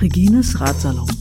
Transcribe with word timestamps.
Regines 0.00 0.58
Ratsalon. 0.58 1.19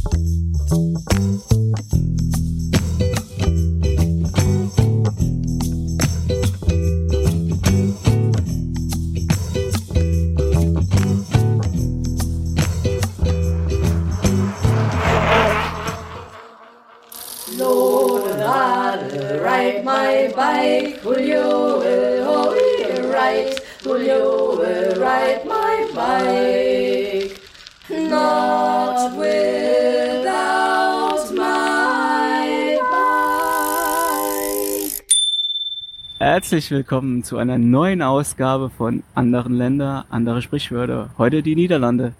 Herzlich 36.49 36.71
willkommen 36.71 37.23
zu 37.23 37.37
einer 37.37 37.59
neuen 37.59 38.01
Ausgabe 38.01 38.71
von 38.71 39.03
Anderen 39.13 39.53
Länder, 39.53 40.07
andere 40.09 40.41
Sprichwörter. 40.41 41.11
Heute 41.19 41.43
die 41.43 41.53
Niederlande. 41.53 42.13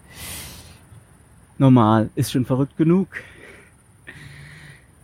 Normal, 1.57 2.11
ist 2.13 2.31
schon 2.31 2.45
verrückt 2.45 2.77
genug. 2.77 3.07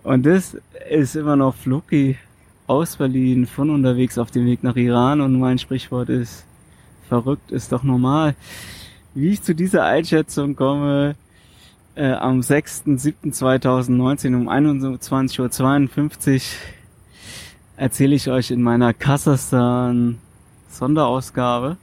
Und 0.04 0.28
das 0.28 0.56
ist 0.92 1.16
immer 1.16 1.36
noch 1.36 1.56
Fluki 1.56 2.18
aus 2.68 2.98
Berlin 2.98 3.48
von 3.48 3.72
unterwegs 3.72 4.20
auf 4.20 4.30
dem 4.30 4.46
Weg 4.46 4.62
nach 4.62 4.76
Iran 4.76 5.22
und 5.22 5.40
mein 5.40 5.58
Sprichwort 5.58 6.10
ist 6.10 6.46
verrückt 7.10 7.50
ist 7.50 7.72
doch 7.72 7.82
normal. 7.82 8.36
Wie 9.16 9.30
ich 9.30 9.42
zu 9.42 9.56
dieser 9.56 9.86
Einschätzung 9.86 10.56
komme, 10.56 11.16
äh, 11.96 12.12
am 12.12 12.42
6.7.2019 12.42 14.36
um 14.36 14.50
21.52 14.50 15.40
Uhr 15.40 16.42
erzähle 17.78 18.16
ich 18.16 18.30
euch 18.30 18.52
in 18.52 18.62
meiner 18.62 18.94
Kasachstan 18.94 20.20
Sonderausgabe. 20.70 21.78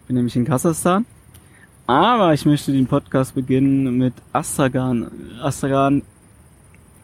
Ich 0.00 0.06
bin 0.06 0.16
nämlich 0.16 0.36
in 0.36 0.44
Kasachstan. 0.44 1.06
Aber 1.86 2.32
ich 2.32 2.46
möchte 2.46 2.72
den 2.72 2.86
Podcast 2.86 3.34
beginnen 3.34 3.98
mit 3.98 4.14
Astragan. 4.32 5.10
Astragan 5.42 6.02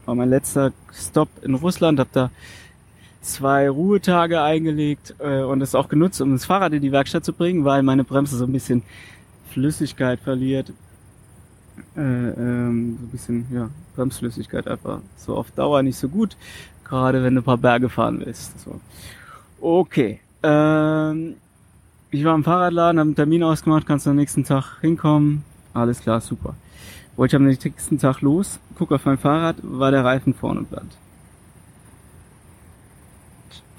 war 0.06 0.14
mein 0.14 0.30
letzter 0.30 0.72
Stop 0.92 1.28
in 1.42 1.54
Russland, 1.54 1.98
habe 1.98 2.10
da 2.12 2.30
zwei 3.20 3.68
Ruhetage 3.68 4.40
eingelegt 4.40 5.14
äh, 5.18 5.42
und 5.42 5.60
es 5.60 5.74
auch 5.74 5.88
genutzt, 5.88 6.20
um 6.20 6.32
das 6.32 6.46
Fahrrad 6.46 6.72
in 6.72 6.80
die 6.80 6.92
Werkstatt 6.92 7.24
zu 7.24 7.32
bringen, 7.32 7.64
weil 7.64 7.82
meine 7.82 8.04
Bremse 8.04 8.36
so 8.36 8.44
ein 8.44 8.52
bisschen 8.52 8.82
Flüssigkeit 9.50 10.20
verliert. 10.20 10.72
Äh, 11.96 12.00
ähm, 12.00 12.96
so 13.00 13.06
ein 13.06 13.10
bisschen, 13.10 13.46
ja, 13.52 13.70
Bremsflüssigkeit 13.96 14.66
einfach 14.68 15.00
so 15.16 15.36
auf 15.36 15.50
Dauer 15.50 15.82
nicht 15.82 15.98
so 15.98 16.08
gut, 16.08 16.36
gerade 16.84 17.22
wenn 17.22 17.34
du 17.34 17.40
ein 17.40 17.44
paar 17.44 17.58
Berge 17.58 17.88
fahren 17.88 18.22
willst. 18.24 18.60
So. 18.60 18.80
Okay. 19.60 20.20
Ähm, 20.42 21.34
ich 22.10 22.24
war 22.24 22.34
im 22.34 22.44
Fahrradladen, 22.44 22.98
habe 22.98 23.08
einen 23.08 23.16
Termin 23.16 23.42
ausgemacht, 23.42 23.86
kannst 23.86 24.06
du 24.06 24.10
am 24.10 24.16
nächsten 24.16 24.44
Tag 24.44 24.80
hinkommen. 24.80 25.44
Alles 25.74 26.00
klar, 26.00 26.20
super. 26.20 26.54
Wollte 27.16 27.36
am 27.36 27.44
nächsten 27.44 27.98
Tag 27.98 28.20
los, 28.20 28.60
guck 28.76 28.92
auf 28.92 29.04
mein 29.04 29.18
Fahrrad, 29.18 29.56
war 29.62 29.90
der 29.90 30.04
Reifen 30.04 30.34
vorne 30.34 30.62
platt. 30.62 30.86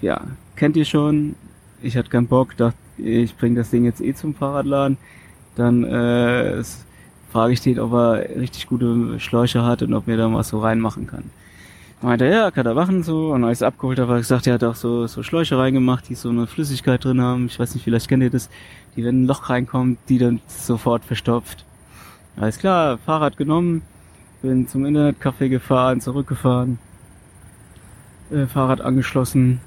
Ja, 0.02 0.22
kennt 0.56 0.76
ihr 0.76 0.86
schon. 0.86 1.36
Ich 1.82 1.98
hatte 1.98 2.10
keinen 2.10 2.28
Bock, 2.28 2.56
dachte, 2.58 2.78
ich 2.98 3.36
bring 3.36 3.56
das 3.56 3.70
Ding 3.70 3.86
jetzt 3.86 4.02
eh 4.02 4.14
zum 4.14 4.36
Fahrradladen. 4.36 4.98
Dann 5.56 5.84
äh, 5.84 6.62
frage 7.32 7.54
ich 7.54 7.62
den, 7.62 7.80
ob 7.80 7.94
er 7.94 8.30
richtig 8.40 8.68
gute 8.68 9.20
Schläuche 9.20 9.64
hat 9.64 9.82
und 9.82 9.94
ob 9.94 10.08
mir 10.08 10.18
da 10.18 10.32
was 10.34 10.50
so 10.50 10.60
reinmachen 10.60 11.08
kann. 11.08 11.26
Meinte 12.02 12.26
er, 12.26 12.32
ja, 12.32 12.52
kann 12.52 12.66
er 12.66 12.74
machen 12.74 13.04
so. 13.04 13.34
Und 13.34 13.44
als 13.44 13.62
ich 13.62 13.68
abgeholt 13.68 14.00
habe, 14.00 14.12
hat 14.12 14.18
er 14.18 14.22
gesagt, 14.22 14.48
er 14.48 14.54
hat 14.54 14.64
auch 14.64 14.76
so, 14.76 15.06
so 15.08 15.22
Schläuche 15.22 15.58
reingemacht, 15.58 16.08
die 16.08 16.16
so 16.16 16.30
eine 16.30 16.48
Flüssigkeit 16.48 17.04
drin 17.04 17.22
haben. 17.22 17.48
Ich 17.48 17.60
weiß 17.60 17.74
nicht, 17.74 17.84
vielleicht 17.84 18.08
kennt 18.08 18.24
ihr 18.24 18.30
das. 18.30 18.50
Die, 18.96 19.04
wenn 19.04 19.24
ein 19.24 19.28
Loch 19.28 19.50
reinkommt, 19.50 20.00
die 20.08 20.18
dann 20.18 20.40
sofort 20.48 21.04
verstopft. 21.04 21.66
Alles 22.38 22.58
klar, 22.58 22.98
Fahrrad 23.00 23.36
genommen, 23.36 23.82
bin 24.42 24.68
zum 24.68 24.86
Internetcafé 24.86 25.50
gefahren, 25.50 26.00
zurückgefahren, 26.00 26.80
äh, 28.32 28.46
Fahrrad 28.46 28.80
angeschlossen. 28.80 29.60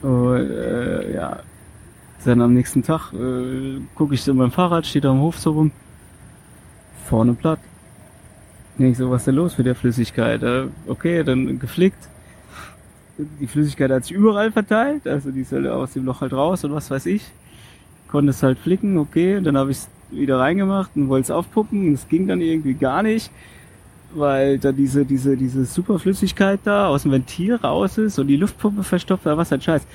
Und 0.00 0.50
äh, 0.50 1.14
ja, 1.14 1.40
dann 2.24 2.40
am 2.40 2.54
nächsten 2.54 2.82
Tag 2.82 3.12
äh, 3.12 3.80
gucke 3.94 4.14
ich 4.14 4.22
so 4.22 4.32
mein 4.32 4.50
Fahrrad, 4.50 4.86
steht 4.86 5.04
da 5.04 5.10
am 5.10 5.20
Hof 5.20 5.38
so 5.38 5.52
rum, 5.52 5.72
vorne 7.06 7.34
platt. 7.34 7.60
Ich 8.78 8.98
so, 8.98 9.10
was 9.10 9.22
ist 9.22 9.26
denn 9.28 9.36
los 9.36 9.56
mit 9.56 9.66
der 9.66 9.74
Flüssigkeit? 9.74 10.42
Äh, 10.42 10.66
okay, 10.86 11.24
dann 11.24 11.58
geflickt. 11.58 12.08
Die 13.40 13.46
Flüssigkeit 13.46 13.90
hat 13.90 14.04
sich 14.04 14.14
überall 14.14 14.52
verteilt, 14.52 15.06
also 15.08 15.30
die 15.30 15.40
ist 15.40 15.52
halt 15.52 15.66
aus 15.66 15.94
dem 15.94 16.04
Loch 16.04 16.20
halt 16.20 16.34
raus 16.34 16.64
und 16.64 16.74
was 16.74 16.90
weiß 16.90 17.06
ich. 17.06 17.22
Konnte 18.08 18.30
es 18.30 18.42
halt 18.42 18.58
flicken, 18.58 18.98
okay, 18.98 19.40
dann 19.40 19.56
habe 19.56 19.70
ich 19.70 19.78
es 19.78 19.88
wieder 20.10 20.38
reingemacht 20.38 20.90
und 20.94 21.08
wollte 21.08 21.24
es 21.24 21.30
aufpuppen 21.30 21.88
und 21.88 21.94
es 21.94 22.08
ging 22.08 22.26
dann 22.26 22.42
irgendwie 22.42 22.74
gar 22.74 23.02
nicht, 23.02 23.30
weil 24.14 24.58
da 24.58 24.72
diese, 24.72 25.06
diese, 25.06 25.38
diese 25.38 25.64
Superflüssigkeit 25.64 26.60
da 26.64 26.88
aus 26.88 27.04
dem 27.04 27.12
Ventil 27.12 27.54
raus 27.54 27.96
ist 27.96 28.18
und 28.18 28.26
die 28.26 28.36
Luftpumpe 28.36 28.82
verstopft 28.82 29.24
was 29.24 29.50
halt 29.50 29.64
scheiß. 29.64 29.86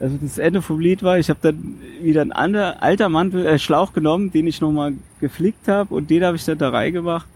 Also 0.00 0.16
das 0.20 0.38
Ende 0.38 0.62
vom 0.62 0.80
Lied 0.80 1.02
war, 1.02 1.18
ich 1.18 1.28
habe 1.28 1.40
dann 1.42 1.74
wieder 2.00 2.22
ein 2.22 2.32
alter 2.32 3.10
Mantel, 3.10 3.44
äh, 3.44 3.58
Schlauch 3.58 3.92
genommen, 3.92 4.32
den 4.32 4.46
ich 4.46 4.62
nochmal 4.62 4.94
geflickt 5.20 5.68
habe 5.68 5.94
und 5.94 6.10
den 6.10 6.24
habe 6.24 6.36
ich 6.36 6.44
dann 6.44 6.58
da 6.58 6.70
reingemacht. 6.70 7.26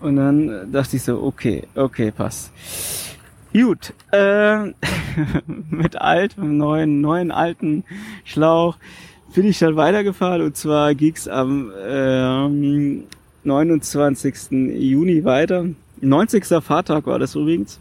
Und 0.00 0.16
dann 0.16 0.70
dachte 0.72 0.96
ich 0.96 1.02
so, 1.02 1.22
okay, 1.22 1.64
okay, 1.74 2.10
passt. 2.10 2.52
Gut, 3.52 3.92
äh, 4.12 4.66
mit 5.70 5.96
altem, 5.96 6.58
neuen, 6.58 7.00
neuen 7.00 7.30
alten 7.30 7.84
Schlauch 8.24 8.76
bin 9.34 9.46
ich 9.46 9.58
dann 9.58 9.76
weitergefahren 9.76 10.42
und 10.42 10.56
zwar 10.56 10.94
ging's 10.94 11.28
am 11.28 11.72
ähm, 11.86 13.04
29. 13.44 14.50
Juni 14.50 15.24
weiter. 15.24 15.66
90. 16.00 16.44
Fahrtag 16.62 17.06
war 17.06 17.18
das 17.18 17.34
übrigens. 17.34 17.78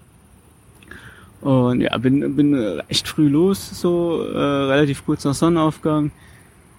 Und 1.41 1.81
ja, 1.81 1.97
bin, 1.97 2.35
bin 2.35 2.81
echt 2.87 3.07
früh 3.07 3.27
los, 3.27 3.81
so 3.81 4.23
äh, 4.23 4.37
relativ 4.37 5.05
kurz 5.05 5.25
nach 5.25 5.33
Sonnenaufgang. 5.33 6.11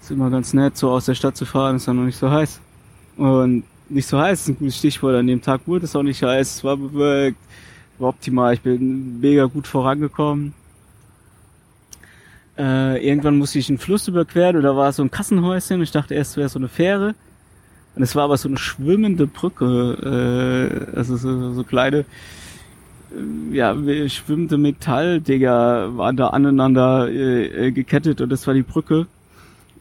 Ist 0.05 0.11
immer 0.11 0.29
ganz 0.29 0.53
nett, 0.53 0.77
so 0.77 0.91
aus 0.91 1.07
der 1.07 1.15
Stadt 1.15 1.35
zu 1.35 1.47
fahren, 1.47 1.77
ist 1.77 1.89
dann 1.89 1.97
noch 1.97 2.05
nicht 2.05 2.19
so 2.19 2.31
heiß. 2.31 2.61
Und 3.17 3.65
nicht 3.89 4.07
so 4.07 4.19
heiß 4.19 4.43
ist 4.43 4.49
ein 4.49 4.59
gutes 4.59 4.77
Stichwort. 4.77 5.15
An 5.15 5.27
dem 5.27 5.41
Tag 5.41 5.63
wurde 5.65 5.87
es 5.87 5.97
auch 5.97 6.03
nicht 6.03 6.23
heiß, 6.23 6.57
es 6.57 6.63
war 6.63 6.77
bewölkt, 6.77 7.39
war 7.99 8.11
optimal. 8.11 8.53
Ich 8.53 8.61
bin 8.61 9.19
mega 9.21 9.47
gut 9.47 9.67
vorangekommen. 9.67 10.53
Äh, 12.59 13.03
irgendwann 13.03 13.39
musste 13.39 13.59
ich 13.59 13.71
einen 13.71 13.79
Fluss 13.79 14.07
überqueren 14.07 14.61
da 14.61 14.77
war 14.77 14.93
so 14.93 15.03
ein 15.03 15.11
Kassenhäuschen. 15.11 15.81
Ich 15.81 15.91
dachte 15.91 16.13
erst, 16.13 16.33
es 16.33 16.37
wäre 16.37 16.49
so 16.51 16.59
eine 16.59 16.69
Fähre. 16.69 17.15
Und 17.97 18.03
es 18.03 18.15
war 18.15 18.25
aber 18.25 18.37
so 18.37 18.51
eine 18.51 18.59
schwimmende 18.59 19.27
Brücke, 19.27 20.91
äh, 20.93 20.97
also 20.99 21.17
so, 21.17 21.55
so 21.55 21.65
kleine, 21.65 22.01
äh, 22.01 23.57
ja, 23.57 23.75
schwimmende 24.11 24.59
Metalldinger 24.59 25.97
waren 25.97 26.19
da 26.19 26.27
aneinander 26.27 27.09
äh, 27.09 27.73
gekettet 27.73 28.21
und 28.21 28.29
das 28.29 28.47
war 28.47 28.53
die 28.53 28.63
Brücke. 28.63 29.07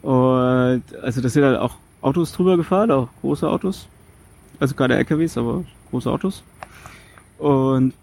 Und 0.04 0.84
also 1.02 1.22
das 1.22 1.34
sind 1.34 1.44
halt 1.44 1.58
auch 1.58 1.76
Autos 2.02 2.34
drüber 2.34 2.58
gefahren, 2.58 2.92
auch 2.92 3.08
große 3.22 3.50
Autos. 3.50 3.88
Also 4.60 4.76
keine 4.76 4.96
LKWs, 4.98 5.38
aber 5.38 5.64
große 5.90 6.12
Autos. 6.12 6.44
Und 7.40 7.94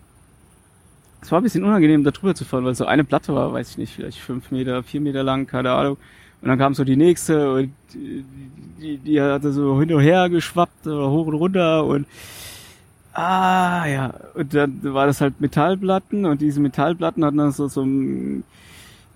es 1.20 1.30
war 1.30 1.40
ein 1.40 1.42
bisschen 1.42 1.64
unangenehm, 1.64 2.02
da 2.02 2.10
drüber 2.10 2.34
zu 2.34 2.44
fahren, 2.44 2.64
weil 2.64 2.74
so 2.74 2.86
eine 2.86 3.04
Platte 3.04 3.34
war, 3.34 3.52
weiß 3.52 3.70
ich 3.70 3.78
nicht, 3.78 3.94
vielleicht 3.94 4.18
fünf 4.18 4.50
Meter, 4.50 4.82
vier 4.82 5.02
Meter 5.02 5.22
lang, 5.22 5.46
keine 5.46 5.72
Ahnung. 5.72 5.98
Und 6.40 6.48
dann 6.48 6.58
kam 6.58 6.74
so 6.74 6.84
die 6.84 6.96
nächste 6.96 7.52
und 7.52 7.72
die, 7.92 8.96
die 8.96 9.20
hatte 9.20 9.52
so 9.52 9.78
hin 9.78 9.92
und 9.92 10.00
her 10.00 10.30
geschwappt, 10.30 10.86
hoch 10.86 11.26
und 11.26 11.34
runter 11.34 11.84
und 11.84 12.06
ah 13.12 13.86
ja, 13.86 14.14
und 14.34 14.54
dann 14.54 14.80
war 14.82 15.06
das 15.06 15.20
halt 15.20 15.40
Metallplatten 15.40 16.24
und 16.24 16.40
diese 16.40 16.60
Metallplatten 16.60 17.24
hatten 17.24 17.36
dann 17.36 17.52
so 17.52 17.68
so 17.68 17.82
ein 17.82 18.44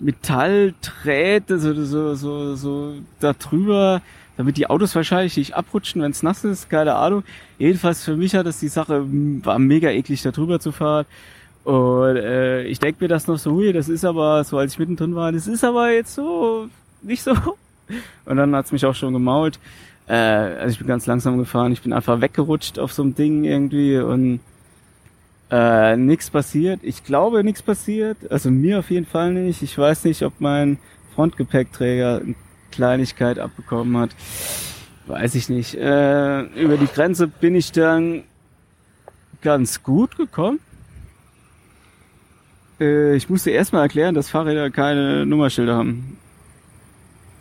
Metallträte 0.05 1.59
so 1.59 1.75
so 1.85 2.15
so 2.15 2.55
so 2.57 2.95
da 3.21 3.33
drüber, 3.33 4.03
damit 4.37 4.57
die 4.57 4.69
Autos 4.69 4.95
wahrscheinlich 4.95 5.37
nicht 5.37 5.55
abrutschen, 5.55 6.03
wenn 6.03 6.11
es 6.11 6.23
nass 6.23 6.45
ist, 6.45 6.69
keine 6.69 6.95
Ahnung. 6.95 7.25
Jedenfalls 7.59 8.05
für 8.05 8.17
mich 8.17 8.35
hat 8.35 8.47
es 8.47 8.61
die 8.61 8.69
Sache 8.69 9.05
war 9.45 9.59
mega 9.59 9.91
eklig 9.91 10.23
da 10.23 10.31
drüber 10.31 10.61
zu 10.61 10.73
fahren. 10.73 11.07
Und 11.65 12.17
äh, 12.17 12.65
ich 12.65 12.79
denke 12.79 13.03
mir 13.03 13.09
das 13.09 13.27
noch 13.27 13.39
so, 13.39 13.53
hui, 13.53 13.73
das 13.73 13.89
ist 13.89 14.05
aber, 14.05 14.45
so 14.45 14.59
als 14.59 14.75
ich 14.75 14.79
mittendrin 14.79 15.15
war, 15.15 15.33
das 15.33 15.47
ist 15.47 15.65
aber 15.65 15.91
jetzt 15.93 16.15
so 16.15 16.69
nicht 17.01 17.23
so. 17.23 17.33
Und 18.27 18.37
dann 18.37 18.55
hat's 18.55 18.73
mich 18.73 18.85
auch 18.85 18.95
schon 18.95 19.15
gemault. 19.15 19.59
Äh, 20.07 20.15
also 20.15 20.73
ich 20.73 20.79
bin 20.79 20.87
ganz 20.87 21.07
langsam 21.07 21.39
gefahren, 21.39 21.73
ich 21.73 21.81
bin 21.81 21.95
einfach 21.95 22.21
weggerutscht 22.21 22.79
auf 22.79 22.93
so 22.93 23.03
einem 23.03 23.15
Ding 23.15 23.45
irgendwie 23.45 23.97
und 23.99 24.41
Äh, 25.55 25.97
nichts 25.97 26.31
passiert. 26.31 26.81
Ich 26.83 27.05
glaube, 27.05 27.45
nichts 27.45 27.63
passiert. 27.63 28.17
Also 28.29 28.51
mir 28.51 28.81
auf 28.81 28.91
jeden 28.91 29.07
Fall 29.07 29.33
nicht. 29.33 29.63
Ich 29.63 29.79
weiß 29.79 30.03
nicht, 30.03 30.23
ob 30.23 30.41
mein 30.41 30.79
Frontgepäckträger 31.15 32.23
eine 32.25 32.35
Kleinigkeit 32.73 33.39
abbekommen 33.39 33.97
hat. 33.99 34.11
Weiß 35.07 35.37
ich 35.37 35.49
nicht. 35.49 35.77
Äh, 35.77 36.41
über 36.61 36.77
die 36.77 36.89
Grenze 36.89 37.29
bin 37.29 37.55
ich 37.55 37.71
dann 37.71 38.25
ganz 39.43 39.85
gut 39.85 40.17
gekommen. 40.17 40.59
Äh, 42.81 43.15
ich 43.15 43.31
musste 43.31 43.53
erstmal 43.53 43.83
erklären, 43.83 44.17
dass 44.17 44.31
Fahrräder 44.31 44.71
keine 44.71 45.25
Nummerschilder 45.25 45.77
haben. 45.77 46.19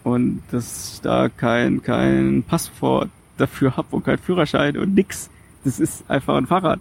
Und 0.03 0.43
dass 0.51 0.93
ich 0.93 1.01
da 1.01 1.29
kein, 1.29 1.81
kein 1.81 2.43
Passwort 2.43 3.09
dafür 3.39 3.75
hab 3.75 3.91
und 3.91 4.05
kein 4.05 4.19
Führerschein 4.19 4.77
und 4.77 4.93
nix. 4.93 5.31
Das 5.63 5.79
ist 5.79 6.07
einfach 6.11 6.35
ein 6.35 6.45
Fahrrad. 6.45 6.79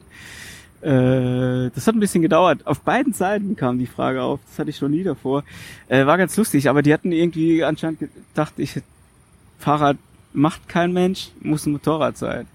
Äh, 0.82 1.70
das 1.74 1.86
hat 1.86 1.94
ein 1.94 2.00
bisschen 2.00 2.22
gedauert. 2.22 2.66
Auf 2.66 2.80
beiden 2.80 3.12
Seiten 3.12 3.54
kam 3.54 3.78
die 3.78 3.86
Frage 3.86 4.22
auf. 4.22 4.40
Das 4.46 4.58
hatte 4.58 4.70
ich 4.70 4.76
schon 4.76 4.90
nie 4.90 5.04
davor. 5.04 5.44
Äh, 5.88 6.06
war 6.06 6.18
ganz 6.18 6.36
lustig, 6.36 6.68
aber 6.68 6.82
die 6.82 6.92
hatten 6.92 7.12
irgendwie 7.12 7.62
anscheinend 7.62 8.00
gedacht, 8.00 8.54
ich 8.56 8.80
Fahrrad 9.58 9.96
macht 10.32 10.68
kein 10.68 10.92
Mensch, 10.92 11.30
muss 11.40 11.66
ein 11.66 11.72
Motorrad 11.72 12.18
sein. 12.18 12.46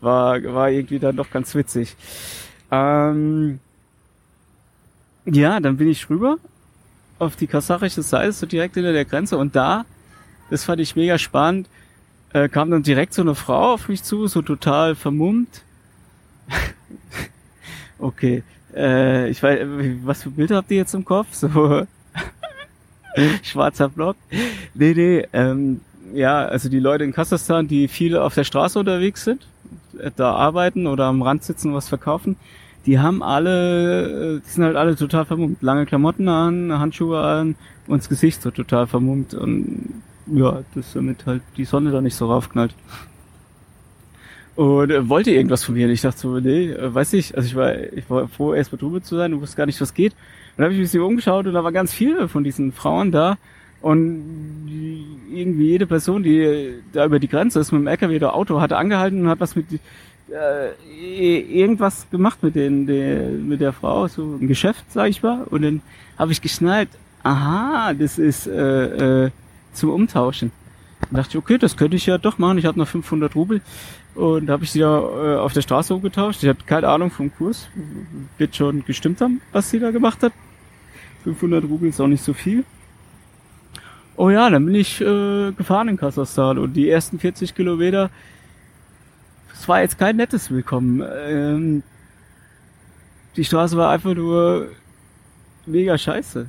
War, 0.00 0.42
war 0.44 0.70
irgendwie 0.70 1.00
dann 1.00 1.16
doch 1.16 1.30
ganz 1.30 1.54
witzig. 1.54 1.96
Ähm, 2.70 3.58
ja, 5.24 5.60
dann 5.60 5.76
bin 5.76 5.88
ich 5.88 6.08
rüber 6.08 6.38
auf 7.18 7.36
die 7.36 7.46
kasachische 7.46 8.02
Seite, 8.02 8.32
so 8.32 8.46
direkt 8.46 8.74
hinter 8.74 8.92
der 8.92 9.04
Grenze 9.04 9.38
und 9.38 9.54
da, 9.54 9.84
das 10.50 10.64
fand 10.64 10.80
ich 10.80 10.96
mega 10.96 11.18
spannend, 11.18 11.68
äh, 12.32 12.48
kam 12.48 12.70
dann 12.70 12.82
direkt 12.82 13.14
so 13.14 13.22
eine 13.22 13.34
Frau 13.34 13.74
auf 13.74 13.88
mich 13.88 14.02
zu, 14.02 14.26
so 14.26 14.42
total 14.42 14.94
vermummt. 14.94 15.62
okay, 18.02 18.42
äh, 18.74 19.30
ich 19.30 19.42
weiß, 19.42 19.60
was 20.04 20.22
für 20.22 20.30
Bilder 20.30 20.56
habt 20.56 20.70
ihr 20.70 20.78
jetzt 20.78 20.94
im 20.94 21.04
Kopf? 21.04 21.28
So 21.32 21.86
schwarzer 23.42 23.88
Block? 23.88 24.16
Nee, 24.74 24.94
nee, 24.94 25.26
ähm, 25.32 25.80
ja, 26.14 26.44
also 26.44 26.68
die 26.68 26.80
Leute 26.80 27.04
in 27.04 27.12
Kasachstan, 27.12 27.68
die 27.68 27.88
viele 27.88 28.22
auf 28.22 28.34
der 28.34 28.44
Straße 28.44 28.78
unterwegs 28.78 29.24
sind, 29.24 29.46
da 30.16 30.34
arbeiten 30.34 30.86
oder 30.86 31.06
am 31.06 31.22
Rand 31.22 31.44
sitzen, 31.44 31.74
was 31.74 31.88
verkaufen, 31.88 32.36
die 32.86 32.98
haben 32.98 33.22
alle, 33.22 34.40
die 34.44 34.50
sind 34.50 34.64
halt 34.64 34.76
alle 34.76 34.96
total 34.96 35.24
vermummt. 35.24 35.62
Lange 35.62 35.86
Klamotten 35.86 36.28
an, 36.28 36.78
Handschuhe 36.78 37.20
an 37.20 37.54
und 37.86 37.98
das 37.98 38.08
Gesicht 38.08 38.42
so 38.42 38.50
total 38.50 38.86
vermummt 38.86 39.34
und 39.34 40.02
ja, 40.26 40.62
das 40.74 40.92
damit 40.92 41.26
halt 41.26 41.42
die 41.56 41.64
Sonne 41.64 41.90
da 41.90 42.00
nicht 42.00 42.16
so 42.16 42.26
raufknallt. 42.26 42.74
Und 44.54 44.90
äh, 44.90 45.08
wollte 45.08 45.30
irgendwas 45.30 45.64
von 45.64 45.74
mir. 45.74 45.86
Und 45.86 45.92
ich 45.92 46.02
dachte 46.02 46.18
so, 46.18 46.38
nee, 46.38 46.70
äh, 46.70 46.94
weiß 46.94 47.14
ich, 47.14 47.36
also 47.36 47.46
ich 47.46 47.54
war, 47.54 47.74
ich 47.74 48.08
war 48.10 48.28
froh, 48.28 48.54
erst 48.54 48.72
mal 48.72 48.78
drüber 48.78 49.02
zu 49.02 49.16
sein 49.16 49.32
und 49.32 49.40
wusste 49.40 49.56
gar 49.56 49.66
nicht, 49.66 49.80
was 49.80 49.94
geht. 49.94 50.12
Und 50.12 50.58
dann 50.58 50.64
habe 50.64 50.74
ich 50.74 50.80
mich 50.80 50.88
bisschen 50.88 51.02
umgeschaut 51.02 51.46
und 51.46 51.54
da 51.54 51.64
waren 51.64 51.72
ganz 51.72 51.92
viele 51.92 52.28
von 52.28 52.44
diesen 52.44 52.72
Frauen 52.72 53.10
da. 53.12 53.38
Und 53.80 54.68
irgendwie 55.32 55.70
jede 55.70 55.86
Person, 55.86 56.22
die 56.22 56.74
da 56.92 57.06
über 57.06 57.18
die 57.18 57.28
Grenze 57.28 57.58
ist 57.58 57.72
mit 57.72 57.80
dem 57.80 57.86
LKW 57.88 58.16
oder 58.16 58.34
Auto, 58.34 58.60
hatte 58.60 58.76
angehalten 58.76 59.22
und 59.22 59.28
hat 59.28 59.40
was 59.40 59.56
mit 59.56 59.66
äh, 60.30 60.70
irgendwas 61.60 62.08
gemacht 62.10 62.42
mit 62.42 62.54
den, 62.54 62.86
der, 62.86 63.28
mit 63.28 63.60
der 63.60 63.72
Frau, 63.72 64.06
so 64.08 64.38
ein 64.40 64.46
Geschäft, 64.46 64.84
sag 64.90 65.08
ich 65.08 65.22
mal. 65.22 65.44
Und 65.44 65.62
dann 65.62 65.82
habe 66.18 66.32
ich 66.32 66.40
geschnallt, 66.40 66.90
aha, 67.22 67.92
das 67.94 68.18
ist 68.18 68.46
äh, 68.46 69.24
äh, 69.24 69.30
zum 69.72 69.90
Umtauschen. 69.90 70.52
Dann 71.10 71.16
dachte 71.16 71.30
ich, 71.30 71.36
okay, 71.36 71.58
das 71.58 71.76
könnte 71.76 71.96
ich 71.96 72.06
ja 72.06 72.18
doch 72.18 72.38
machen. 72.38 72.58
Ich 72.58 72.66
habe 72.66 72.78
noch 72.78 72.88
500 72.88 73.34
Rubel 73.34 73.60
und 74.14 74.50
habe 74.50 74.64
ich 74.64 74.72
sie 74.72 74.80
da 74.80 74.98
äh, 75.00 75.36
auf 75.38 75.52
der 75.52 75.62
Straße 75.62 75.94
umgetauscht. 75.94 76.42
Ich 76.42 76.48
habe 76.48 76.58
keine 76.66 76.88
Ahnung 76.88 77.10
vom 77.10 77.34
Kurs. 77.34 77.68
Wird 78.38 78.54
schon 78.54 78.84
gestimmt 78.84 79.20
haben, 79.20 79.40
was 79.52 79.70
sie 79.70 79.78
da 79.78 79.90
gemacht 79.90 80.22
hat. 80.22 80.32
500 81.24 81.64
Rubel 81.64 81.88
ist 81.88 82.00
auch 82.00 82.08
nicht 82.08 82.22
so 82.22 82.32
viel. 82.32 82.64
Oh 84.16 84.28
ja, 84.28 84.50
dann 84.50 84.66
bin 84.66 84.74
ich 84.74 85.00
äh, 85.00 85.52
gefahren 85.52 85.88
in 85.88 85.96
Kasachstan 85.96 86.58
und 86.58 86.74
die 86.74 86.90
ersten 86.90 87.18
40 87.18 87.54
Kilometer, 87.54 88.10
es 89.54 89.66
war 89.68 89.80
jetzt 89.80 89.98
kein 89.98 90.16
nettes 90.16 90.50
Willkommen. 90.50 91.02
Ähm, 91.02 91.82
die 93.36 93.44
Straße 93.44 93.76
war 93.76 93.90
einfach 93.90 94.14
nur 94.14 94.68
mega 95.64 95.96
scheiße. 95.96 96.46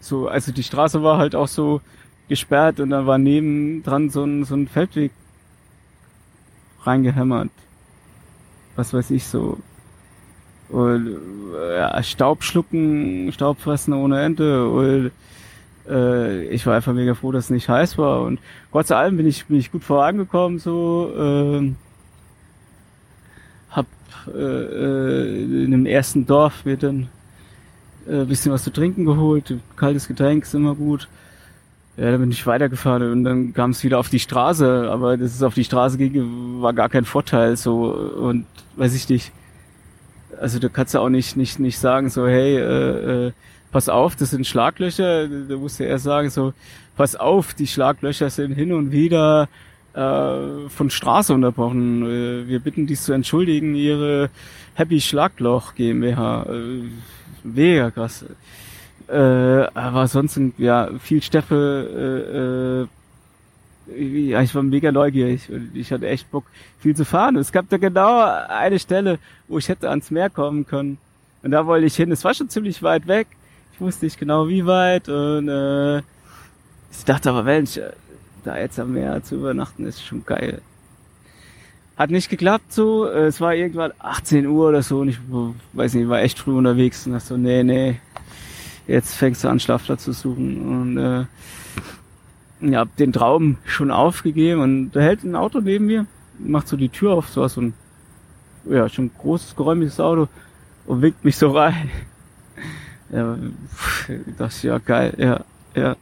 So, 0.00 0.28
also 0.28 0.50
die 0.50 0.64
Straße 0.64 1.02
war 1.02 1.18
halt 1.18 1.36
auch 1.36 1.48
so 1.48 1.80
gesperrt 2.28 2.80
und 2.80 2.90
da 2.90 3.06
war 3.06 3.18
neben 3.18 3.82
dran 3.84 4.10
so 4.10 4.24
ein, 4.24 4.44
so 4.44 4.54
ein 4.54 4.66
Feldweg 4.66 5.12
reingehämmert. 6.82 7.50
Was 8.76 8.94
weiß 8.94 9.10
ich 9.10 9.26
so. 9.26 9.58
Und 10.68 11.16
ja, 11.74 12.02
Staub 12.02 12.42
schlucken, 12.42 13.32
Staub 13.32 13.58
fressen 13.60 13.94
ohne 13.94 14.22
Ende. 14.22 14.68
Und 14.68 15.10
äh, 15.88 16.44
ich 16.44 16.66
war 16.66 16.76
einfach 16.76 16.92
mega 16.92 17.14
froh, 17.14 17.32
dass 17.32 17.44
es 17.44 17.50
nicht 17.50 17.68
heiß 17.68 17.98
war. 17.98 18.22
Und 18.22 18.40
trotz 18.70 18.90
allem 18.90 19.16
bin 19.16 19.26
ich, 19.26 19.46
bin 19.46 19.58
ich 19.58 19.72
gut 19.72 19.82
vorangekommen. 19.82 20.58
So, 20.58 21.12
äh, 21.16 21.72
hab 23.70 23.86
äh, 24.34 24.38
äh, 24.38 25.64
in 25.64 25.70
dem 25.70 25.86
ersten 25.86 26.26
Dorf 26.26 26.64
mir 26.64 26.76
dann 26.76 27.08
äh, 28.06 28.24
bisschen 28.24 28.52
was 28.52 28.64
zu 28.64 28.70
trinken 28.70 29.04
geholt. 29.04 29.54
Kaltes 29.76 30.08
Getränk 30.08 30.44
ist 30.44 30.54
immer 30.54 30.74
gut. 30.74 31.08
Ja, 31.98 32.12
dann 32.12 32.20
bin 32.20 32.30
ich 32.30 32.46
weitergefahren 32.46 33.10
und 33.10 33.24
dann 33.24 33.52
kam 33.52 33.70
es 33.70 33.82
wieder 33.82 33.98
auf 33.98 34.08
die 34.08 34.20
Straße, 34.20 34.88
aber 34.88 35.16
das 35.16 35.34
ist 35.34 35.42
auf 35.42 35.54
die 35.54 35.64
Straße 35.64 35.98
ging, 35.98 36.62
war 36.62 36.72
gar 36.72 36.88
kein 36.88 37.04
Vorteil 37.04 37.56
so 37.56 37.86
und 37.90 38.46
weiß 38.76 38.94
ich 38.94 39.08
nicht. 39.08 39.32
Also 40.40 40.60
du 40.60 40.70
kannst 40.70 40.94
ja 40.94 41.00
auch 41.00 41.08
nicht 41.08 41.36
nicht 41.36 41.58
nicht 41.58 41.76
sagen 41.76 42.08
so 42.08 42.28
hey 42.28 42.56
äh, 42.56 43.26
äh, 43.26 43.32
pass 43.72 43.88
auf, 43.88 44.14
das 44.14 44.30
sind 44.30 44.46
Schlaglöcher. 44.46 45.26
Da 45.26 45.56
musste 45.56 45.86
er 45.86 45.98
sagen 45.98 46.30
so 46.30 46.52
pass 46.96 47.16
auf, 47.16 47.52
die 47.54 47.66
Schlaglöcher 47.66 48.30
sind 48.30 48.52
hin 48.52 48.72
und 48.72 48.92
wieder 48.92 49.48
äh, 49.94 50.68
von 50.68 50.90
Straße 50.90 51.34
unterbrochen. 51.34 52.04
Äh, 52.06 52.46
wir 52.46 52.60
bitten 52.60 52.86
dies 52.86 53.02
zu 53.02 53.12
entschuldigen, 53.12 53.74
ihre 53.74 54.30
Happy 54.74 55.00
Schlagloch 55.00 55.74
GmbH. 55.74 56.44
Äh, 56.44 56.82
mega 57.42 57.90
krass. 57.90 58.24
Äh, 59.08 59.66
aber 59.74 60.06
sonst 60.06 60.38
ja 60.58 60.90
viel 60.98 61.22
Steppe, 61.22 62.86
äh, 63.88 63.94
äh, 63.94 64.28
ja, 64.30 64.42
ich 64.42 64.54
war 64.54 64.62
mega 64.62 64.92
neugierig 64.92 65.48
und 65.50 65.74
ich 65.74 65.90
hatte 65.92 66.06
echt 66.06 66.30
Bock, 66.30 66.44
viel 66.78 66.94
zu 66.94 67.06
fahren. 67.06 67.36
Es 67.36 67.50
gab 67.50 67.68
da 67.70 67.78
genau 67.78 68.20
eine 68.48 68.78
Stelle, 68.78 69.18
wo 69.48 69.56
ich 69.56 69.68
hätte 69.68 69.88
ans 69.88 70.10
Meer 70.10 70.28
kommen 70.28 70.66
können. 70.66 70.98
Und 71.42 71.52
da 71.52 71.66
wollte 71.66 71.86
ich 71.86 71.96
hin. 71.96 72.12
Es 72.12 72.24
war 72.24 72.34
schon 72.34 72.50
ziemlich 72.50 72.82
weit 72.82 73.06
weg. 73.06 73.28
Ich 73.72 73.80
wusste 73.80 74.04
nicht 74.04 74.18
genau 74.18 74.48
wie 74.48 74.66
weit 74.66 75.08
und 75.08 75.48
äh, 75.48 75.98
ich 75.98 77.04
dachte 77.06 77.30
aber, 77.30 77.44
Mensch, 77.44 77.80
da 78.44 78.58
jetzt 78.58 78.78
am 78.78 78.92
Meer 78.92 79.22
zu 79.22 79.36
übernachten 79.36 79.86
ist 79.86 80.04
schon 80.04 80.26
geil. 80.26 80.60
Hat 81.96 82.10
nicht 82.10 82.28
geklappt 82.28 82.72
so. 82.72 83.06
Es 83.06 83.40
war 83.40 83.54
irgendwann 83.54 83.92
18 83.98 84.46
Uhr 84.46 84.68
oder 84.68 84.82
so 84.82 85.00
und 85.00 85.08
ich 85.08 85.18
weiß 85.72 85.94
nicht, 85.94 86.08
war 86.08 86.20
echt 86.20 86.38
früh 86.38 86.56
unterwegs 86.56 87.06
und 87.06 87.12
dachte 87.12 87.26
so, 87.26 87.36
nee, 87.36 87.62
nee, 87.62 88.00
jetzt 88.88 89.14
fängst 89.14 89.44
du 89.44 89.48
an, 89.48 89.60
Schlafplatz 89.60 90.04
zu 90.04 90.12
suchen. 90.12 90.68
Und 90.68 90.98
äh, 90.98 91.26
ja, 92.60 92.80
hab 92.80 92.96
den 92.96 93.12
Traum 93.12 93.58
schon 93.64 93.90
aufgegeben 93.90 94.60
und 94.60 94.90
da 94.90 95.00
hält 95.00 95.22
ein 95.22 95.36
Auto 95.36 95.60
neben 95.60 95.86
mir, 95.86 96.06
macht 96.38 96.66
so 96.66 96.76
die 96.76 96.88
Tür 96.88 97.12
auf, 97.12 97.28
so 97.28 97.46
so 97.46 97.60
ein 97.60 97.74
ja, 98.68 98.88
schon 98.88 99.10
großes, 99.16 99.54
geräumiges 99.54 100.00
Auto 100.00 100.28
und 100.86 101.02
winkt 101.02 101.24
mich 101.24 101.36
so 101.36 101.50
rein. 101.50 101.90
Ja, 103.10 103.38
dachte, 104.36 104.66
ja, 104.66 104.76
geil, 104.76 105.14
ja, 105.16 105.42
ja, 105.74 105.96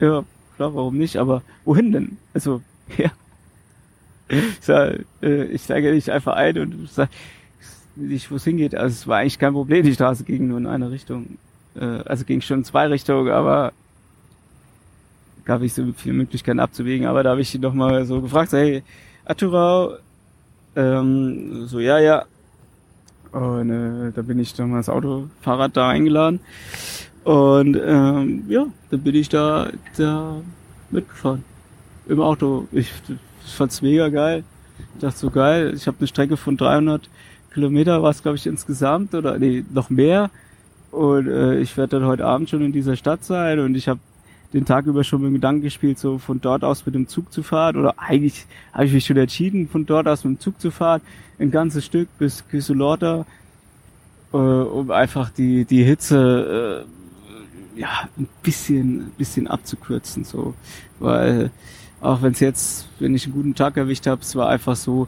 ja, 0.00 0.24
klar, 0.56 0.74
warum 0.74 0.98
nicht, 0.98 1.18
aber 1.18 1.42
wohin 1.64 1.92
denn? 1.92 2.16
Also, 2.34 2.62
ja, 2.98 3.12
ich, 4.26 4.58
sag, 4.60 5.04
äh, 5.22 5.44
ich 5.44 5.62
steige 5.62 5.92
nicht 5.92 6.10
einfach 6.10 6.34
ein 6.34 6.58
und 6.58 6.90
sag 6.90 7.10
nicht, 7.94 8.28
wo 8.28 8.34
es 8.34 8.44
hingeht. 8.44 8.74
Also 8.74 8.92
es 8.92 9.06
war 9.06 9.18
eigentlich 9.18 9.38
kein 9.38 9.52
Problem, 9.52 9.84
die 9.84 9.94
Straße 9.94 10.24
ging 10.24 10.48
nur 10.48 10.58
in 10.58 10.66
eine 10.66 10.90
Richtung. 10.90 11.38
Äh, 11.74 12.02
also 12.04 12.24
ging 12.24 12.40
schon 12.40 12.58
in 12.58 12.64
zwei 12.64 12.86
Richtungen, 12.86 13.30
aber 13.30 13.72
gab 15.44 15.62
ich 15.62 15.74
so 15.74 15.84
viele 15.96 16.14
Möglichkeiten 16.14 16.60
abzuwägen. 16.60 17.06
Aber 17.06 17.22
da 17.22 17.30
habe 17.30 17.40
ich 17.40 17.54
ihn 17.54 17.62
doch 17.62 17.74
mal 17.74 18.04
so 18.04 18.20
gefragt, 18.20 18.50
so, 18.50 18.58
hey, 18.58 18.82
Aturau, 19.24 19.94
ähm, 20.76 21.66
so, 21.66 21.80
ja, 21.80 21.98
ja. 21.98 22.24
Und 23.32 23.70
äh, 23.70 24.12
da 24.12 24.22
bin 24.22 24.38
ich 24.38 24.54
dann 24.54 24.70
mal 24.70 24.78
das 24.78 24.88
Auto, 24.88 25.28
Fahrrad 25.40 25.76
da 25.76 25.88
eingeladen. 25.88 26.40
Und 27.24 27.78
ähm, 27.84 28.44
ja, 28.48 28.66
dann 28.90 29.00
bin 29.00 29.14
ich 29.14 29.28
da, 29.28 29.70
da 29.96 30.36
mitgefahren. 30.90 31.44
Im 32.08 32.20
Auto. 32.20 32.66
Ich 32.72 32.90
ich 33.50 33.56
fand's 33.56 33.82
mega 33.82 34.08
geil. 34.08 34.44
Ich 34.94 35.00
dachte 35.00 35.18
so 35.18 35.30
geil, 35.30 35.72
ich 35.74 35.86
habe 35.86 35.98
eine 35.98 36.06
Strecke 36.06 36.36
von 36.36 36.56
300 36.56 37.08
Kilometer, 37.52 38.02
war 38.02 38.10
es 38.10 38.22
glaube 38.22 38.36
ich 38.36 38.46
insgesamt 38.46 39.14
oder 39.14 39.38
nee, 39.38 39.64
noch 39.72 39.90
mehr. 39.90 40.30
Und 40.90 41.28
äh, 41.28 41.58
ich 41.58 41.76
werde 41.76 41.98
dann 41.98 42.08
heute 42.08 42.26
Abend 42.26 42.50
schon 42.50 42.62
in 42.62 42.72
dieser 42.72 42.96
Stadt 42.96 43.24
sein 43.24 43.60
und 43.60 43.74
ich 43.76 43.88
habe 43.88 44.00
den 44.52 44.64
Tag 44.64 44.86
über 44.86 45.04
schon 45.04 45.20
mit 45.20 45.28
dem 45.28 45.34
Gedanken 45.34 45.62
gespielt, 45.62 45.98
so 45.98 46.18
von 46.18 46.40
dort 46.40 46.64
aus 46.64 46.84
mit 46.84 46.94
dem 46.94 47.06
Zug 47.06 47.32
zu 47.32 47.42
fahren. 47.42 47.76
Oder 47.76 47.94
eigentlich 47.98 48.46
habe 48.72 48.86
ich 48.86 48.92
mich 48.92 49.06
schon 49.06 49.16
entschieden, 49.16 49.68
von 49.68 49.86
dort 49.86 50.08
aus 50.08 50.24
mit 50.24 50.38
dem 50.38 50.40
Zug 50.40 50.60
zu 50.60 50.70
fahren. 50.70 51.02
Ein 51.38 51.50
ganzes 51.50 51.84
Stück 51.84 52.08
bis 52.18 52.46
Küsselorta. 52.48 53.26
äh, 54.32 54.36
um 54.36 54.90
einfach 54.90 55.30
die, 55.30 55.64
die 55.64 55.84
Hitze 55.84 56.84
äh, 57.76 57.80
ja, 57.80 58.08
ein 58.18 58.28
bisschen, 58.42 59.06
ein 59.06 59.12
bisschen 59.16 59.46
abzukürzen. 59.46 60.24
So. 60.24 60.54
Weil 60.98 61.50
auch 62.00 62.22
wenn 62.22 62.32
es 62.32 62.40
jetzt, 62.40 62.88
wenn 62.98 63.14
ich 63.14 63.24
einen 63.24 63.34
guten 63.34 63.54
Tag 63.54 63.76
erwischt 63.76 64.06
habe, 64.06 64.22
es 64.22 64.34
war 64.34 64.48
einfach 64.48 64.76
so, 64.76 65.06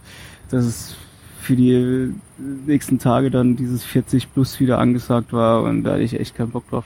dass 0.51 0.65
es 0.65 0.97
für 1.43 1.57
die 1.57 2.15
nächsten 2.39 2.99
Tage 2.99 3.31
dann 3.31 3.57
dieses 3.57 3.85
40 3.85 4.33
plus 4.33 4.61
wieder 4.61 4.79
angesagt 4.79 5.33
war 5.33 5.63
und 5.63 5.85
da 5.85 5.93
hatte 5.93 6.03
ich 6.03 6.19
echt 6.19 6.35
keinen 6.35 6.51
Bock 6.51 6.69
drauf. 6.71 6.85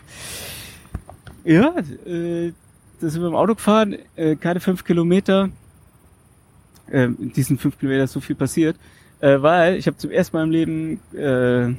Ja, 1.45 1.75
äh, 2.07 2.53
da 3.01 3.09
sind 3.09 3.21
wir 3.21 3.29
im 3.29 3.37
Auto 3.37 3.55
gefahren, 3.55 3.97
äh, 4.17 4.37
keine 4.37 4.61
fünf 4.61 4.85
Kilometer. 4.85 5.51
Äh, 6.91 7.05
in 7.05 7.33
diesen 7.33 7.59
fünf 7.59 7.79
Kilometern 7.79 8.05
ist 8.05 8.13
so 8.13 8.21
viel 8.21 8.37
passiert, 8.37 8.77
äh, 9.21 9.41
weil 9.41 9.77
ich 9.77 9.87
habe 9.87 9.97
zum 9.97 10.11
ersten 10.11 10.37
Mal 10.37 10.45
im 10.45 10.51
Leben 10.51 11.01
äh, 11.15 11.75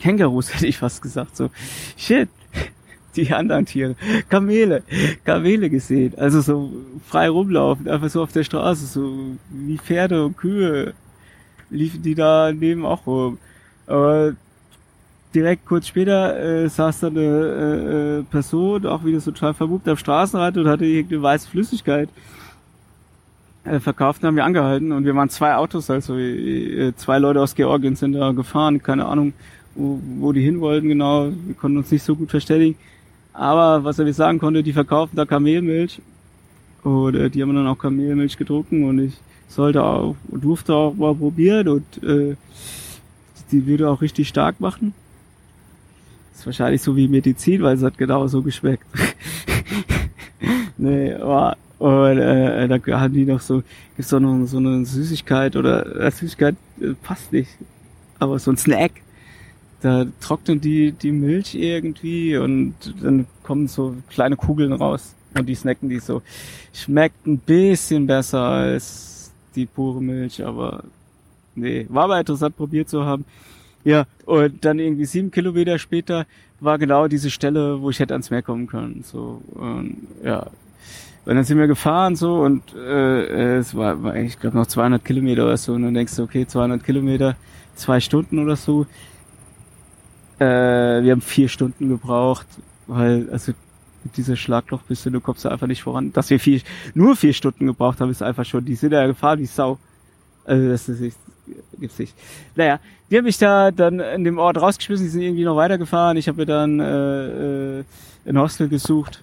Kängurus, 0.00 0.54
hätte 0.54 0.66
ich 0.66 0.78
fast 0.78 1.02
gesagt. 1.02 1.36
So, 1.36 1.50
shit, 1.96 2.28
die 3.16 3.32
anderen 3.32 3.66
Tiere, 3.66 3.96
Kamele, 4.28 4.82
Kamele 5.24 5.70
gesehen, 5.70 6.14
also 6.16 6.40
so 6.40 6.72
frei 7.06 7.28
rumlaufen, 7.28 7.88
einfach 7.88 8.10
so 8.10 8.22
auf 8.22 8.32
der 8.32 8.44
Straße, 8.44 8.86
so 8.86 9.36
wie 9.50 9.78
Pferde 9.78 10.24
und 10.24 10.36
Kühe 10.36 10.94
liefen 11.70 12.02
die 12.02 12.14
da 12.14 12.52
neben 12.52 12.84
auch 12.84 13.06
rum. 13.06 13.38
Aber 13.86 14.34
direkt 15.34 15.66
kurz 15.66 15.86
später 15.86 16.38
äh, 16.38 16.68
saß 16.68 17.00
da 17.00 17.06
eine 17.08 17.20
äh, 17.20 18.18
äh, 18.18 18.22
Person, 18.24 18.86
auch 18.86 19.04
wieder 19.04 19.20
so 19.20 19.30
total 19.30 19.54
vermutet 19.54 19.88
am 19.88 19.96
Straßenrand 19.96 20.58
und 20.58 20.68
hatte 20.68 20.84
irgendeine 20.84 21.22
weiße 21.22 21.48
Flüssigkeit 21.48 22.08
äh, 23.64 23.78
verkauft 23.78 24.22
und 24.22 24.28
haben 24.28 24.36
wir 24.36 24.44
angehalten 24.44 24.92
und 24.92 25.04
wir 25.04 25.14
waren 25.14 25.28
zwei 25.28 25.54
Autos, 25.54 25.90
also 25.90 26.16
äh, 26.16 26.92
zwei 26.96 27.18
Leute 27.18 27.40
aus 27.40 27.54
Georgien 27.54 27.96
sind 27.96 28.12
da 28.12 28.32
gefahren, 28.32 28.82
keine 28.82 29.06
Ahnung, 29.06 29.32
wo, 29.74 30.00
wo 30.18 30.32
die 30.32 30.42
hin 30.42 30.60
wollten 30.60 30.88
genau, 30.88 31.30
wir 31.46 31.54
konnten 31.54 31.78
uns 31.78 31.90
nicht 31.90 32.02
so 32.02 32.16
gut 32.16 32.30
verständigen. 32.30 32.76
Aber 33.32 33.84
was 33.84 33.98
er 33.98 34.04
mir 34.04 34.12
sagen 34.12 34.40
konnte, 34.40 34.62
die 34.62 34.72
verkaufen 34.72 35.14
da 35.14 35.24
Kamelmilch 35.24 36.02
und 36.82 37.14
äh, 37.14 37.30
die 37.30 37.42
haben 37.42 37.54
dann 37.54 37.68
auch 37.68 37.78
Kamelmilch 37.78 38.36
getrunken 38.36 38.84
und 38.84 38.98
ich 38.98 39.14
sollte 39.50 39.82
auch, 39.82 40.14
durfte 40.28 40.74
auch 40.74 40.94
mal 40.94 41.14
probieren 41.14 41.68
und 41.68 42.02
äh, 42.02 42.36
die 43.50 43.66
würde 43.66 43.90
auch 43.90 44.00
richtig 44.00 44.28
stark 44.28 44.60
machen. 44.60 44.94
Ist 46.34 46.46
wahrscheinlich 46.46 46.80
so 46.80 46.96
wie 46.96 47.08
Medizin, 47.08 47.62
weil 47.62 47.76
es 47.76 47.82
hat 47.82 47.98
genau 47.98 48.26
so 48.28 48.42
geschmeckt. 48.42 48.86
nee, 50.78 51.12
aber 51.14 51.56
und 51.78 52.18
äh, 52.18 52.68
da 52.68 53.00
haben 53.00 53.14
die 53.14 53.24
noch 53.24 53.40
so, 53.40 53.62
gibt's 53.96 54.10
doch 54.10 54.20
noch 54.20 54.44
so 54.46 54.58
eine 54.58 54.84
Süßigkeit 54.84 55.56
oder 55.56 55.98
äh, 55.98 56.10
Süßigkeit 56.10 56.54
äh, 56.80 56.92
passt 57.02 57.32
nicht, 57.32 57.50
aber 58.18 58.38
so 58.38 58.50
ein 58.50 58.56
Snack. 58.56 58.92
Da 59.80 60.04
trocknen 60.20 60.60
die 60.60 60.92
die 60.92 61.10
Milch 61.10 61.54
irgendwie 61.54 62.36
und 62.36 62.74
dann 63.02 63.26
kommen 63.42 63.66
so 63.66 63.96
kleine 64.10 64.36
Kugeln 64.36 64.74
raus 64.74 65.14
und 65.34 65.48
die 65.48 65.54
snacken 65.54 65.88
die 65.88 66.00
so. 66.00 66.20
Schmeckt 66.74 67.26
ein 67.26 67.38
bisschen 67.38 68.06
besser 68.06 68.42
als 68.42 69.09
die 69.54 69.66
pure 69.66 70.00
Milch, 70.02 70.44
aber 70.44 70.84
nee, 71.54 71.86
war 71.88 72.04
aber 72.04 72.20
interessant 72.20 72.56
probiert 72.56 72.88
zu 72.88 73.04
haben. 73.04 73.24
Ja, 73.84 74.04
und 74.26 74.64
dann 74.64 74.78
irgendwie 74.78 75.06
sieben 75.06 75.30
Kilometer 75.30 75.78
später 75.78 76.26
war 76.60 76.78
genau 76.78 77.08
diese 77.08 77.30
Stelle, 77.30 77.80
wo 77.80 77.90
ich 77.90 77.98
hätte 77.98 78.14
ans 78.14 78.30
Meer 78.30 78.42
kommen 78.42 78.66
können. 78.66 79.02
So, 79.04 79.40
und, 79.54 79.96
ja. 80.22 80.46
Und 81.24 81.36
dann 81.36 81.44
sind 81.44 81.58
wir 81.58 81.66
gefahren 81.66 82.16
so 82.16 82.40
und 82.40 82.74
äh, 82.74 83.58
es 83.58 83.74
war, 83.74 84.02
war 84.02 84.16
ich 84.16 84.40
glaube 84.40 84.56
noch 84.56 84.66
200 84.66 85.04
Kilometer 85.04 85.44
oder 85.44 85.56
so 85.56 85.74
und 85.74 85.82
dann 85.82 85.94
denkst 85.94 86.16
du, 86.16 86.22
okay, 86.22 86.46
200 86.46 86.82
Kilometer, 86.82 87.36
zwei 87.74 88.00
Stunden 88.00 88.38
oder 88.38 88.56
so. 88.56 88.86
Äh, 90.38 91.02
wir 91.02 91.12
haben 91.12 91.20
vier 91.20 91.48
Stunden 91.48 91.88
gebraucht, 91.88 92.46
weil 92.86 93.28
also 93.30 93.52
mit 94.04 94.16
dieser 94.16 94.36
Schlaglochpiste, 94.36 95.10
du 95.10 95.20
kommst 95.20 95.44
da 95.44 95.50
einfach 95.50 95.66
nicht 95.66 95.82
voran. 95.82 96.12
Dass 96.12 96.30
wir 96.30 96.40
vier, 96.40 96.60
nur 96.94 97.16
vier 97.16 97.32
Stunden 97.32 97.66
gebraucht 97.66 98.00
haben, 98.00 98.10
ist 98.10 98.22
einfach 98.22 98.44
schon, 98.44 98.64
die 98.64 98.74
sind 98.74 98.92
ja 98.92 99.06
gefahren 99.06 99.40
wie 99.40 99.46
Sau. 99.46 99.78
Also 100.44 100.68
das 100.68 100.88
ist, 100.88 101.18
gibt's 101.78 101.98
nicht. 101.98 102.14
Naja, 102.56 102.80
die 103.10 103.18
haben 103.18 103.24
mich 103.24 103.38
da 103.38 103.70
dann 103.70 104.00
in 104.00 104.24
dem 104.24 104.38
Ort 104.38 104.60
rausgeschmissen, 104.60 105.06
die 105.06 105.10
sind 105.10 105.22
irgendwie 105.22 105.44
noch 105.44 105.56
weitergefahren. 105.56 106.16
Ich 106.16 106.28
habe 106.28 106.38
mir 106.38 106.46
dann 106.46 106.80
äh, 106.80 107.78
äh, 107.80 107.84
ein 108.26 108.38
Hostel 108.38 108.68
gesucht 108.68 109.22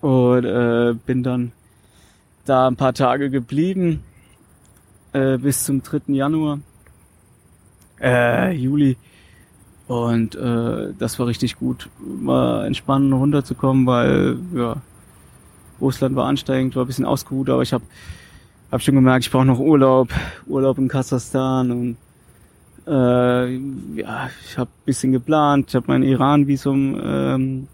und 0.00 0.44
äh, 0.44 0.94
bin 1.06 1.22
dann 1.22 1.52
da 2.44 2.66
ein 2.66 2.76
paar 2.76 2.94
Tage 2.94 3.30
geblieben 3.30 4.02
äh, 5.12 5.38
bis 5.38 5.64
zum 5.64 5.82
3. 5.82 6.00
Januar, 6.08 6.60
äh, 8.00 8.52
Juli. 8.52 8.96
Und 9.88 10.34
äh, 10.34 10.92
das 10.98 11.18
war 11.18 11.26
richtig 11.26 11.58
gut, 11.58 11.88
mal 11.98 12.66
entspannen 12.66 13.10
runterzukommen, 13.14 13.86
weil 13.86 14.36
ja, 14.54 14.76
Russland 15.80 16.14
war 16.14 16.26
ansteigend, 16.26 16.76
war 16.76 16.84
ein 16.84 16.86
bisschen 16.86 17.06
ausgeruht, 17.06 17.48
aber 17.48 17.62
ich 17.62 17.72
habe 17.72 17.84
hab 18.70 18.82
schon 18.82 18.96
gemerkt, 18.96 19.24
ich 19.24 19.30
brauche 19.30 19.46
noch 19.46 19.58
Urlaub, 19.58 20.10
Urlaub 20.46 20.76
in 20.76 20.88
Kasachstan 20.88 21.70
und 21.70 21.96
äh, 22.86 23.56
ja, 23.96 24.28
ich 24.44 24.58
habe 24.58 24.70
bisschen 24.84 25.12
geplant, 25.12 25.66
ich 25.68 25.74
habe 25.74 25.86
mein 25.88 26.02
Iran-Visum, 26.02 27.00
ähm, 27.02 27.68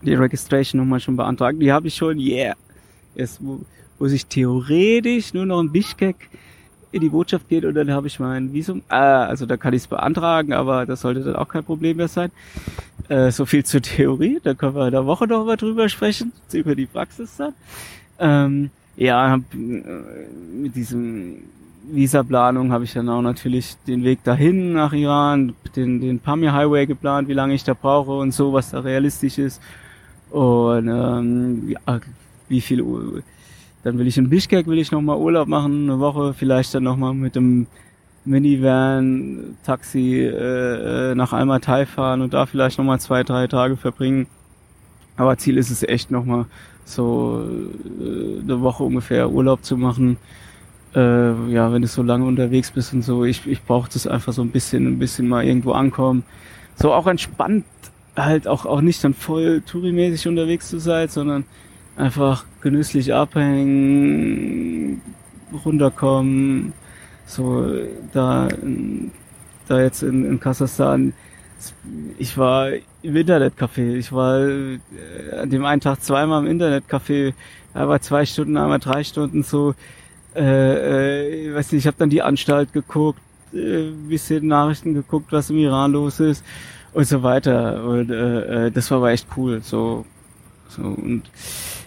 die 0.00 0.14
Registration 0.14 0.80
nochmal 0.80 1.00
schon 1.00 1.16
beantragt, 1.16 1.60
die 1.60 1.72
habe 1.72 1.88
ich 1.88 1.94
schon, 1.94 2.18
yeah. 2.18 2.54
Jetzt 3.14 3.40
wo 3.98 4.08
sich 4.08 4.26
theoretisch 4.26 5.34
nur 5.34 5.44
noch 5.46 5.60
ein 5.60 5.72
Bischkek 5.72 6.30
in 6.96 7.02
die 7.02 7.08
Botschaft 7.10 7.48
geht 7.48 7.64
und 7.64 7.74
dann 7.74 7.90
habe 7.90 8.06
ich 8.06 8.18
mein 8.18 8.52
Visum. 8.52 8.82
Äh, 8.88 8.94
also 8.94 9.46
da 9.46 9.56
kann 9.56 9.74
ich 9.74 9.82
es 9.82 9.86
beantragen, 9.86 10.52
aber 10.52 10.86
das 10.86 11.02
sollte 11.02 11.20
dann 11.20 11.36
auch 11.36 11.48
kein 11.48 11.64
Problem 11.64 11.98
mehr 11.98 12.08
sein. 12.08 12.30
Äh, 13.08 13.30
so 13.30 13.46
viel 13.46 13.64
zur 13.64 13.82
Theorie, 13.82 14.40
da 14.42 14.54
können 14.54 14.74
wir 14.74 14.86
in 14.86 14.92
der 14.92 15.06
Woche 15.06 15.26
noch 15.26 15.44
mal 15.44 15.56
drüber 15.56 15.88
sprechen, 15.88 16.32
über 16.52 16.74
die 16.74 16.86
Praxis 16.86 17.36
dann. 17.36 17.54
Ähm, 18.18 18.70
ja, 18.96 19.30
hab, 19.30 19.40
äh, 19.54 19.56
mit 19.56 20.74
diesem 20.74 21.36
Visaplanung 21.88 22.72
habe 22.72 22.84
ich 22.84 22.92
dann 22.94 23.08
auch 23.08 23.22
natürlich 23.22 23.76
den 23.86 24.02
Weg 24.02 24.24
dahin 24.24 24.72
nach 24.72 24.92
Iran, 24.92 25.54
den, 25.76 26.00
den 26.00 26.18
Pamir 26.18 26.52
Highway 26.52 26.86
geplant, 26.86 27.28
wie 27.28 27.34
lange 27.34 27.54
ich 27.54 27.62
da 27.62 27.74
brauche 27.74 28.12
und 28.12 28.32
so, 28.32 28.52
was 28.52 28.70
da 28.70 28.80
realistisch 28.80 29.38
ist. 29.38 29.62
Und 30.30 30.88
ähm, 30.88 31.68
ja, 31.68 32.00
wie 32.48 32.60
viel 32.60 32.82
dann 33.86 33.98
will 33.98 34.08
ich 34.08 34.18
in 34.18 34.28
Bishkek, 34.28 34.66
will 34.66 34.80
ich 34.80 34.90
nochmal 34.90 35.16
Urlaub 35.16 35.46
machen, 35.46 35.84
eine 35.88 36.00
Woche, 36.00 36.34
vielleicht 36.34 36.74
dann 36.74 36.82
nochmal 36.82 37.14
mit 37.14 37.36
dem 37.36 37.68
Minivan, 38.24 39.56
Taxi 39.64 40.24
äh, 40.24 41.14
nach 41.14 41.32
Almaty 41.32 41.86
fahren 41.86 42.20
und 42.20 42.34
da 42.34 42.46
vielleicht 42.46 42.78
nochmal 42.78 42.98
zwei, 42.98 43.22
drei 43.22 43.46
Tage 43.46 43.76
verbringen. 43.76 44.26
Aber 45.16 45.38
Ziel 45.38 45.56
ist 45.56 45.70
es 45.70 45.84
echt 45.84 46.10
nochmal 46.10 46.46
so 46.84 47.48
äh, 48.00 48.40
eine 48.42 48.60
Woche 48.60 48.82
ungefähr 48.82 49.30
Urlaub 49.30 49.64
zu 49.64 49.76
machen. 49.76 50.16
Äh, 50.92 51.52
ja, 51.52 51.72
wenn 51.72 51.82
du 51.82 51.86
so 51.86 52.02
lange 52.02 52.24
unterwegs 52.24 52.72
bist 52.72 52.92
und 52.92 53.02
so, 53.02 53.24
ich, 53.24 53.46
ich 53.46 53.62
brauche 53.62 53.88
das 53.92 54.08
einfach 54.08 54.32
so 54.32 54.42
ein 54.42 54.50
bisschen, 54.50 54.88
ein 54.88 54.98
bisschen 54.98 55.28
mal 55.28 55.44
irgendwo 55.44 55.70
ankommen. 55.70 56.24
So 56.74 56.92
auch 56.92 57.06
entspannt, 57.06 57.64
halt 58.16 58.48
auch, 58.48 58.66
auch 58.66 58.80
nicht 58.80 59.04
dann 59.04 59.14
voll 59.14 59.60
tourimäßig 59.60 60.26
unterwegs 60.26 60.68
zu 60.70 60.80
sein, 60.80 61.06
sondern 61.06 61.44
einfach 61.96 62.44
genüsslich 62.60 63.12
abhängen, 63.14 65.00
runterkommen, 65.64 66.72
so 67.26 67.66
da, 68.12 68.48
da 69.68 69.80
jetzt 69.80 70.02
in, 70.02 70.24
in 70.24 70.40
Kasachstan. 70.40 71.12
Ich 72.18 72.36
war 72.36 72.68
im 73.02 73.16
Internetcafé. 73.16 73.94
Ich 73.94 74.12
war 74.12 74.40
äh, 74.40 74.78
an 75.40 75.50
dem 75.50 75.64
einen 75.64 75.80
Tag 75.80 76.02
zweimal 76.02 76.46
im 76.46 76.60
Internetcafé, 76.60 77.32
aber 77.72 78.00
zwei 78.00 78.26
Stunden, 78.26 78.56
einmal 78.56 78.78
drei 78.78 79.02
Stunden 79.04 79.42
so. 79.42 79.74
Äh, 80.34 80.42
äh, 80.42 81.48
ich 81.48 81.54
weiß 81.54 81.72
nicht, 81.72 81.82
ich 81.82 81.86
habe 81.86 81.96
dann 81.98 82.10
die 82.10 82.20
Anstalt 82.20 82.74
geguckt, 82.74 83.20
äh, 83.54 83.90
bisschen 84.08 84.46
Nachrichten 84.46 84.92
geguckt, 84.92 85.32
was 85.32 85.48
im 85.48 85.56
Iran 85.56 85.92
los 85.92 86.20
ist 86.20 86.44
und 86.92 87.06
so 87.06 87.22
weiter. 87.22 87.84
Und 87.84 88.10
äh, 88.10 88.66
äh 88.66 88.70
das 88.70 88.90
war 88.90 88.98
aber 88.98 89.12
echt 89.12 89.26
cool. 89.36 89.62
So, 89.62 90.04
so 90.68 90.82
und 90.82 91.22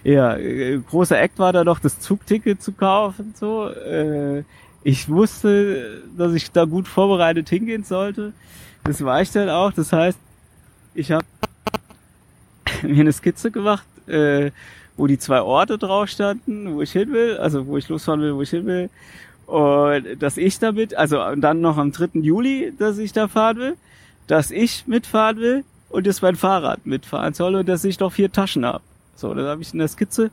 ja, 0.03 0.35
äh, 0.37 0.77
großer 0.77 1.19
Act 1.19 1.39
war 1.39 1.53
da 1.53 1.63
doch, 1.63 1.79
das 1.79 1.99
Zugticket 1.99 2.61
zu 2.61 2.71
kaufen. 2.71 3.33
So, 3.35 3.69
äh, 3.69 4.43
ich 4.83 5.09
wusste, 5.09 6.03
dass 6.17 6.33
ich 6.33 6.51
da 6.51 6.65
gut 6.65 6.87
vorbereitet 6.87 7.49
hingehen 7.49 7.83
sollte. 7.83 8.33
Das 8.83 9.03
war 9.03 9.21
ich 9.21 9.31
dann 9.31 9.49
auch. 9.49 9.73
Das 9.73 9.91
heißt, 9.91 10.17
ich 10.93 11.11
habe 11.11 11.25
mir 12.83 13.01
eine 13.01 13.11
Skizze 13.11 13.51
gemacht, 13.51 13.85
äh, 14.07 14.51
wo 14.95 15.07
die 15.07 15.19
zwei 15.19 15.41
Orte 15.41 15.77
drauf 15.77 16.09
standen, 16.09 16.73
wo 16.73 16.81
ich 16.81 16.91
hin 16.91 17.11
will, 17.11 17.37
also 17.37 17.67
wo 17.67 17.77
ich 17.77 17.89
losfahren 17.89 18.21
will, 18.21 18.35
wo 18.35 18.41
ich 18.41 18.49
hin 18.49 18.65
will. 18.65 18.89
Und 19.47 20.21
dass 20.21 20.37
ich 20.37 20.59
damit, 20.59 20.95
also 20.95 21.17
dann 21.35 21.61
noch 21.61 21.77
am 21.77 21.91
3. 21.91 22.19
Juli, 22.21 22.73
dass 22.77 22.99
ich 22.99 23.11
da 23.11 23.27
fahren 23.27 23.57
will, 23.57 23.77
dass 24.27 24.51
ich 24.51 24.85
mitfahren 24.87 25.37
will 25.37 25.63
und 25.89 26.07
dass 26.07 26.21
mein 26.21 26.35
Fahrrad 26.35 26.85
mitfahren 26.85 27.33
soll 27.33 27.55
und 27.55 27.67
dass 27.67 27.83
ich 27.83 27.99
noch 27.99 28.11
vier 28.11 28.31
Taschen 28.31 28.65
habe. 28.65 28.83
So, 29.15 29.33
das 29.33 29.47
habe 29.47 29.61
ich 29.61 29.73
in 29.73 29.79
der 29.79 29.87
Skizze 29.87 30.31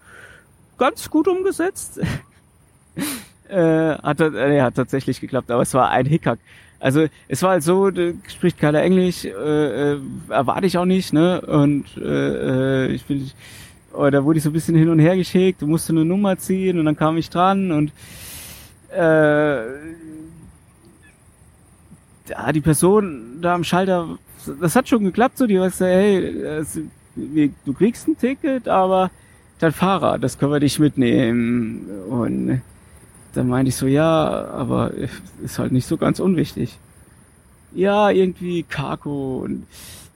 ganz 0.79 1.11
gut 1.11 1.29
umgesetzt. 1.29 1.99
äh, 3.49 3.95
hat, 3.99 4.21
äh, 4.21 4.61
hat 4.61 4.75
tatsächlich 4.75 5.21
geklappt, 5.21 5.51
aber 5.51 5.63
es 5.63 5.75
war 5.75 5.91
ein 5.91 6.07
Hickhack. 6.07 6.39
Also 6.79 7.07
es 7.29 7.43
war 7.43 7.53
halt 7.53 7.63
so, 7.63 7.91
da 7.91 8.13
spricht 8.29 8.59
keiner 8.59 8.83
Englisch, 8.83 9.25
äh, 9.25 9.95
äh, 9.95 9.99
erwarte 10.29 10.67
ich 10.67 10.77
auch 10.77 10.85
nicht, 10.85 11.13
ne? 11.13 11.41
Und 11.41 11.85
äh, 11.97 12.85
äh, 12.85 12.93
ich 12.93 13.05
bin, 13.07 13.31
oder 13.93 14.11
da 14.11 14.25
wurde 14.25 14.39
ich 14.39 14.43
so 14.43 14.51
ein 14.51 14.53
bisschen 14.53 14.77
hin 14.77 14.91
und 14.91 14.99
her 14.99 15.17
geschickt, 15.17 15.63
du 15.63 15.67
musst 15.67 15.89
eine 15.89 16.05
Nummer 16.05 16.37
ziehen 16.37 16.79
und 16.79 16.85
dann 16.85 16.97
kam 16.97 17.17
ich 17.17 17.31
dran 17.31 17.73
und 17.73 17.93
äh, 18.95 19.65
ja, 22.29 22.53
die 22.53 22.61
Person 22.61 23.39
da 23.41 23.55
am 23.55 23.65
Schalter, 23.65 24.19
das 24.61 24.77
hat 24.77 24.89
schon 24.89 25.05
geklappt, 25.05 25.39
so 25.39 25.47
die 25.47 25.59
war 25.59 25.67
gesagt, 25.67 25.91
hey, 25.91 26.63
du 27.65 27.73
kriegst 27.73 28.09
ein 28.09 28.19
Ticket, 28.19 28.69
aber 28.69 29.11
dein 29.59 29.73
Fahrrad, 29.73 30.23
das 30.23 30.39
können 30.39 30.53
wir 30.53 30.61
dich 30.61 30.79
mitnehmen. 30.79 31.87
Und 32.09 32.63
dann 33.35 33.49
meinte 33.49 33.69
ich 33.69 33.77
so, 33.77 33.87
ja, 33.87 34.47
aber 34.53 34.93
ist 35.43 35.59
halt 35.59 35.73
nicht 35.73 35.87
so 35.87 35.97
ganz 35.97 36.21
unwichtig. 36.21 36.79
Ja, 37.73 38.11
irgendwie 38.11 38.63
Kako 38.63 39.39
und 39.45 39.67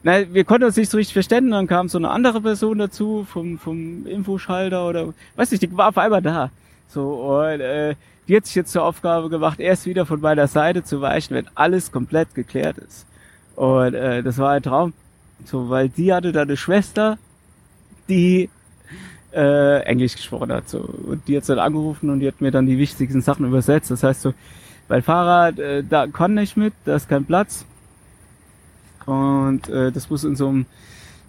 na, 0.03 0.33
wir 0.33 0.45
konnten 0.45 0.65
uns 0.65 0.77
nicht 0.77 0.91
so 0.91 0.97
richtig 0.97 1.13
verständigen, 1.13 1.53
dann 1.53 1.67
kam 1.67 1.91
so 1.91 1.99
eine 1.99 2.09
andere 2.09 2.41
Person 2.41 2.79
dazu 2.79 3.27
vom, 3.31 3.59
vom 3.59 4.07
Infoschalter 4.07 4.89
oder 4.89 5.13
weiß 5.37 5.51
nicht, 5.51 5.63
die 5.63 5.77
war 5.77 5.89
auf 5.89 5.99
einmal 5.99 6.23
da. 6.23 6.51
So, 6.89 7.37
und 7.37 7.61
äh, 7.61 7.97
die 8.27 8.37
hat 8.37 8.47
sich 8.47 8.55
jetzt 8.55 8.73
zur 8.73 8.85
Aufgabe 8.85 9.29
gemacht, 9.29 9.61
erst 9.61 9.85
wieder 9.85 10.07
von 10.07 10.21
meiner 10.21 10.47
Seite 10.47 10.85
zu 10.85 11.03
weichen, 11.03 11.37
wenn 11.37 11.49
alles 11.55 11.93
komplett 11.93 12.35
geklärt 12.35 12.79
ist. 12.79 13.07
Und 13.57 13.95
äh, 13.95 14.23
das 14.23 14.39
war 14.39 14.51
ein 14.51 14.63
Traum. 14.63 14.93
So, 15.45 15.71
weil 15.71 15.89
die 15.89 16.13
hatte 16.13 16.33
da 16.33 16.43
eine 16.43 16.57
Schwester, 16.57 17.19
die 18.09 18.51
äh, 19.33 19.83
Englisch 19.85 20.17
gesprochen 20.17 20.53
hat. 20.53 20.69
So. 20.69 20.81
Und 20.81 21.27
die 21.29 21.37
hat 21.37 21.49
dann 21.49 21.59
angerufen 21.59 22.11
und 22.11 22.21
die 22.21 22.29
hat 22.29 22.41
mir 22.41 22.51
dann 22.51 22.67
die 22.67 22.79
wichtigsten 22.79 23.23
Sachen 23.23 23.47
übersetzt. 23.47 23.91
Das 23.91 24.03
heißt 24.03 24.23
so, 24.23 24.35
weil 24.89 25.03
Fahrrad, 25.03 25.59
äh, 25.59 25.85
da 25.89 26.07
kann 26.07 26.37
ich 26.39 26.57
mit, 26.57 26.75
da 26.85 26.97
ist 26.97 27.09
kein 27.09 27.25
Platz. 27.25 27.65
Und 29.07 29.69
äh, 29.69 29.93
das 29.93 30.11
muss 30.11 30.25
in 30.25 30.37
so 30.37 30.49
einem 30.49 30.67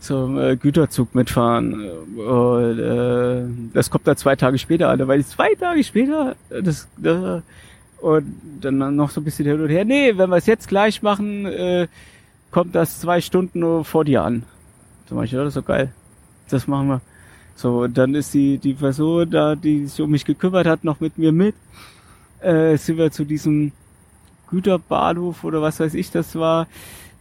einem 0.10 0.38
äh, 0.40 0.56
Güterzug 0.56 1.14
mitfahren. 1.14 1.90
Und, 2.18 2.80
äh, 2.80 3.44
das 3.74 3.90
kommt 3.90 4.08
da 4.08 4.16
zwei 4.16 4.36
Tage 4.36 4.58
später 4.58 4.90
an, 4.90 5.08
weil 5.08 5.24
zwei 5.26 5.54
Tage 5.54 5.84
später 5.84 6.36
äh, 6.50 6.64
das 6.64 6.88
äh, 7.04 7.42
und 8.02 8.36
dann 8.62 8.96
noch 8.96 9.12
so 9.12 9.22
ein 9.22 9.24
bisschen 9.24 9.46
hin 9.46 9.62
und 9.62 9.70
her. 9.70 9.86
Nee, 9.86 10.18
wenn 10.18 10.30
wir 10.32 10.38
es 10.38 10.48
jetzt 10.48 10.68
gleich 10.68 11.04
machen, 11.04 11.46
äh, 11.46 11.88
kommt 12.52 12.76
das 12.76 13.00
zwei 13.00 13.22
Stunden 13.22 13.84
vor 13.84 14.06
dir 14.06 14.24
an. 14.24 14.44
Zum 15.08 15.18
Beispiel, 15.18 15.40
das 15.40 15.50
ist 15.50 15.54
so 15.56 15.64
geil. 15.64 15.92
Das 16.50 16.68
machen 16.68 16.88
wir. 16.88 17.02
So, 17.56 17.84
und 17.84 17.98
dann 17.98 18.16
ist 18.16 18.34
die, 18.34 18.58
die 18.58 18.74
Person 18.74 19.30
da, 19.30 19.56
die 19.56 19.88
sich 19.88 20.02
um 20.02 20.12
mich 20.12 20.26
gekümmert 20.26 20.68
hat, 20.68 20.84
noch 20.84 21.00
mit 21.00 21.18
mir 21.18 21.32
mit. 21.32 21.56
Äh, 22.42 22.78
sind 22.78 22.98
wir 22.98 23.12
zu 23.12 23.24
diesem 23.24 23.72
Güterbahnhof 24.50 25.44
oder 25.44 25.62
was 25.62 25.80
weiß 25.80 25.94
ich 25.94 26.12
das 26.12 26.36
war, 26.36 26.68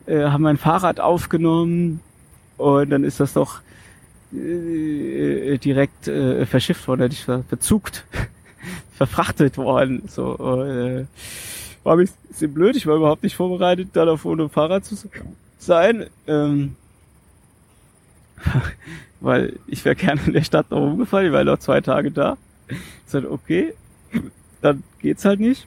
äh, 0.06 0.24
haben 0.24 0.42
mein 0.42 0.56
Fahrrad 0.56 0.98
aufgenommen 0.98 2.00
und 2.56 2.90
dann 2.90 3.04
ist 3.04 3.20
das 3.20 3.34
doch 3.34 3.60
äh, 4.32 5.58
direkt 5.58 6.08
äh, 6.08 6.44
verschifft 6.46 6.88
worden, 6.88 7.02
hätte 7.02 7.14
ich 7.14 7.26
gesagt, 7.26 8.04
verfrachtet 8.92 9.56
worden. 9.58 10.02
So, 10.08 10.64
äh, 10.64 11.06
war 11.82 11.96
ein 11.96 12.08
bisschen 12.30 12.52
blöd, 12.52 12.76
ich 12.76 12.86
war 12.86 12.96
überhaupt 12.96 13.22
nicht 13.22 13.36
vorbereitet, 13.36 13.90
da 13.92 14.06
auf 14.06 14.24
ohne 14.24 14.48
Fahrrad 14.48 14.84
zu 14.84 14.96
sein. 15.58 16.06
Ähm, 16.26 16.76
weil 19.20 19.58
ich 19.66 19.84
wäre 19.84 19.96
gerne 19.96 20.20
in 20.26 20.32
der 20.32 20.44
Stadt 20.44 20.70
noch 20.70 20.80
rumgefallen, 20.80 21.28
ich 21.28 21.32
war 21.32 21.44
noch 21.44 21.58
zwei 21.58 21.80
Tage 21.80 22.10
da. 22.10 22.36
Ich 22.68 22.78
sagte, 23.06 23.30
okay, 23.30 23.74
dann 24.60 24.82
geht's 25.00 25.24
halt 25.24 25.40
nicht. 25.40 25.66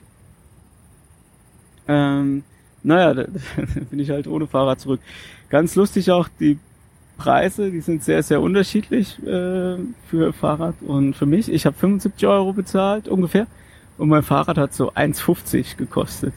Ähm, 1.86 2.44
naja, 2.82 3.14
da 3.14 3.24
bin 3.90 3.98
ich 3.98 4.10
halt 4.10 4.26
ohne 4.26 4.46
Fahrrad 4.46 4.80
zurück. 4.80 5.00
Ganz 5.48 5.74
lustig 5.74 6.10
auch, 6.10 6.28
die 6.40 6.58
Preise, 7.16 7.70
die 7.70 7.80
sind 7.80 8.02
sehr, 8.02 8.22
sehr 8.22 8.40
unterschiedlich 8.40 9.18
äh, 9.24 9.76
für 10.08 10.32
Fahrrad 10.32 10.74
und 10.82 11.14
für 11.14 11.26
mich. 11.26 11.50
Ich 11.50 11.66
habe 11.66 11.76
75 11.76 12.26
Euro 12.26 12.52
bezahlt 12.52 13.08
ungefähr 13.08 13.46
und 13.98 14.08
mein 14.08 14.22
Fahrrad 14.22 14.58
hat 14.58 14.74
so 14.74 14.92
1,50 14.92 15.76
gekostet. 15.76 16.32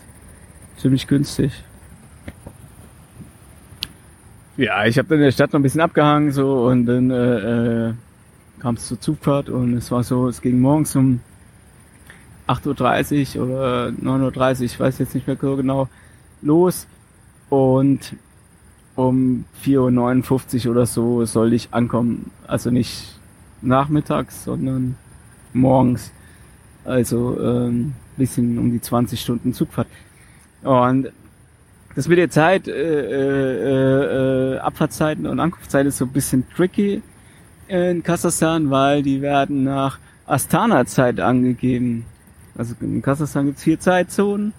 Ziemlich 0.77 1.07
günstig. 1.07 1.51
Ja, 4.57 4.85
ich 4.85 4.97
habe 4.97 5.07
dann 5.07 5.19
in 5.19 5.25
der 5.25 5.31
Stadt 5.31 5.53
noch 5.53 5.59
ein 5.59 5.63
bisschen 5.63 5.81
abgehangen 5.81 6.31
so 6.31 6.65
und 6.65 6.85
dann 6.85 7.11
äh, 7.11 7.89
äh, 7.89 7.93
kam 8.59 8.75
es 8.75 8.87
zur 8.87 8.99
Zugfahrt 8.99 9.49
und 9.49 9.75
es 9.75 9.91
war 9.91 10.03
so, 10.03 10.27
es 10.27 10.41
ging 10.41 10.59
morgens 10.59 10.95
um 10.95 11.19
8.30 12.47 13.37
Uhr 13.37 13.45
oder 13.45 13.87
9.30 13.89 14.59
Uhr, 14.59 14.65
ich 14.65 14.79
weiß 14.79 14.97
jetzt 14.99 15.13
nicht 15.13 15.27
mehr 15.27 15.35
genau, 15.35 15.89
los 16.41 16.87
und 17.49 18.15
um 18.95 19.45
4.59 19.63 20.65
Uhr 20.65 20.71
oder 20.71 20.85
so 20.87 21.23
soll 21.25 21.53
ich 21.53 21.69
ankommen. 21.71 22.31
Also 22.47 22.71
nicht 22.71 23.19
nachmittags, 23.61 24.43
sondern 24.43 24.95
morgens. 25.53 26.11
Also 26.87 27.37
ähm, 27.37 27.93
bisschen 28.15 28.57
um 28.57 28.71
die 28.71 28.79
20 28.79 29.19
Stunden 29.19 29.53
Zugfahrt. 29.53 29.87
Und 30.63 31.11
das 31.95 32.07
mit 32.07 32.17
der 32.17 32.29
Zeit, 32.29 32.69
äh, 32.69 32.71
äh, 32.71 34.53
äh, 34.55 34.57
Abfahrtzeiten 34.59 35.25
und 35.25 35.41
Ankunftszeiten 35.41 35.89
ist 35.89 35.97
so 35.97 36.05
ein 36.05 36.13
bisschen 36.13 36.47
tricky 36.55 37.01
in 37.67 38.03
Kasachstan, 38.03 38.69
weil 38.69 39.03
die 39.03 39.21
werden 39.21 39.65
nach 39.65 39.99
Astana-Zeit 40.27 41.19
angegeben. 41.19 42.05
Also 42.57 42.73
in 42.79 43.01
Kasachstan 43.01 43.47
gibt's 43.47 43.63
vier 43.63 43.81
Zeitzonen 43.81 44.53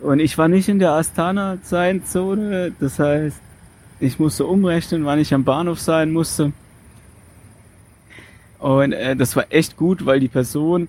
und 0.00 0.20
ich 0.20 0.38
war 0.38 0.48
nicht 0.48 0.70
in 0.70 0.78
der 0.78 0.92
Astana-Zeitzone. 0.92 2.72
Das 2.80 2.98
heißt, 2.98 3.36
ich 4.00 4.18
musste 4.18 4.46
umrechnen, 4.46 5.04
wann 5.04 5.18
ich 5.18 5.34
am 5.34 5.44
Bahnhof 5.44 5.80
sein 5.80 6.12
musste. 6.12 6.52
Und 8.58 8.92
äh, 8.92 9.16
das 9.16 9.36
war 9.36 9.44
echt 9.50 9.76
gut, 9.76 10.06
weil 10.06 10.18
die 10.18 10.28
Person 10.28 10.88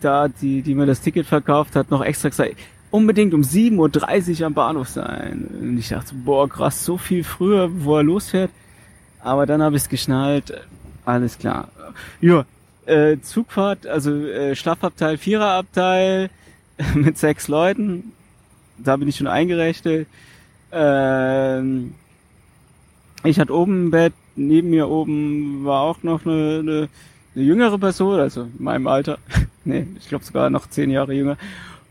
da, 0.00 0.28
die, 0.28 0.62
die 0.62 0.74
mir 0.74 0.86
das 0.86 1.00
Ticket 1.00 1.26
verkauft 1.26 1.76
hat, 1.76 1.90
noch 1.90 2.02
extra 2.02 2.28
gesagt, 2.28 2.56
unbedingt 2.90 3.34
um 3.34 3.42
7.30 3.42 4.40
Uhr 4.40 4.46
am 4.46 4.54
Bahnhof 4.54 4.88
sein. 4.88 5.48
Und 5.60 5.78
ich 5.78 5.88
dachte, 5.88 6.14
boah, 6.14 6.48
krass, 6.48 6.84
so 6.84 6.98
viel 6.98 7.24
früher, 7.24 7.70
wo 7.84 7.96
er 7.96 8.02
losfährt. 8.02 8.50
Aber 9.20 9.46
dann 9.46 9.62
habe 9.62 9.76
ich 9.76 9.82
es 9.82 9.88
geschnallt. 9.88 10.52
Alles 11.04 11.38
klar. 11.38 11.68
Ja, 12.20 12.44
äh, 12.86 13.18
Zugfahrt, 13.20 13.86
also 13.86 14.12
äh, 14.12 14.54
Schlafabteil, 14.54 15.16
Viererabteil 15.16 16.30
mit 16.94 17.18
sechs 17.18 17.48
Leuten. 17.48 18.12
Da 18.78 18.96
bin 18.96 19.08
ich 19.08 19.16
schon 19.16 19.26
eingerechnet. 19.26 20.06
Ähm, 20.72 21.94
ich 23.24 23.38
hatte 23.38 23.54
oben 23.54 23.86
ein 23.86 23.90
Bett, 23.90 24.14
neben 24.34 24.70
mir 24.70 24.88
oben 24.88 25.64
war 25.64 25.82
auch 25.82 26.02
noch 26.02 26.24
eine, 26.26 26.58
eine, 26.58 26.88
eine 27.34 27.44
jüngere 27.44 27.78
Person, 27.78 28.20
also 28.20 28.42
in 28.42 28.54
meinem 28.58 28.86
Alter. 28.86 29.18
nee, 29.64 29.86
ich 29.98 30.08
glaube 30.08 30.24
sogar 30.24 30.50
noch 30.50 30.68
zehn 30.68 30.90
Jahre 30.90 31.14
jünger. 31.14 31.36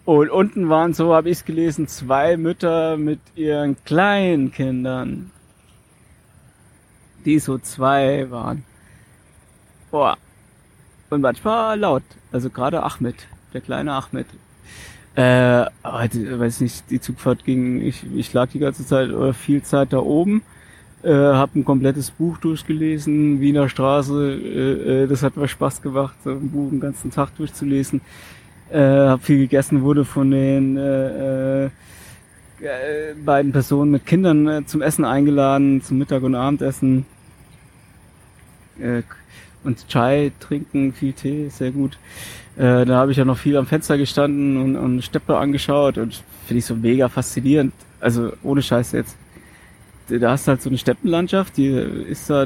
Und 0.06 0.30
unten 0.30 0.70
waren, 0.70 0.94
so 0.94 1.14
habe 1.14 1.30
ich 1.30 1.40
es 1.40 1.46
gelesen, 1.46 1.88
zwei 1.88 2.38
Mütter 2.38 2.98
mit 2.98 3.20
ihren 3.36 3.82
kleinen 3.84 4.52
Kindern, 4.52 5.32
die 7.26 7.40
so 7.40 7.58
zwei 7.60 8.30
waren. 8.32 8.64
Boah. 9.92 10.18
Und 11.10 11.22
manchmal 11.22 11.80
laut. 11.80 12.04
Also 12.32 12.50
gerade 12.50 12.84
Ahmed, 12.84 13.28
der 13.54 13.62
kleine 13.62 13.94
Ahmed. 13.94 14.28
Äh, 15.16 15.66
aber 15.84 16.10
weiß 16.14 16.62
nicht, 16.62 16.90
die 16.90 17.02
Zugfahrt 17.02 17.44
ging, 17.44 17.82
ich, 17.82 18.06
ich 18.16 18.32
lag 18.32 18.50
die 18.50 18.60
ganze 18.60 18.86
Zeit 18.86 19.10
oder 19.10 19.34
viel 19.34 19.62
Zeit 19.62 19.92
da 19.92 20.00
oben, 20.00 20.42
äh, 21.04 21.14
habe 21.14 21.60
ein 21.60 21.66
komplettes 21.66 22.12
Buch 22.12 22.38
durchgelesen, 22.38 23.40
Wiener 23.40 23.70
Straße, 23.70 24.34
äh, 24.34 25.04
äh, 25.04 25.08
das 25.08 25.24
hat 25.24 25.38
mir 25.38 25.48
Spaß 25.48 25.82
gemacht, 25.82 26.16
so 26.24 26.32
ein 26.32 26.50
Buch 26.50 26.70
den 26.70 26.80
ganzen 26.80 27.12
Tag 27.12 27.36
durchzulesen 27.36 28.02
äh, 28.72 28.80
habe 28.80 29.22
viel 29.22 29.38
gegessen, 29.38 29.82
wurde 29.82 30.06
von 30.06 30.32
den 30.32 30.78
äh, 30.78 31.66
äh, 31.66 31.70
beiden 33.24 33.52
Personen 33.52 33.92
mit 33.92 34.06
Kindern 34.06 34.48
äh, 34.48 34.66
zum 34.66 34.82
Essen 34.82 35.06
eingeladen, 35.06 35.82
zum 35.82 35.98
Mittag- 35.98 36.24
und 36.24 36.36
Abendessen. 36.36 37.06
Äh, 38.80 39.04
und 39.64 39.88
Chai 39.88 40.32
trinken, 40.40 40.92
viel 40.92 41.14
Tee, 41.14 41.50
sehr 41.50 41.72
gut. 41.72 42.00
Äh, 42.58 42.86
da 42.86 42.96
habe 42.98 43.12
ich 43.12 43.18
ja 43.18 43.26
noch 43.26 43.38
viel 43.38 43.58
am 43.58 43.68
Fenster 43.68 43.98
gestanden 43.98 44.58
und, 44.58 44.76
und 44.76 45.04
Steppe 45.04 45.38
angeschaut 45.38 46.00
und 46.00 46.24
finde 46.48 46.60
ich 46.60 46.66
so 46.66 46.76
mega 46.76 47.10
faszinierend. 47.10 47.74
Also 48.00 48.34
ohne 48.42 48.64
Scheiß 48.64 48.94
jetzt. 48.94 49.16
Da 50.20 50.32
hast 50.32 50.48
du 50.48 50.50
halt 50.50 50.62
so 50.62 50.70
eine 50.70 50.78
Steppenlandschaft, 50.78 51.58
die 51.58 51.68
ist 51.68 52.30
da 52.30 52.46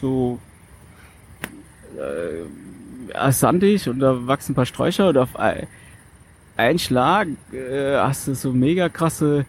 so 0.00 0.38
äh, 1.96 3.32
sandig 3.32 3.88
und 3.88 4.00
da 4.00 4.26
wachsen 4.26 4.52
ein 4.52 4.54
paar 4.54 4.66
Sträucher 4.66 5.08
und 5.08 5.18
auf 5.18 5.30
einen 5.36 6.78
Schlag 6.78 7.28
äh, 7.52 7.96
hast 7.96 8.28
du 8.28 8.34
so 8.34 8.52
mega 8.52 8.88
krasse 8.88 9.44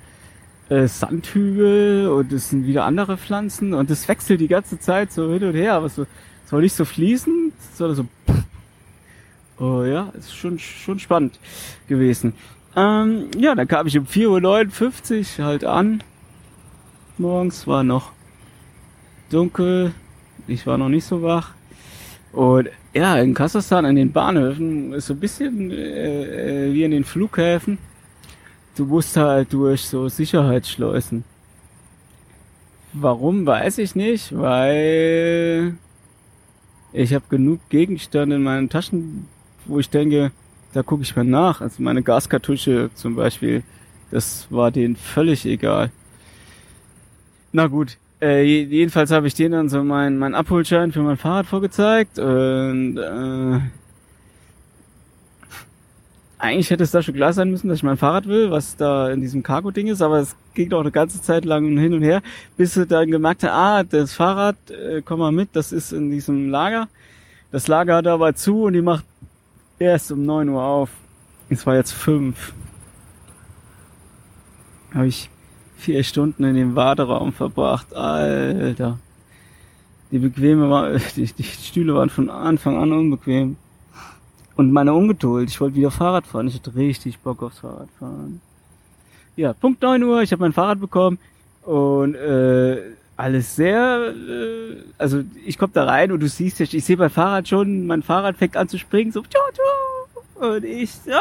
äh, 0.69 0.87
Sandhügel 0.87 2.09
und 2.09 2.31
es 2.31 2.49
sind 2.49 2.67
wieder 2.67 2.85
andere 2.85 3.17
Pflanzen 3.17 3.73
und 3.73 3.89
das 3.89 4.07
wechselt 4.07 4.41
die 4.41 4.47
ganze 4.47 4.79
Zeit 4.79 5.11
so 5.11 5.31
hin 5.31 5.43
und 5.43 5.55
her, 5.55 5.73
aber 5.73 5.89
so 5.89 6.05
soll 6.45 6.61
nicht 6.61 6.75
so 6.75 6.85
fließen, 6.85 7.51
sondern 7.73 7.95
so 7.95 8.05
oh 9.63 9.83
ja, 9.83 10.11
ist 10.17 10.35
schon 10.35 10.59
schon 10.59 10.99
spannend 10.99 11.39
gewesen. 11.87 12.33
Ähm, 12.75 13.29
ja, 13.37 13.55
dann 13.55 13.67
kam 13.67 13.87
ich 13.87 13.97
um 13.97 14.05
4.59 14.05 15.39
Uhr 15.39 15.45
halt 15.45 15.65
an. 15.65 16.03
Morgens 17.19 17.67
war 17.67 17.83
noch 17.83 18.13
dunkel. 19.29 19.91
Ich 20.47 20.65
war 20.65 20.77
noch 20.77 20.87
nicht 20.87 21.03
so 21.03 21.21
wach. 21.21 21.51
Und 22.31 22.69
ja, 22.93 23.17
in 23.17 23.33
Kasachstan, 23.33 23.83
in 23.83 23.97
den 23.97 24.13
Bahnhöfen, 24.13 24.93
ist 24.93 25.07
so 25.07 25.15
ein 25.15 25.19
bisschen 25.19 25.69
äh, 25.69 26.67
äh, 26.67 26.73
wie 26.73 26.83
in 26.83 26.91
den 26.91 27.03
Flughäfen. 27.03 27.77
Du 28.77 28.85
musst 28.85 29.17
halt 29.17 29.51
durch 29.51 29.81
so 29.81 30.07
Sicherheitsschleusen. 30.07 31.25
Warum, 32.93 33.45
weiß 33.45 33.79
ich 33.79 33.95
nicht, 33.95 34.37
weil 34.37 35.75
ich 36.93 37.13
habe 37.13 37.25
genug 37.29 37.59
Gegenstände 37.67 38.37
in 38.37 38.43
meinen 38.43 38.69
Taschen, 38.69 39.27
wo 39.65 39.77
ich 39.79 39.89
denke, 39.89 40.31
da 40.71 40.83
gucke 40.83 41.03
ich 41.03 41.17
mal 41.17 41.25
nach. 41.25 41.59
Also 41.59 41.83
meine 41.83 42.01
Gaskartusche 42.01 42.91
zum 42.95 43.15
Beispiel, 43.15 43.63
das 44.09 44.47
war 44.49 44.71
denen 44.71 44.95
völlig 44.95 45.45
egal. 45.45 45.91
Na 47.51 47.67
gut, 47.67 47.97
äh, 48.21 48.43
jedenfalls 48.43 49.11
habe 49.11 49.27
ich 49.27 49.33
denen 49.33 49.53
dann 49.53 49.69
so 49.69 49.83
meinen 49.83 50.17
mein 50.17 50.35
Abholschein 50.35 50.91
für 50.91 51.01
mein 51.01 51.17
Fahrrad 51.17 51.45
vorgezeigt 51.45 52.19
und 52.19 52.97
äh, 52.97 53.59
eigentlich 56.37 56.69
hätte 56.69 56.83
es 56.83 56.91
da 56.91 57.01
schon 57.01 57.15
klar 57.15 57.33
sein 57.33 57.51
müssen, 57.51 57.67
dass 57.67 57.79
ich 57.79 57.83
mein 57.83 57.97
Fahrrad 57.97 58.27
will, 58.27 58.49
was 58.49 58.77
da 58.77 59.09
in 59.09 59.19
diesem 59.19 59.43
Cargo-Ding 59.43 59.87
ist, 59.87 60.01
aber 60.01 60.19
es 60.19 60.35
ging 60.53 60.71
auch 60.73 60.81
eine 60.81 60.91
ganze 60.91 61.21
Zeit 61.21 61.43
lang 61.43 61.77
hin 61.77 61.93
und 61.93 62.01
her, 62.01 62.21
bis 62.55 62.75
sie 62.75 62.87
dann 62.87 63.11
gemerkt 63.11 63.43
hat, 63.43 63.51
ah, 63.51 63.83
das 63.83 64.13
Fahrrad, 64.13 64.55
äh, 64.69 65.01
komm 65.03 65.19
mal 65.19 65.31
mit, 65.31 65.49
das 65.53 65.71
ist 65.71 65.91
in 65.91 66.11
diesem 66.11 66.49
Lager. 66.49 66.87
Das 67.51 67.67
Lager 67.67 67.97
hat 67.97 68.07
aber 68.07 68.35
zu 68.35 68.63
und 68.63 68.73
die 68.73 68.81
macht 68.81 69.05
erst 69.79 70.11
um 70.11 70.23
neun 70.23 70.49
Uhr 70.49 70.63
auf. 70.63 70.89
Es 71.49 71.65
war 71.65 71.75
jetzt 71.75 71.91
fünf. 71.91 72.53
Habe 74.93 75.07
ich 75.07 75.29
vier 75.79 76.03
Stunden 76.03 76.43
in 76.43 76.55
dem 76.55 76.75
Warteraum 76.75 77.33
verbracht. 77.33 77.93
Alter. 77.93 78.99
Die 80.11 80.19
bequeme 80.19 80.69
war, 80.69 80.91
die, 81.15 81.25
die 81.25 81.43
Stühle 81.43 81.95
waren 81.95 82.09
von 82.09 82.29
Anfang 82.29 82.77
an 82.77 82.91
unbequem. 82.91 83.57
Und 84.55 84.71
meine 84.71 84.93
Ungeduld. 84.93 85.49
Ich 85.49 85.61
wollte 85.61 85.75
wieder 85.75 85.91
Fahrrad 85.91 86.27
fahren. 86.27 86.47
Ich 86.47 86.55
hatte 86.55 86.75
richtig 86.75 87.19
Bock 87.19 87.41
aufs 87.41 87.59
Fahrradfahren. 87.59 88.41
Ja, 89.35 89.53
Punkt 89.53 89.81
neun 89.81 90.03
Uhr. 90.03 90.21
Ich 90.21 90.31
habe 90.31 90.41
mein 90.41 90.53
Fahrrad 90.53 90.81
bekommen 90.81 91.17
und 91.63 92.15
äh, 92.15 92.81
alles 93.15 93.55
sehr, 93.55 94.13
äh, 94.13 94.77
also 94.97 95.23
ich 95.45 95.57
komme 95.57 95.71
da 95.73 95.83
rein 95.83 96.11
und 96.11 96.21
du 96.21 96.27
siehst, 96.27 96.61
ich, 96.61 96.73
ich 96.73 96.85
sehe 96.85 96.97
mein 96.97 97.09
Fahrrad 97.09 97.47
schon, 97.47 97.85
mein 97.85 98.01
Fahrrad 98.01 98.37
fängt 98.37 98.55
an 98.55 98.69
zu 98.69 98.77
springen, 98.77 99.11
so 99.11 99.23
und 100.39 100.63
ich, 100.63 100.91
ja, 101.05 101.19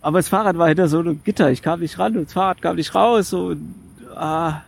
aber 0.00 0.18
das 0.18 0.28
Fahrrad 0.28 0.58
war 0.58 0.68
hinter 0.68 0.88
so 0.88 1.00
einem 1.00 1.22
Gitter, 1.22 1.50
ich 1.50 1.62
kam 1.62 1.80
nicht 1.80 1.98
ran 1.98 2.16
und 2.16 2.26
das 2.26 2.32
Fahrrad 2.32 2.62
kam 2.62 2.76
nicht 2.76 2.94
raus 2.94 3.32
und 3.32 3.74
ah, 4.14 4.62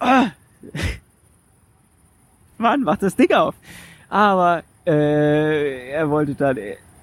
ah. 0.00 0.26
Mann, 2.58 2.82
mach 2.82 2.96
das 2.96 3.14
Ding 3.16 3.32
auf. 3.32 3.54
Aber 4.08 4.62
äh, 4.86 5.90
er 5.90 6.08
wollte 6.08 6.34
dann 6.34 6.58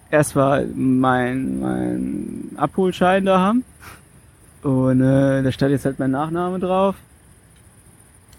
erstmal 0.10 0.66
mein, 0.68 1.60
mein 1.60 2.52
Abholschein 2.56 3.26
da 3.26 3.40
haben 3.40 3.64
und 4.64 5.02
äh, 5.02 5.44
da 5.44 5.52
stand 5.52 5.72
jetzt 5.72 5.86
halt 5.86 6.00
mein 6.00 6.12
Nachname 6.12 6.60
drauf. 6.60 6.96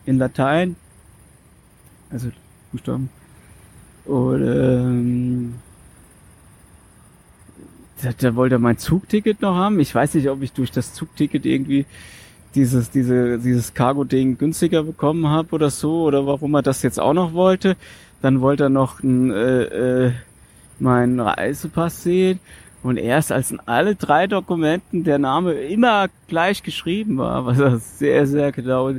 In 0.06 0.18
Latein. 0.18 0.76
Also 2.10 2.30
Buchstaben. 2.72 3.10
Und 4.04 4.42
ähm, 4.42 5.54
da, 8.12 8.34
wollte 8.34 8.56
er 8.56 8.58
mein 8.58 8.78
Zugticket 8.78 9.40
noch 9.42 9.54
haben. 9.54 9.80
Ich 9.80 9.94
weiß 9.94 10.14
nicht, 10.14 10.28
ob 10.28 10.42
ich 10.42 10.52
durch 10.52 10.70
das 10.70 10.94
Zugticket 10.94 11.46
irgendwie 11.46 11.86
dieses, 12.54 12.90
diese, 12.90 13.38
dieses 13.38 13.74
Cargo-Ding 13.74 14.38
günstiger 14.38 14.82
bekommen 14.84 15.28
habe 15.28 15.54
oder 15.54 15.70
so, 15.70 16.04
oder 16.04 16.26
warum 16.26 16.54
er 16.54 16.62
das 16.62 16.82
jetzt 16.82 17.00
auch 17.00 17.14
noch 17.14 17.32
wollte. 17.34 17.76
Dann 18.22 18.40
wollte 18.40 18.64
er 18.64 18.68
noch 18.68 19.02
ein, 19.02 19.30
äh, 19.30 20.06
äh, 20.06 20.12
meinen 20.78 21.20
Reisepass 21.20 22.02
sehen. 22.02 22.40
Und 22.82 22.98
erst 22.98 23.32
als 23.32 23.50
in 23.50 23.60
alle 23.60 23.94
drei 23.94 24.26
Dokumenten 24.26 25.04
der 25.04 25.18
Name 25.18 25.54
immer 25.54 26.08
gleich 26.28 26.62
geschrieben 26.62 27.16
war, 27.16 27.46
was 27.46 27.58
er 27.58 27.78
sehr, 27.78 28.26
sehr 28.26 28.52
genau 28.52 28.92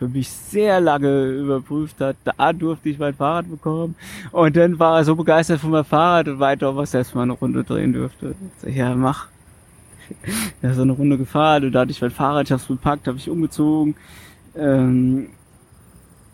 für 0.00 0.08
mich 0.08 0.30
sehr 0.30 0.80
lange 0.80 1.26
überprüft 1.26 2.00
hat, 2.00 2.16
da 2.24 2.54
durfte 2.54 2.88
ich 2.88 2.98
mein 2.98 3.12
Fahrrad 3.12 3.50
bekommen. 3.50 3.94
Und 4.32 4.56
dann 4.56 4.78
war 4.78 4.96
er 4.96 5.04
so 5.04 5.14
begeistert 5.14 5.60
von 5.60 5.70
meinem 5.70 5.84
Fahrrad 5.84 6.26
und 6.26 6.40
weiter, 6.40 6.74
was 6.74 6.94
er 6.94 7.00
erstmal 7.00 7.24
eine 7.24 7.34
Runde 7.34 7.64
drehen 7.64 7.92
dürfte. 7.92 8.34
Ich, 8.64 8.76
ja, 8.76 8.94
mach. 8.94 9.28
Er 10.62 10.70
ist 10.70 10.76
so 10.76 10.82
eine 10.82 10.92
Runde 10.92 11.18
gefahren 11.18 11.66
und 11.66 11.72
da 11.72 11.80
hatte 11.80 11.90
ich 11.90 12.00
mein 12.00 12.10
Fahrrad, 12.10 12.46
ich 12.46 12.52
hab's 12.52 12.64
bepackt, 12.64 13.06
habe 13.06 13.18
ich 13.18 13.28
umgezogen. 13.28 13.94
Ähm, 14.56 15.28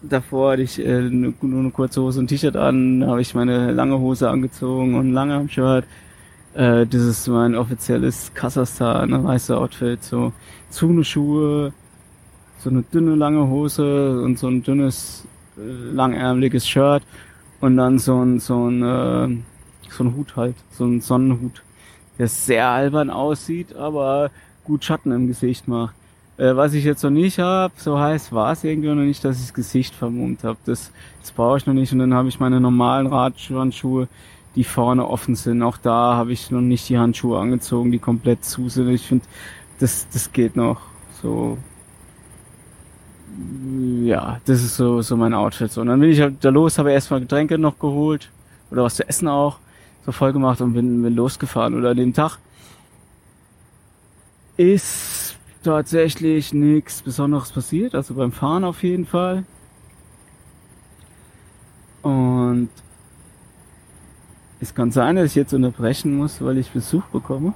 davor 0.00 0.52
hatte 0.52 0.62
ich 0.62 0.78
äh, 0.78 1.02
nur 1.02 1.34
eine 1.42 1.70
kurze 1.70 2.00
Hose 2.00 2.20
und 2.20 2.28
T-Shirt 2.28 2.56
an, 2.56 3.04
habe 3.04 3.20
ich 3.20 3.34
meine 3.34 3.72
lange 3.72 3.98
Hose 3.98 4.30
angezogen 4.30 4.94
und 4.94 5.12
lange 5.12 5.34
am 5.34 5.48
Shirt 5.48 5.84
äh, 6.54 6.86
das 6.86 7.02
ist 7.02 7.28
mein 7.28 7.54
offizielles 7.54 8.32
Kasachstan 8.32 9.12
Reise-Outfit. 9.12 10.02
So 10.02 10.32
Zune-Schuhe, 10.70 11.72
so 12.58 12.70
eine 12.70 12.82
dünne 12.82 13.14
lange 13.14 13.48
Hose 13.48 14.20
und 14.22 14.38
so 14.38 14.48
ein 14.48 14.62
dünnes 14.62 15.24
langärmeliges 15.56 16.68
Shirt 16.68 17.02
und 17.60 17.76
dann 17.76 17.98
so 17.98 18.22
ein 18.22 18.40
so 18.40 18.68
ein 18.68 18.82
äh, 18.82 19.36
so 19.90 20.04
ein 20.04 20.16
Hut 20.16 20.36
halt, 20.36 20.56
so 20.72 20.84
ein 20.84 21.00
Sonnenhut, 21.00 21.62
der 22.18 22.28
sehr 22.28 22.68
albern 22.68 23.10
aussieht, 23.10 23.74
aber 23.74 24.30
gut 24.64 24.84
Schatten 24.84 25.12
im 25.12 25.28
Gesicht 25.28 25.68
macht. 25.68 25.94
Äh, 26.38 26.54
was 26.56 26.74
ich 26.74 26.84
jetzt 26.84 27.02
noch 27.02 27.10
nicht 27.10 27.38
habe, 27.38 27.72
so 27.76 27.98
heißt 27.98 28.32
war 28.32 28.52
es 28.52 28.64
irgendwie 28.64 28.88
noch 28.88 28.96
nicht, 28.96 29.24
dass 29.24 29.36
ich 29.36 29.46
das 29.46 29.54
Gesicht 29.54 29.94
vermummt 29.94 30.44
habe. 30.44 30.58
Das, 30.66 30.90
das 31.20 31.32
brauche 31.32 31.58
ich 31.58 31.66
noch 31.66 31.74
nicht 31.74 31.92
und 31.92 32.00
dann 32.00 32.14
habe 32.14 32.28
ich 32.28 32.40
meine 32.40 32.60
normalen 32.60 33.06
Radhandschuhe 33.06 34.08
die 34.56 34.64
vorne 34.64 35.06
offen 35.06 35.36
sind. 35.36 35.62
Auch 35.62 35.76
da 35.76 36.14
habe 36.16 36.32
ich 36.32 36.50
noch 36.50 36.62
nicht 36.62 36.88
die 36.88 36.98
Handschuhe 36.98 37.38
angezogen, 37.38 37.92
die 37.92 37.98
komplett 37.98 38.44
zu 38.44 38.68
sind. 38.70 38.88
Ich 38.88 39.06
finde, 39.06 39.26
das, 39.78 40.08
das 40.08 40.32
geht 40.32 40.56
noch. 40.56 40.80
So. 41.22 41.58
Ja, 44.04 44.40
das 44.46 44.62
ist 44.62 44.76
so, 44.76 45.02
so 45.02 45.16
mein 45.16 45.34
Outfit. 45.34 45.70
So. 45.70 45.80
Und 45.80 45.88
dann 45.88 46.00
bin 46.00 46.10
ich 46.10 46.20
halt 46.20 46.44
da 46.44 46.48
los, 46.48 46.78
habe 46.78 46.92
erstmal 46.92 47.20
Getränke 47.20 47.58
noch 47.58 47.78
geholt. 47.78 48.30
Oder 48.70 48.84
was 48.84 48.96
zu 48.96 49.08
essen 49.08 49.28
auch. 49.28 49.58
So 50.04 50.12
voll 50.12 50.32
gemacht 50.32 50.60
und 50.60 50.72
bin, 50.72 51.02
bin 51.02 51.14
losgefahren. 51.14 51.74
Oder 51.74 51.94
den 51.94 52.14
Tag 52.14 52.38
ist 54.56 55.36
tatsächlich 55.62 56.54
nichts 56.54 57.02
Besonderes 57.02 57.52
passiert. 57.52 57.94
Also 57.94 58.14
beim 58.14 58.32
Fahren 58.32 58.64
auf 58.64 58.82
jeden 58.82 59.06
Fall. 59.06 59.44
Und 62.02 62.70
es 64.60 64.74
kann 64.74 64.92
sein, 64.92 65.16
dass 65.16 65.26
ich 65.26 65.34
jetzt 65.34 65.52
unterbrechen 65.52 66.16
muss, 66.16 66.40
weil 66.40 66.56
ich 66.58 66.70
Besuch 66.70 67.04
bekomme. 67.06 67.52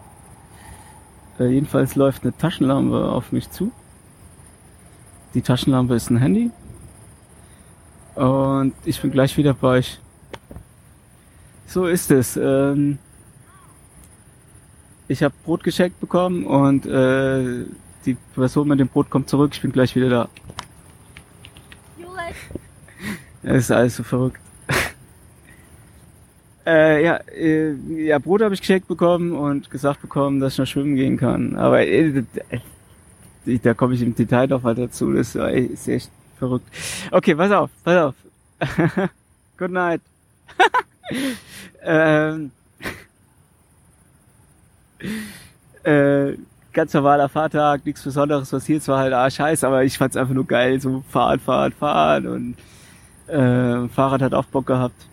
Äh, 1.38 1.46
jedenfalls 1.46 1.94
läuft 1.94 2.24
eine 2.24 2.36
Taschenlampe 2.36 3.10
auf 3.10 3.32
mich 3.32 3.50
zu. 3.50 3.72
Die 5.34 5.42
Taschenlampe 5.42 5.94
ist 5.94 6.10
ein 6.10 6.16
Handy. 6.16 6.50
Und 8.14 8.74
ich 8.84 9.00
bin 9.00 9.10
gleich 9.10 9.36
wieder 9.36 9.54
bei 9.54 9.78
euch. 9.78 10.00
So 11.66 11.86
ist 11.86 12.10
es. 12.10 12.36
Ähm 12.36 12.98
ich 15.10 15.24
habe 15.24 15.34
Brot 15.44 15.64
geschenkt 15.64 15.98
bekommen 15.98 16.46
und 16.46 16.86
äh, 16.86 17.64
die 18.06 18.16
Person 18.34 18.68
mit 18.68 18.78
dem 18.78 18.86
Brot 18.86 19.10
kommt 19.10 19.28
zurück. 19.28 19.50
Ich 19.52 19.60
bin 19.60 19.72
gleich 19.72 19.96
wieder 19.96 20.08
da. 20.08 20.28
Es 23.42 23.64
ist 23.64 23.70
alles 23.72 23.96
so 23.96 24.02
verrückt. 24.02 24.40
Äh, 26.66 27.02
ja, 27.02 27.16
äh, 27.34 27.72
ja, 28.04 28.18
Brot 28.18 28.42
habe 28.42 28.52
ich 28.52 28.60
geschenkt 28.60 28.86
bekommen 28.86 29.32
und 29.32 29.70
gesagt 29.70 30.02
bekommen, 30.02 30.40
dass 30.40 30.52
ich 30.52 30.58
noch 30.58 30.66
schwimmen 30.66 30.94
gehen 30.94 31.16
kann. 31.16 31.56
Aber 31.56 31.80
äh, 31.80 32.22
da 33.44 33.74
komme 33.74 33.94
ich 33.94 34.02
im 34.02 34.14
Detail 34.14 34.48
noch 34.48 34.62
weiter 34.62 34.82
dazu. 34.82 35.12
Das 35.12 35.34
ist 35.34 35.88
echt 35.88 36.10
verrückt. 36.38 36.66
Okay, 37.10 37.34
pass 37.34 37.50
auf, 37.52 37.70
pass 37.84 37.96
auf. 37.96 38.14
Good 39.56 39.70
night. 39.70 40.00
ähm, 41.82 42.50
äh, 45.84 46.34
ganz 46.72 46.92
normaler 46.94 47.28
Fahrtag, 47.28 47.84
nichts 47.84 48.02
Besonderes 48.02 48.50
passiert, 48.50 48.82
zwar 48.82 48.98
halt 48.98 49.12
ah 49.12 49.30
scheiß, 49.30 49.64
aber 49.64 49.84
ich 49.84 49.98
fand's 49.98 50.16
einfach 50.16 50.34
nur 50.34 50.46
geil, 50.46 50.80
so 50.80 51.02
fahren, 51.08 51.40
fahren, 51.40 51.72
fahren 51.72 52.26
und 52.26 52.56
äh, 53.28 53.88
Fahrrad 53.88 54.22
hat 54.22 54.34
auch 54.34 54.46
Bock 54.46 54.66
gehabt. 54.66 55.06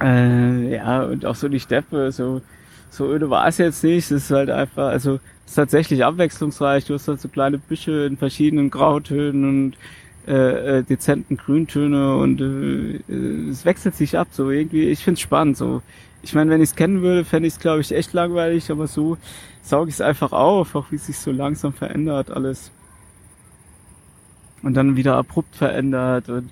Äh, 0.00 0.74
ja, 0.74 1.02
und 1.02 1.24
auch 1.24 1.34
so 1.34 1.48
die 1.48 1.60
Steppe, 1.60 2.12
so, 2.12 2.42
so 2.90 3.10
öde 3.10 3.30
war 3.30 3.46
es 3.48 3.58
jetzt 3.58 3.84
nicht. 3.84 4.10
Es 4.10 4.24
ist 4.24 4.30
halt 4.30 4.50
einfach, 4.50 4.88
also 4.88 5.14
es 5.14 5.20
ist 5.46 5.54
tatsächlich 5.54 6.04
abwechslungsreich. 6.04 6.86
Du 6.86 6.94
hast 6.94 7.08
halt 7.08 7.20
so 7.20 7.28
kleine 7.28 7.58
Büsche 7.58 8.06
in 8.06 8.16
verschiedenen 8.16 8.70
Grautönen 8.70 9.44
und 9.48 9.76
äh, 10.26 10.78
äh, 10.78 10.82
dezenten 10.82 11.36
Grüntöne 11.36 12.16
und 12.16 12.40
äh, 12.40 13.50
es 13.50 13.64
wechselt 13.64 13.94
sich 13.94 14.16
ab. 14.16 14.28
So 14.30 14.50
irgendwie, 14.50 14.84
ich 14.84 15.04
find's 15.04 15.20
spannend. 15.20 15.56
So 15.56 15.82
ich 16.24 16.34
meine, 16.34 16.50
wenn 16.50 16.62
ich 16.62 16.70
es 16.70 16.76
kennen 16.76 17.02
würde, 17.02 17.24
fände 17.24 17.46
ich 17.46 17.54
es, 17.54 17.60
glaube 17.60 17.82
ich, 17.82 17.92
echt 17.92 18.14
langweilig, 18.14 18.70
aber 18.70 18.86
so 18.86 19.18
sauge 19.62 19.90
ich 19.90 19.96
es 19.96 20.00
einfach 20.00 20.32
auf, 20.32 20.74
auch 20.74 20.90
wie 20.90 20.96
es 20.96 21.06
sich 21.06 21.18
so 21.18 21.30
langsam 21.30 21.74
verändert 21.74 22.30
alles. 22.30 22.70
Und 24.62 24.74
dann 24.74 24.96
wieder 24.96 25.16
abrupt 25.16 25.54
verändert 25.54 26.30
und 26.30 26.50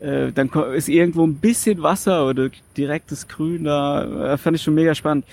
äh, 0.00 0.32
dann 0.32 0.48
ist 0.74 0.88
irgendwo 0.88 1.26
ein 1.26 1.36
bisschen 1.36 1.82
Wasser 1.82 2.26
oder 2.26 2.48
direktes 2.76 3.28
Grün 3.28 3.64
da. 3.64 4.32
Äh, 4.32 4.38
fand 4.38 4.56
ich 4.56 4.62
schon 4.62 4.74
mega 4.74 4.94
spannend. 4.94 5.26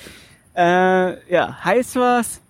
Äh, 0.53 1.33
ja, 1.33 1.63
heiß 1.63 1.95
war's. 1.95 2.41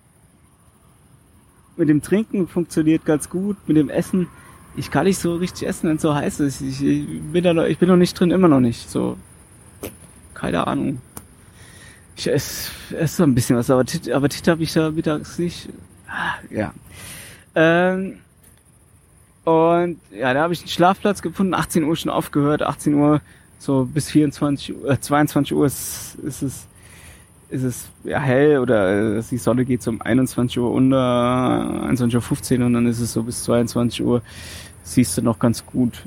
Mit 1.80 1.88
dem 1.88 2.02
Trinken 2.02 2.46
funktioniert 2.46 3.06
ganz 3.06 3.30
gut. 3.30 3.56
Mit 3.66 3.78
dem 3.78 3.88
Essen, 3.88 4.28
ich 4.76 4.90
kann 4.90 5.06
nicht 5.06 5.18
so 5.18 5.36
richtig 5.36 5.66
essen, 5.66 5.88
wenn 5.88 5.96
es 5.96 6.02
so 6.02 6.14
heiß 6.14 6.40
ist. 6.40 6.60
Ich, 6.60 6.82
ich, 6.82 7.06
bin 7.22 7.42
da 7.42 7.54
noch, 7.54 7.64
ich 7.64 7.78
bin 7.78 7.88
noch 7.88 7.96
nicht 7.96 8.20
drin, 8.20 8.30
immer 8.30 8.48
noch 8.48 8.60
nicht. 8.60 8.90
So, 8.90 9.16
keine 10.34 10.66
Ahnung. 10.66 11.00
Ich 12.16 12.30
esse, 12.30 12.70
esse 12.94 13.22
ein 13.22 13.34
bisschen 13.34 13.56
was, 13.56 13.70
aber 13.70 13.86
Tit, 13.86 14.10
aber 14.10 14.28
Tit 14.28 14.46
habe 14.46 14.62
ich 14.62 14.74
da 14.74 14.90
mittags 14.90 15.38
nicht. 15.38 15.70
Ah, 16.06 16.34
ja. 16.50 16.74
Ähm, 17.54 18.18
und 19.44 20.00
ja, 20.10 20.34
da 20.34 20.42
habe 20.42 20.52
ich 20.52 20.60
einen 20.60 20.68
Schlafplatz 20.68 21.22
gefunden, 21.22 21.54
18 21.54 21.84
Uhr 21.84 21.96
schon 21.96 22.10
aufgehört, 22.10 22.62
18 22.62 22.92
Uhr 22.92 23.22
so 23.58 23.86
bis 23.86 24.10
24 24.10 24.76
Uhr, 24.76 24.90
äh, 24.90 25.00
22 25.00 25.54
Uhr 25.54 25.64
ist, 25.64 26.16
ist 26.16 26.42
es 26.42 26.66
ist 27.50 27.62
es 27.62 27.88
ja 28.04 28.20
hell 28.20 28.58
oder 28.58 29.18
äh, 29.18 29.22
die 29.28 29.38
Sonne 29.38 29.64
geht 29.64 29.86
um 29.88 30.00
21 30.00 30.58
Uhr 30.58 30.70
unter, 30.70 31.86
21.15 31.88 32.60
Uhr 32.60 32.66
und 32.66 32.74
dann 32.74 32.86
ist 32.86 33.00
es 33.00 33.12
so 33.12 33.22
bis 33.22 33.42
22 33.44 34.02
Uhr, 34.04 34.22
siehst 34.82 35.16
du 35.18 35.22
noch 35.22 35.38
ganz 35.38 35.64
gut. 35.66 36.04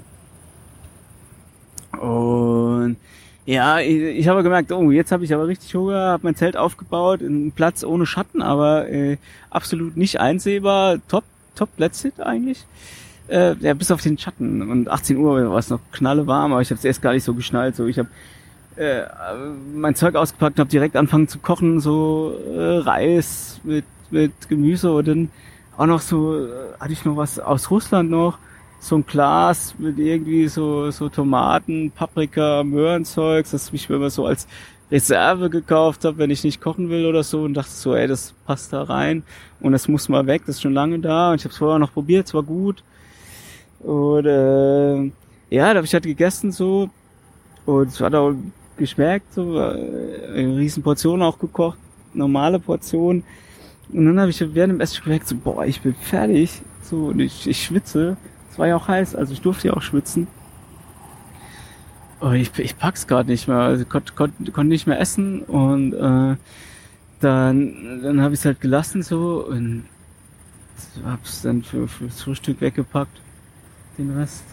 Und 2.00 2.98
ja, 3.46 3.80
ich, 3.80 4.02
ich 4.02 4.28
habe 4.28 4.42
gemerkt, 4.42 4.72
oh, 4.72 4.90
jetzt 4.92 5.12
habe 5.12 5.26
ich 5.26 5.34
aber 5.34 5.48
richtig 5.48 5.76
Hunger, 5.76 6.12
habe 6.12 6.24
mein 6.24 6.36
Zelt 6.36 6.56
aufgebaut, 6.56 7.22
einen 7.22 7.52
Platz 7.52 7.84
ohne 7.84 8.06
Schatten, 8.06 8.42
aber 8.42 8.90
äh, 8.90 9.18
absolut 9.50 9.98
nicht 9.98 10.20
einsehbar, 10.20 11.00
top, 11.08 11.26
top 11.56 11.76
Plätze 11.76 12.12
eigentlich. 12.20 12.66
Äh, 13.28 13.56
ja, 13.60 13.74
bis 13.74 13.92
auf 13.92 14.02
den 14.02 14.18
Schatten. 14.18 14.70
Und 14.70 14.90
18 14.90 15.18
Uhr 15.18 15.50
war 15.50 15.58
es 15.58 15.70
noch 15.70 15.80
knalle 15.92 16.26
warm, 16.28 16.54
aber 16.54 16.62
ich 16.62 16.70
habe 16.70 16.80
es 16.80 16.86
erst 16.86 17.02
gar 17.02 17.14
nicht 17.14 17.24
so 17.24 17.34
geschnallt. 17.34 17.76
So, 17.76 17.86
ich 17.86 18.00
habe 18.00 18.10
äh, 18.78 19.04
mein 19.74 19.96
Zeug 19.96 20.16
ausgepackt, 20.16 20.60
habe 20.60 20.70
direkt 20.70 20.96
angefangen 20.96 21.28
zu 21.28 21.40
kochen, 21.40 21.80
so 21.80 22.38
äh, 22.54 22.78
Reis 22.78 23.60
mit 23.64 23.86
mit 24.12 24.48
Gemüse 24.48 24.94
und 24.94 25.08
dann 25.08 25.32
auch 25.76 25.88
noch 25.88 26.02
so 26.02 26.38
äh, 26.46 26.50
hatte 26.80 26.94
ich 26.94 27.04
noch 27.04 27.18
was 27.18 27.40
aus 27.40 27.72
Russland 27.72 28.10
noch, 28.10 28.38
so 28.80 28.96
ein 28.98 29.06
Glas 29.06 29.76
mit 29.78 29.98
irgendwie 29.98 30.48
so 30.48 30.92
so 30.92 31.10
Tomaten, 31.10 31.92
Paprika, 31.92 32.64
Möhrenzeugs, 32.64 33.52
das 33.52 33.74
ich 33.74 33.90
mir 33.90 33.96
immer 33.96 34.10
so 34.10 34.26
als 34.26 34.48
Reserve 34.92 35.50
gekauft 35.50 36.06
habe, 36.06 36.20
wenn 36.20 36.30
ich 36.30 36.44
nicht 36.44 36.62
kochen 36.62 36.90
will 36.90 37.06
oder 37.06 37.24
so 37.24 37.44
und 37.44 37.56
dachte 37.56 37.72
so, 37.72 37.96
ey, 37.96 38.08
das 38.08 38.34
passt 38.46 38.74
da 38.74 38.84
rein 38.84 39.24
und 39.60 39.72
das 39.72 39.88
muss 39.88 40.10
mal 40.10 40.28
weg, 40.28 40.44
das 40.46 40.58
ist 40.58 40.62
schon 40.62 40.74
lange 40.74 41.00
da 41.00 41.32
und 41.32 41.38
ich 41.38 41.46
habe 41.46 41.52
es 41.52 41.58
vorher 41.58 41.80
noch 41.80 41.94
probiert, 41.94 42.28
es 42.28 42.34
war 42.34 42.44
gut. 42.44 42.84
Und 43.80 44.26
äh, 44.26 45.04
ja, 45.50 45.74
da 45.74 45.76
habe 45.76 45.86
ich 45.86 45.94
halt 45.94 46.04
gegessen 46.04 46.52
so 46.52 46.90
und 47.66 47.88
es 47.88 48.00
hat 48.00 48.14
auch 48.16 48.34
geschmeckt, 48.78 49.34
so 49.34 49.60
äh, 49.60 50.34
eine 50.36 50.58
riesen 50.58 50.84
Portion 50.84 51.22
auch 51.22 51.40
gekocht, 51.40 51.78
normale 52.14 52.60
Portion. 52.60 53.24
Und 53.92 54.06
dann 54.06 54.20
habe 54.20 54.32
ich 54.32 54.40
während 54.40 54.74
dem 54.74 54.80
Essen 54.80 55.04
gemerkt, 55.04 55.28
so, 55.28 55.36
boah, 55.36 55.66
ich 55.66 55.82
bin 55.82 55.94
fertig. 55.96 56.62
So, 56.82 57.08
und 57.08 57.20
ich, 57.20 57.48
ich 57.48 57.64
schwitze. 57.64 58.18
Es 58.52 58.60
war 58.60 58.68
ja 58.68 58.76
auch 58.76 58.88
heiß, 58.88 59.16
also 59.16 59.34
ich 59.34 59.42
durfte 59.42 59.70
ja 59.70 59.74
auch 59.74 59.82
schwitzen. 59.82 60.28
Aber 62.20 62.36
ich, 62.36 62.58
ich 62.58 62.78
pack's 62.78 63.08
gerade 63.08 63.30
nicht 63.30 63.48
mehr. 63.48 63.58
Also 63.58 63.86
konnte 63.86 64.14
konnt, 64.14 64.54
konnt 64.54 64.70
nicht 64.70 64.88
mehr 64.88 65.00
essen 65.00 65.42
und 65.42 65.94
äh, 65.94 66.36
dann, 67.20 68.02
dann 68.02 68.22
habe 68.22 68.34
ich 68.34 68.42
es 68.42 68.46
halt 68.46 68.62
gelassen 68.62 69.02
so 69.02 69.46
und 69.48 69.86
hab's 71.06 71.42
dann 71.42 71.64
für, 71.64 71.88
fürs 71.88 72.22
Frühstück 72.22 72.62
weggepackt 72.62 73.22
den 73.98 74.12
Rest. 74.12 74.44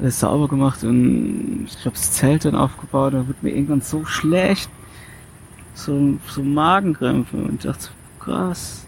Alles 0.00 0.20
sauber 0.20 0.48
gemacht 0.48 0.82
und 0.82 1.66
ich 1.66 1.82
glaube 1.82 1.96
das 1.96 2.12
Zelt 2.12 2.44
dann 2.46 2.54
aufgebaut, 2.54 3.12
da 3.12 3.26
wird 3.26 3.42
mir 3.42 3.50
irgendwann 3.50 3.82
so 3.82 4.04
schlecht. 4.06 4.70
So, 5.74 6.18
so 6.26 6.42
Magenkrämpfe 6.42 7.36
und 7.36 7.56
ich 7.56 7.62
dachte 7.62 7.82
so, 7.82 7.90
krass. 8.18 8.86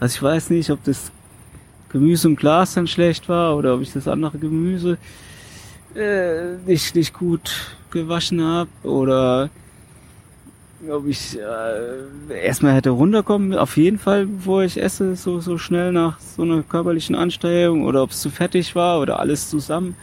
Also 0.00 0.16
ich 0.16 0.22
weiß 0.22 0.50
nicht, 0.50 0.70
ob 0.70 0.82
das 0.84 1.12
Gemüse 1.90 2.28
im 2.28 2.36
Glas 2.36 2.74
dann 2.74 2.86
schlecht 2.86 3.28
war 3.28 3.56
oder 3.56 3.74
ob 3.74 3.82
ich 3.82 3.92
das 3.92 4.08
andere 4.08 4.38
Gemüse 4.38 4.98
äh, 5.94 6.56
nicht, 6.66 6.94
nicht 6.94 7.12
gut 7.12 7.76
gewaschen 7.90 8.42
habe 8.42 8.70
oder 8.82 9.50
ob 10.88 11.06
ich 11.06 11.38
äh, 11.38 12.44
erstmal 12.44 12.74
hätte 12.74 12.90
runterkommen, 12.90 13.54
auf 13.54 13.76
jeden 13.76 13.98
Fall, 13.98 14.26
bevor 14.26 14.62
ich 14.62 14.80
esse, 14.80 15.16
so, 15.16 15.40
so 15.40 15.58
schnell 15.58 15.92
nach 15.92 16.18
so 16.20 16.42
einer 16.42 16.62
körperlichen 16.62 17.14
Anstrengung 17.14 17.84
oder 17.84 18.02
ob 18.02 18.10
es 18.10 18.20
zu 18.20 18.30
fettig 18.30 18.74
war 18.74 19.00
oder 19.00 19.18
alles 19.18 19.50
zusammen. 19.50 19.96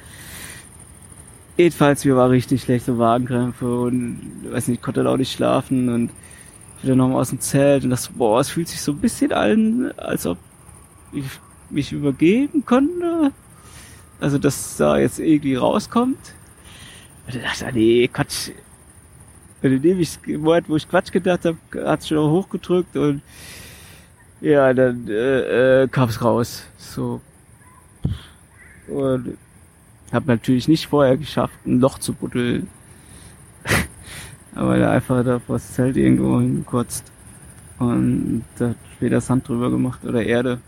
Jedenfalls, 1.58 2.06
mir 2.06 2.16
war 2.16 2.30
richtig 2.30 2.62
schlechte 2.62 3.00
Wagenkrämpfe 3.00 3.80
und 3.80 4.46
weiß 4.52 4.68
nicht, 4.68 4.84
konnte 4.84 5.08
auch 5.10 5.18
nicht 5.18 5.32
schlafen 5.32 5.90
und 5.90 6.12
wieder 6.84 6.96
nochmal 6.96 7.22
aus 7.22 7.30
dem 7.30 7.40
Zelt 7.40 7.84
und 7.84 7.90
das, 7.90 8.10
boah, 8.10 8.40
es 8.40 8.50
fühlt 8.50 8.68
sich 8.68 8.82
so 8.82 8.92
ein 8.92 9.00
bisschen 9.00 9.32
an, 9.32 9.92
als 9.98 10.28
ob 10.28 10.38
ich 11.12 11.26
mich 11.72 11.92
übergeben 11.92 12.64
konnte. 12.66 13.32
Also, 14.20 14.38
dass 14.38 14.78
da 14.78 14.98
jetzt 14.98 15.20
irgendwie 15.20 15.56
rauskommt. 15.56 16.18
Und 17.26 17.36
ich 17.36 17.42
dachte, 17.42 17.70
nee, 17.74 18.08
Quatsch, 18.08 18.52
in 19.72 19.82
dem 19.82 20.00
ich 20.00 20.18
Wort, 20.44 20.66
wo 20.68 20.76
ich 20.76 20.88
Quatsch 20.88 21.12
gedacht 21.12 21.46
habe, 21.46 21.58
hat 21.86 22.02
es 22.02 22.08
schon 22.08 22.32
hochgedrückt 22.32 22.96
und 22.96 23.22
ja, 24.42 24.74
dann 24.74 25.08
äh, 25.08 25.84
äh, 25.84 25.88
kam 25.88 26.10
es 26.10 26.22
raus. 26.22 26.64
So. 26.78 27.22
Und 28.88 29.38
habe 30.12 30.28
natürlich 30.28 30.68
nicht 30.68 30.88
vorher 30.88 31.18
geschafft, 31.18 31.56
ein 31.66 31.80
Loch 31.80 32.00
zu 32.00 32.14
buddeln. 32.14 32.68
Aber 34.56 34.78
da 34.78 34.92
einfach 34.92 35.24
da 35.24 35.40
vor 35.40 35.56
das 35.56 35.74
Zelt 35.74 35.98
irgendwo 35.98 36.40
hingekotzt. 36.40 37.12
Und 37.80 38.44
da 38.58 38.74
später 38.96 39.22
Sand 39.22 39.48
drüber 39.48 39.70
gemacht 39.70 40.04
oder 40.04 40.24
Erde. 40.24 40.60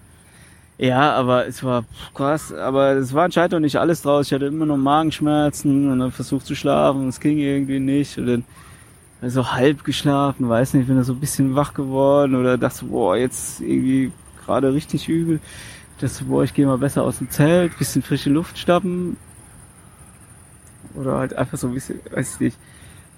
Ja, 0.77 1.13
aber 1.15 1.45
es 1.45 1.61
war 1.61 1.83
krass, 2.13 2.53
aber 2.53 2.91
es 2.91 3.13
war 3.13 3.25
anscheinend 3.25 3.51
noch 3.51 3.59
nicht 3.59 3.75
alles 3.75 4.01
draus. 4.01 4.27
Ich 4.27 4.33
hatte 4.33 4.45
immer 4.45 4.65
noch 4.65 4.77
Magenschmerzen 4.77 5.91
und 5.91 5.99
dann 5.99 6.11
versucht 6.13 6.45
zu 6.45 6.55
schlafen, 6.55 7.09
es 7.09 7.19
ging 7.19 7.37
irgendwie 7.37 7.79
nicht. 7.79 8.17
Und 8.17 8.27
dann 8.27 8.45
so 9.21 9.51
halb 9.51 9.83
geschlafen, 9.83 10.47
weiß 10.47 10.73
nicht, 10.73 10.87
bin 10.87 10.95
da 10.95 11.03
so 11.03 11.13
ein 11.13 11.19
bisschen 11.19 11.55
wach 11.55 11.73
geworden 11.73 12.35
oder 12.35 12.57
dachte, 12.57 12.85
boah, 12.85 13.17
jetzt 13.17 13.59
irgendwie 13.59 14.11
gerade 14.45 14.73
richtig 14.73 15.09
übel. 15.09 15.39
Das, 15.99 16.21
boah, 16.21 16.43
ich 16.43 16.53
gehe 16.53 16.65
mal 16.65 16.77
besser 16.77 17.03
aus 17.03 17.17
dem 17.17 17.29
Zelt, 17.29 17.77
bisschen 17.77 18.01
frische 18.01 18.29
Luft 18.29 18.57
schnappen. 18.57 19.17
Oder 20.95 21.17
halt 21.17 21.33
einfach 21.33 21.57
so 21.57 21.67
ein 21.67 21.73
bisschen, 21.73 21.99
weiß 22.11 22.35
ich 22.35 22.39
nicht, 22.39 22.57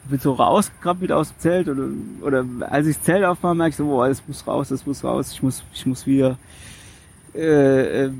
bin 0.09 0.19
so 0.19 0.33
rausgekrabbelt 0.33 1.11
aus 1.11 1.29
dem 1.29 1.39
Zelt 1.39 1.69
oder, 1.69 1.87
oder 2.21 2.45
als 2.69 2.87
ich 2.87 2.95
das 2.97 3.05
Zelt 3.05 3.23
aufmache, 3.23 3.53
merke 3.53 3.69
ich 3.69 3.75
so, 3.75 3.85
boah, 3.85 4.07
das 4.07 4.23
muss 4.27 4.45
raus, 4.47 4.69
das 4.69 4.85
muss 4.85 5.03
raus, 5.03 5.31
ich 5.31 5.43
muss, 5.43 5.63
ich 5.73 5.85
muss 5.85 6.07
wieder, 6.07 6.37
äh, 7.35 8.05
äh 8.05 8.11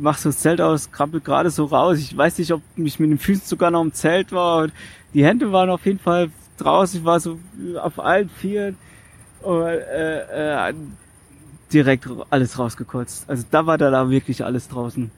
mach 0.00 0.18
so 0.18 0.28
das 0.28 0.38
Zelt 0.38 0.60
aus, 0.60 0.90
krabbelt 0.92 1.24
gerade 1.24 1.50
so 1.50 1.64
raus. 1.64 1.98
Ich 1.98 2.16
weiß 2.16 2.38
nicht, 2.38 2.52
ob 2.52 2.62
mich 2.76 3.00
mit 3.00 3.10
den 3.10 3.18
Füßen 3.18 3.46
sogar 3.46 3.70
noch 3.70 3.82
im 3.82 3.92
Zelt 3.92 4.32
war. 4.32 4.64
Und 4.64 4.72
die 5.14 5.24
Hände 5.24 5.50
waren 5.50 5.70
auf 5.70 5.86
jeden 5.86 5.98
Fall 5.98 6.30
draußen, 6.58 7.00
ich 7.00 7.04
war 7.04 7.20
so 7.20 7.38
auf 7.80 7.98
allen 7.98 8.28
Vieren 8.28 8.76
und 9.42 9.62
äh, 9.66 10.68
äh, 10.68 10.74
direkt 11.72 12.08
alles 12.30 12.58
rausgekotzt. 12.58 13.28
Also 13.28 13.44
da 13.50 13.66
war 13.66 13.78
da, 13.78 13.90
da 13.90 14.10
wirklich 14.10 14.44
alles 14.44 14.68
draußen. 14.68 15.10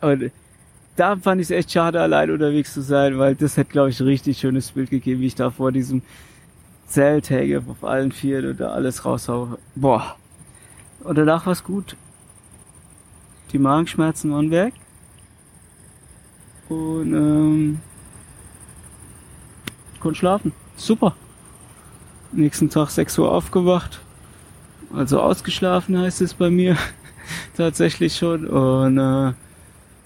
Und 0.00 0.30
da 0.96 1.16
fand 1.16 1.40
ich 1.40 1.46
es 1.46 1.50
echt 1.50 1.72
schade, 1.72 2.00
allein 2.00 2.30
unterwegs 2.30 2.74
zu 2.74 2.82
sein, 2.82 3.18
weil 3.18 3.34
das 3.34 3.56
hätte, 3.56 3.70
glaube 3.70 3.90
ich, 3.90 4.00
ein 4.00 4.06
richtig 4.06 4.38
schönes 4.38 4.72
Bild 4.72 4.90
gegeben, 4.90 5.20
wie 5.20 5.26
ich 5.26 5.34
da 5.34 5.50
vor 5.50 5.72
diesem 5.72 6.02
Zelt 6.86 7.30
hänge, 7.30 7.62
auf 7.68 7.84
allen 7.84 8.12
Vieren 8.12 8.50
und 8.50 8.60
da 8.60 8.70
alles 8.70 9.04
raushaue. 9.04 9.58
Boah. 9.74 10.16
Und 11.00 11.16
danach 11.16 11.46
war 11.46 11.52
es 11.52 11.62
gut. 11.62 11.96
Die 13.52 13.58
Magenschmerzen 13.58 14.32
waren 14.32 14.50
weg. 14.50 14.74
Und 16.68 17.14
ähm, 17.14 17.80
konnte 20.00 20.18
schlafen. 20.18 20.52
Super. 20.76 21.14
Nächsten 22.32 22.70
Tag 22.70 22.90
6 22.90 23.18
Uhr 23.18 23.32
aufgewacht. 23.32 24.00
Also 24.94 25.20
ausgeschlafen 25.20 25.98
heißt 25.98 26.20
es 26.20 26.34
bei 26.34 26.50
mir. 26.50 26.76
Tatsächlich 27.56 28.16
schon. 28.16 28.46
Und 28.46 28.98
äh, 28.98 29.32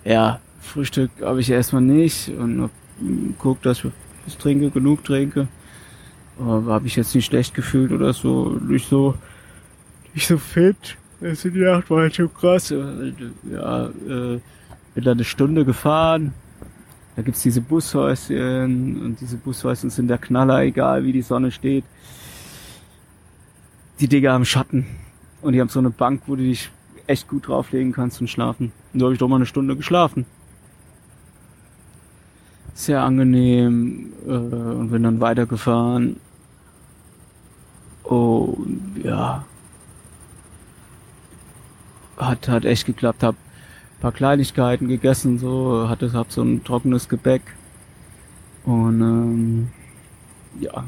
ja, 0.04 0.40
Frühstück 0.60 1.10
habe 1.22 1.40
ich 1.40 1.50
erstmal 1.50 1.82
nicht 1.82 2.28
und 2.28 2.70
geguckt, 3.00 3.66
dass 3.66 3.84
ich 3.84 3.90
was 4.26 4.38
trinke, 4.38 4.70
genug 4.70 5.04
trinke. 5.04 5.48
Aber 6.38 6.72
habe 6.72 6.86
ich 6.86 6.96
jetzt 6.96 7.14
nicht 7.14 7.26
schlecht 7.26 7.54
gefühlt 7.54 7.92
oder 7.92 8.12
so, 8.12 8.58
nicht 8.66 8.88
so, 8.88 9.14
nicht 10.14 10.26
so 10.26 10.38
fit. 10.38 10.96
Das 11.20 11.44
in 11.44 11.54
die 11.54 11.60
Nacht 11.60 11.90
war 11.90 12.00
halt 12.00 12.16
schon 12.16 12.32
krass. 12.32 12.70
Ja, 12.70 13.86
äh, 13.86 14.40
bin 14.94 15.04
da 15.04 15.12
eine 15.12 15.24
Stunde 15.24 15.64
gefahren 15.64 16.34
da 17.16 17.22
gibt's 17.22 17.42
diese 17.42 17.60
Bushäuschen 17.60 19.02
und 19.02 19.20
diese 19.20 19.36
Bushäuschen 19.36 19.90
sind 19.90 20.08
der 20.08 20.18
Knaller, 20.18 20.62
egal 20.62 21.04
wie 21.04 21.12
die 21.12 21.22
Sonne 21.22 21.50
steht. 21.50 21.84
Die 24.00 24.08
Digga 24.08 24.32
haben 24.32 24.44
Schatten 24.44 24.86
und 25.42 25.52
die 25.52 25.60
haben 25.60 25.68
so 25.68 25.78
eine 25.78 25.90
Bank, 25.90 26.22
wo 26.26 26.36
du 26.36 26.42
dich 26.42 26.70
echt 27.06 27.28
gut 27.28 27.48
drauflegen 27.48 27.92
kannst 27.92 28.20
und 28.20 28.28
schlafen. 28.28 28.72
Und 28.92 29.00
da 29.00 29.04
habe 29.04 29.14
ich 29.14 29.18
doch 29.18 29.28
mal 29.28 29.36
eine 29.36 29.46
Stunde 29.46 29.76
geschlafen. 29.76 30.24
Sehr 32.74 33.02
angenehm 33.02 34.12
äh, 34.26 34.30
und 34.30 34.90
bin 34.90 35.02
dann 35.02 35.20
weitergefahren. 35.20 36.16
Und 38.04 39.02
ja, 39.04 39.44
hat, 42.16 42.48
hat 42.48 42.64
echt 42.64 42.86
geklappt. 42.86 43.22
Hab 43.22 43.36
paar 44.02 44.12
Kleinigkeiten 44.12 44.88
gegessen, 44.88 45.38
so, 45.38 45.88
hatte, 45.88 46.12
hab 46.12 46.32
so 46.32 46.42
ein 46.42 46.64
trockenes 46.64 47.08
Gebäck. 47.08 47.42
Und 48.64 49.00
ähm, 49.00 49.70
ja, 50.60 50.84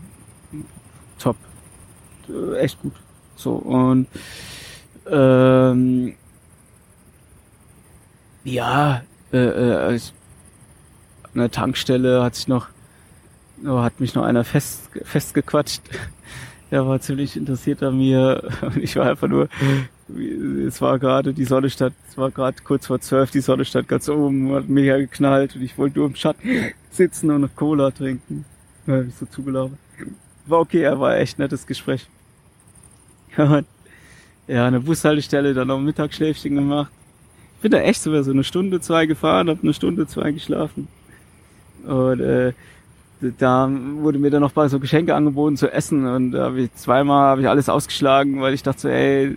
top. 1.20 1.36
Äh, 2.28 2.58
echt 2.58 2.82
gut. 2.82 2.92
So, 3.36 3.52
und 3.52 4.08
ähm, 5.08 6.14
ja, 8.42 9.02
äh, 9.32 9.38
äh, 9.38 9.94
ich, 9.94 10.12
an 11.22 11.40
der 11.40 11.50
Tankstelle 11.52 12.22
hat 12.22 12.34
sich 12.34 12.48
noch, 12.48 12.66
oh, 13.64 13.78
hat 13.78 14.00
mich 14.00 14.16
noch 14.16 14.24
einer 14.24 14.42
fest, 14.44 14.90
festgequatscht. 15.04 15.82
Der 16.70 16.84
war 16.88 16.98
ziemlich 17.00 17.36
interessiert 17.36 17.80
an 17.84 17.96
mir 17.96 18.50
und 18.62 18.78
ich 18.78 18.96
war 18.96 19.08
einfach 19.08 19.28
nur, 19.28 19.48
es 20.66 20.80
war 20.80 20.98
gerade 20.98 21.32
die 21.32 21.44
Sonne 21.44 21.70
stand, 21.70 21.94
es 22.08 22.16
war 22.16 22.30
gerade 22.30 22.56
kurz 22.62 22.86
vor 22.86 23.00
zwölf, 23.00 23.30
die 23.30 23.40
Sonne 23.40 23.64
stand 23.64 23.88
ganz 23.88 24.08
oben, 24.08 24.52
hat 24.54 24.68
mega 24.68 24.96
geknallt 24.96 25.56
und 25.56 25.62
ich 25.62 25.76
wollte 25.78 25.98
nur 25.98 26.08
im 26.08 26.14
Schatten 26.14 26.72
sitzen 26.90 27.30
und 27.30 27.42
noch 27.42 27.54
Cola 27.54 27.90
trinken. 27.90 28.44
Hab 28.86 29.06
ich 29.06 29.14
so 29.14 29.26
zugelaufen. 29.26 29.78
War 30.46 30.60
okay, 30.60 30.82
er 30.82 31.00
war 31.00 31.16
echt 31.16 31.38
nettes 31.38 31.66
Gespräch. 31.66 32.06
ja, 33.36 34.66
eine 34.66 34.80
Bushaltestelle, 34.80 35.54
dann 35.54 35.68
noch 35.68 35.78
ein 35.78 35.84
Mittagsschläfchen 35.84 36.54
gemacht. 36.54 36.92
Bin 37.62 37.72
da 37.72 37.78
echt 37.78 38.02
sogar 38.02 38.22
so 38.22 38.30
eine 38.30 38.44
Stunde, 38.44 38.80
zwei 38.80 39.06
gefahren, 39.06 39.48
hab 39.48 39.62
eine 39.62 39.72
Stunde, 39.72 40.06
zwei 40.06 40.32
geschlafen. 40.32 40.88
Und 41.86 42.20
äh, 42.20 42.52
da 43.38 43.70
wurde 43.70 44.18
mir 44.18 44.30
dann 44.30 44.42
noch 44.42 44.54
mal 44.54 44.68
so 44.68 44.78
Geschenke 44.78 45.14
angeboten 45.14 45.56
zu 45.56 45.70
essen 45.72 46.06
und 46.06 46.32
da 46.32 46.44
habe 46.44 46.62
ich 46.62 46.74
zweimal 46.74 47.28
habe 47.28 47.40
ich 47.40 47.48
alles 47.48 47.68
ausgeschlagen, 47.68 48.40
weil 48.40 48.54
ich 48.54 48.62
dachte 48.62 48.80
so, 48.80 48.88
ey, 48.88 49.36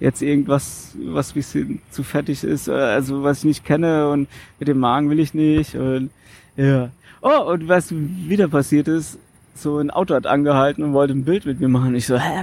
jetzt 0.00 0.22
irgendwas, 0.22 0.94
was 1.04 1.32
bisschen 1.32 1.80
zu 1.90 2.02
fettig 2.02 2.44
ist, 2.44 2.68
äh, 2.68 2.72
also 2.72 3.22
was 3.22 3.38
ich 3.38 3.44
nicht 3.44 3.64
kenne 3.64 4.10
und 4.10 4.28
mit 4.58 4.68
dem 4.68 4.78
Magen 4.78 5.10
will 5.10 5.20
ich 5.20 5.34
nicht 5.34 5.74
und 5.76 6.10
ja. 6.56 6.90
Oh, 7.22 7.52
und 7.52 7.68
was 7.68 7.90
wieder 7.90 8.48
passiert 8.48 8.86
ist, 8.86 9.18
so 9.54 9.78
ein 9.78 9.90
Auto 9.90 10.14
hat 10.14 10.26
angehalten 10.26 10.84
und 10.84 10.92
wollte 10.92 11.14
ein 11.14 11.24
Bild 11.24 11.46
mit 11.46 11.60
mir 11.60 11.68
machen. 11.68 11.94
Ich 11.94 12.06
so, 12.06 12.18
hä, 12.18 12.42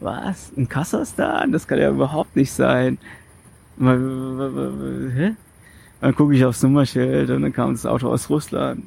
was? 0.00 0.50
In 0.56 0.68
Kasachstan? 0.68 1.52
Das 1.52 1.66
kann 1.66 1.78
ja 1.78 1.90
überhaupt 1.90 2.36
nicht 2.36 2.52
sein. 2.52 2.98
Hä? 3.78 5.34
Dann 6.00 6.14
gucke 6.14 6.34
ich 6.34 6.44
aufs 6.44 6.62
Nummerschild 6.62 7.30
und 7.30 7.42
dann 7.42 7.52
kam 7.52 7.72
das 7.72 7.86
Auto 7.86 8.08
aus 8.08 8.30
Russland. 8.30 8.84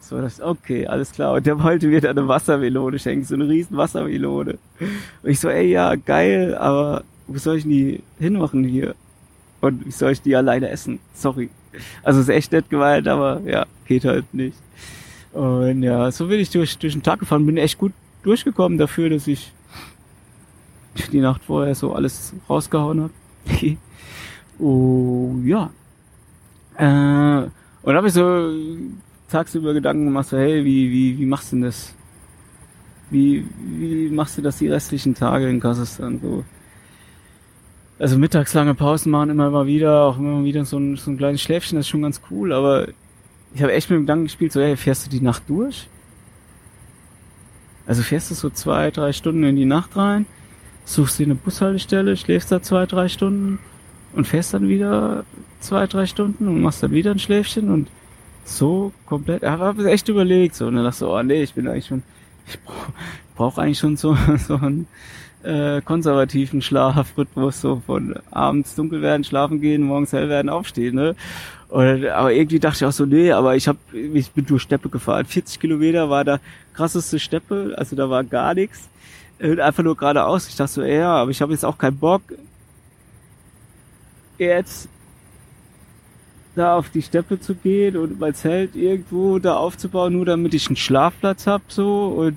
So, 0.00 0.20
das, 0.20 0.40
okay, 0.40 0.86
alles 0.86 1.12
klar. 1.12 1.34
Und 1.34 1.46
der 1.46 1.62
wollte 1.62 1.86
mir 1.86 2.00
da 2.00 2.10
eine 2.10 2.26
Wassermelone 2.26 2.98
schenken, 2.98 3.24
so 3.24 3.34
eine 3.34 3.48
riesen 3.48 3.76
Wassermelone. 3.76 4.58
Und 5.22 5.30
ich 5.30 5.38
so, 5.38 5.48
ey, 5.48 5.70
ja, 5.70 5.94
geil, 5.94 6.56
aber 6.56 7.04
wo 7.30 7.38
soll 7.38 7.58
ich 7.58 7.64
die 7.64 8.02
hinmachen 8.18 8.64
hier? 8.64 8.94
Und 9.60 9.86
wie 9.86 9.90
soll 9.90 10.12
ich 10.12 10.22
die 10.22 10.34
alleine 10.34 10.68
essen? 10.68 10.98
Sorry. 11.14 11.48
Also 12.02 12.20
ist 12.20 12.28
echt 12.28 12.50
nett 12.50 12.68
gemeint, 12.68 13.06
aber 13.06 13.40
ja, 13.44 13.66
geht 13.86 14.04
halt 14.04 14.32
nicht. 14.34 14.56
Und 15.32 15.82
ja, 15.82 16.10
so 16.10 16.26
bin 16.26 16.40
ich 16.40 16.50
durch, 16.50 16.76
durch 16.78 16.94
den 16.94 17.02
Tag 17.02 17.20
gefahren, 17.20 17.46
bin 17.46 17.56
echt 17.56 17.78
gut 17.78 17.92
durchgekommen 18.24 18.78
dafür, 18.78 19.10
dass 19.10 19.28
ich 19.28 19.52
die 21.12 21.20
Nacht 21.20 21.44
vorher 21.44 21.74
so 21.74 21.94
alles 21.94 22.34
rausgehauen 22.48 23.02
habe. 23.02 23.12
oh 24.58 25.36
ja. 25.44 25.70
Äh, 26.76 27.48
und 27.82 27.94
habe 27.94 28.08
ich 28.08 28.12
so 28.12 28.52
tagsüber 29.30 29.72
Gedanken 29.72 30.06
gemacht, 30.06 30.28
so, 30.28 30.36
hey, 30.36 30.64
wie, 30.64 30.90
wie, 30.90 31.18
wie 31.18 31.26
machst 31.26 31.52
du 31.52 31.56
denn 31.56 31.64
das? 31.66 31.94
Wie, 33.10 33.46
wie 33.58 34.10
machst 34.10 34.36
du 34.36 34.42
das 34.42 34.58
die 34.58 34.68
restlichen 34.68 35.14
Tage 35.14 35.48
in 35.48 35.60
Kasachstan 35.60 36.18
so? 36.20 36.44
Also 38.00 38.16
mittagslange 38.16 38.74
Pausen 38.74 39.10
machen 39.10 39.28
immer 39.28 39.50
mal 39.50 39.66
wieder, 39.66 40.04
auch 40.04 40.18
immer 40.18 40.42
wieder 40.42 40.64
so 40.64 40.78
ein, 40.78 40.96
so 40.96 41.10
ein 41.10 41.18
kleines 41.18 41.42
Schläfchen, 41.42 41.76
das 41.76 41.84
ist 41.84 41.90
schon 41.90 42.02
ganz 42.02 42.22
cool, 42.30 42.52
aber 42.52 42.88
ich 43.54 43.62
habe 43.62 43.72
echt 43.74 43.90
mit 43.90 43.98
dem 43.98 44.02
Gedanken 44.04 44.24
gespielt, 44.24 44.52
so, 44.52 44.60
hey, 44.60 44.76
fährst 44.76 45.06
du 45.06 45.10
die 45.10 45.20
Nacht 45.20 45.42
durch? 45.48 45.86
Also 47.86 48.02
fährst 48.02 48.30
du 48.30 48.34
so 48.34 48.48
zwei, 48.48 48.90
drei 48.90 49.12
Stunden 49.12 49.44
in 49.44 49.56
die 49.56 49.66
Nacht 49.66 49.96
rein, 49.96 50.24
suchst 50.86 51.18
dir 51.18 51.24
eine 51.26 51.34
Bushaltestelle, 51.34 52.16
schläfst 52.16 52.50
da 52.50 52.62
zwei, 52.62 52.86
drei 52.86 53.08
Stunden 53.08 53.58
und 54.14 54.26
fährst 54.26 54.54
dann 54.54 54.68
wieder 54.68 55.24
zwei, 55.60 55.86
drei 55.86 56.06
Stunden 56.06 56.48
und 56.48 56.62
machst 56.62 56.82
dann 56.82 56.92
wieder 56.92 57.10
ein 57.10 57.18
Schläfchen 57.18 57.70
und 57.70 57.88
so 58.44 58.92
komplett, 59.04 59.42
ich 59.42 59.48
habe 59.48 59.90
echt 59.90 60.08
überlegt, 60.08 60.54
so, 60.54 60.68
und 60.68 60.76
dann 60.76 60.84
dachte 60.84 60.94
ich 60.94 60.98
so, 61.00 61.14
oh 61.14 61.22
nee, 61.22 61.42
ich 61.42 61.52
bin 61.52 61.68
eigentlich 61.68 61.86
schon, 61.86 62.02
ich 62.46 62.58
brauche 62.62 62.92
brauch 63.36 63.58
eigentlich 63.58 63.78
schon 63.78 63.98
so, 63.98 64.16
so 64.38 64.54
ein 64.54 64.86
äh, 65.42 65.80
konservativen 65.80 66.62
Schlafrhythmus, 66.62 67.60
so 67.60 67.82
von 67.86 68.14
abends 68.30 68.74
dunkel 68.74 69.02
werden, 69.02 69.24
schlafen 69.24 69.60
gehen, 69.60 69.82
morgens 69.82 70.12
hell 70.12 70.28
werden, 70.28 70.48
aufstehen, 70.48 70.94
ne? 70.94 71.14
Und, 71.68 72.06
aber 72.06 72.32
irgendwie 72.32 72.58
dachte 72.58 72.78
ich 72.78 72.84
auch 72.84 72.92
so, 72.92 73.06
nee, 73.06 73.30
aber 73.30 73.54
ich 73.54 73.68
hab, 73.68 73.76
ich 73.92 74.32
bin 74.32 74.44
durch 74.44 74.62
Steppe 74.62 74.88
gefahren. 74.88 75.24
40 75.24 75.60
Kilometer 75.60 76.10
war 76.10 76.24
da 76.24 76.40
krasseste 76.74 77.20
Steppe, 77.20 77.74
also 77.76 77.94
da 77.94 78.10
war 78.10 78.24
gar 78.24 78.54
nichts. 78.54 78.88
Einfach 79.38 79.84
nur 79.84 79.96
geradeaus. 79.96 80.48
Ich 80.48 80.56
dachte 80.56 80.72
so, 80.72 80.82
ja, 80.82 81.14
aber 81.14 81.30
ich 81.30 81.40
habe 81.40 81.52
jetzt 81.52 81.64
auch 81.64 81.78
keinen 81.78 81.96
Bock, 81.96 82.22
jetzt 84.36 84.88
da 86.56 86.76
auf 86.76 86.90
die 86.90 87.02
Steppe 87.02 87.40
zu 87.40 87.54
gehen 87.54 87.96
und 87.96 88.18
mein 88.18 88.34
Zelt 88.34 88.74
irgendwo 88.74 89.38
da 89.38 89.56
aufzubauen, 89.56 90.12
nur 90.12 90.26
damit 90.26 90.52
ich 90.54 90.66
einen 90.66 90.76
Schlafplatz 90.76 91.46
hab 91.46 91.62
so 91.68 92.08
und 92.08 92.36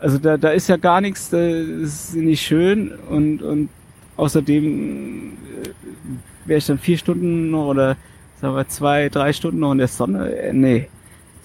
also 0.00 0.18
da, 0.18 0.36
da 0.36 0.50
ist 0.50 0.68
ja 0.68 0.76
gar 0.76 1.00
nichts, 1.00 1.30
das 1.30 1.42
ist 1.42 2.16
nicht 2.16 2.42
schön 2.42 2.92
und, 3.08 3.42
und 3.42 3.68
außerdem 4.16 5.32
äh, 5.32 6.48
wäre 6.48 6.58
ich 6.58 6.66
dann 6.66 6.78
vier 6.78 6.98
Stunden 6.98 7.50
noch 7.50 7.68
oder 7.68 7.96
sagen 8.40 8.54
wir 8.54 8.68
zwei, 8.68 9.08
drei 9.08 9.32
Stunden 9.32 9.60
noch 9.60 9.72
in 9.72 9.78
der 9.78 9.88
Sonne. 9.88 10.34
Äh, 10.34 10.52
nee. 10.52 10.88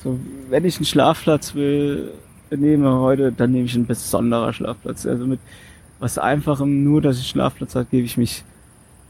So, 0.03 0.19
wenn 0.49 0.65
ich 0.65 0.77
einen 0.77 0.85
Schlafplatz 0.85 1.55
will, 1.55 2.11
nehme 2.49 2.99
heute, 2.99 3.31
dann 3.31 3.51
nehme 3.51 3.65
ich 3.65 3.75
einen 3.75 3.87
besonderer 3.87 4.53
Schlafplatz. 4.53 5.05
Also 5.05 5.25
mit 5.25 5.39
was 5.99 6.17
Einfachem, 6.17 6.83
nur 6.83 7.01
dass 7.01 7.19
ich 7.19 7.27
Schlafplatz 7.27 7.75
habe, 7.75 7.87
gebe 7.89 8.05
ich 8.05 8.17
mich 8.17 8.43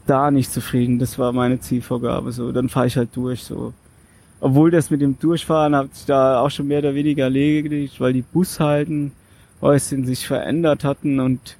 da 0.06 0.30
nicht 0.30 0.52
zufrieden. 0.52 0.98
Das 0.98 1.18
war 1.18 1.32
meine 1.32 1.60
Zielvorgabe. 1.60 2.32
So, 2.32 2.52
dann 2.52 2.68
fahre 2.68 2.86
ich 2.86 2.96
halt 2.96 3.10
durch. 3.14 3.42
So, 3.44 3.74
obwohl 4.40 4.70
das 4.70 4.90
mit 4.90 5.00
dem 5.00 5.18
Durchfahren 5.18 5.76
hat 5.76 5.94
sich 5.94 6.06
da 6.06 6.40
auch 6.40 6.50
schon 6.50 6.68
mehr 6.68 6.78
oder 6.78 6.94
weniger 6.94 7.24
erledigt, 7.24 8.00
weil 8.00 8.12
die 8.12 8.22
Bushalten 8.22 9.12
Häuschen 9.60 10.06
sich 10.06 10.26
verändert 10.26 10.84
hatten 10.84 11.20
und 11.20 11.56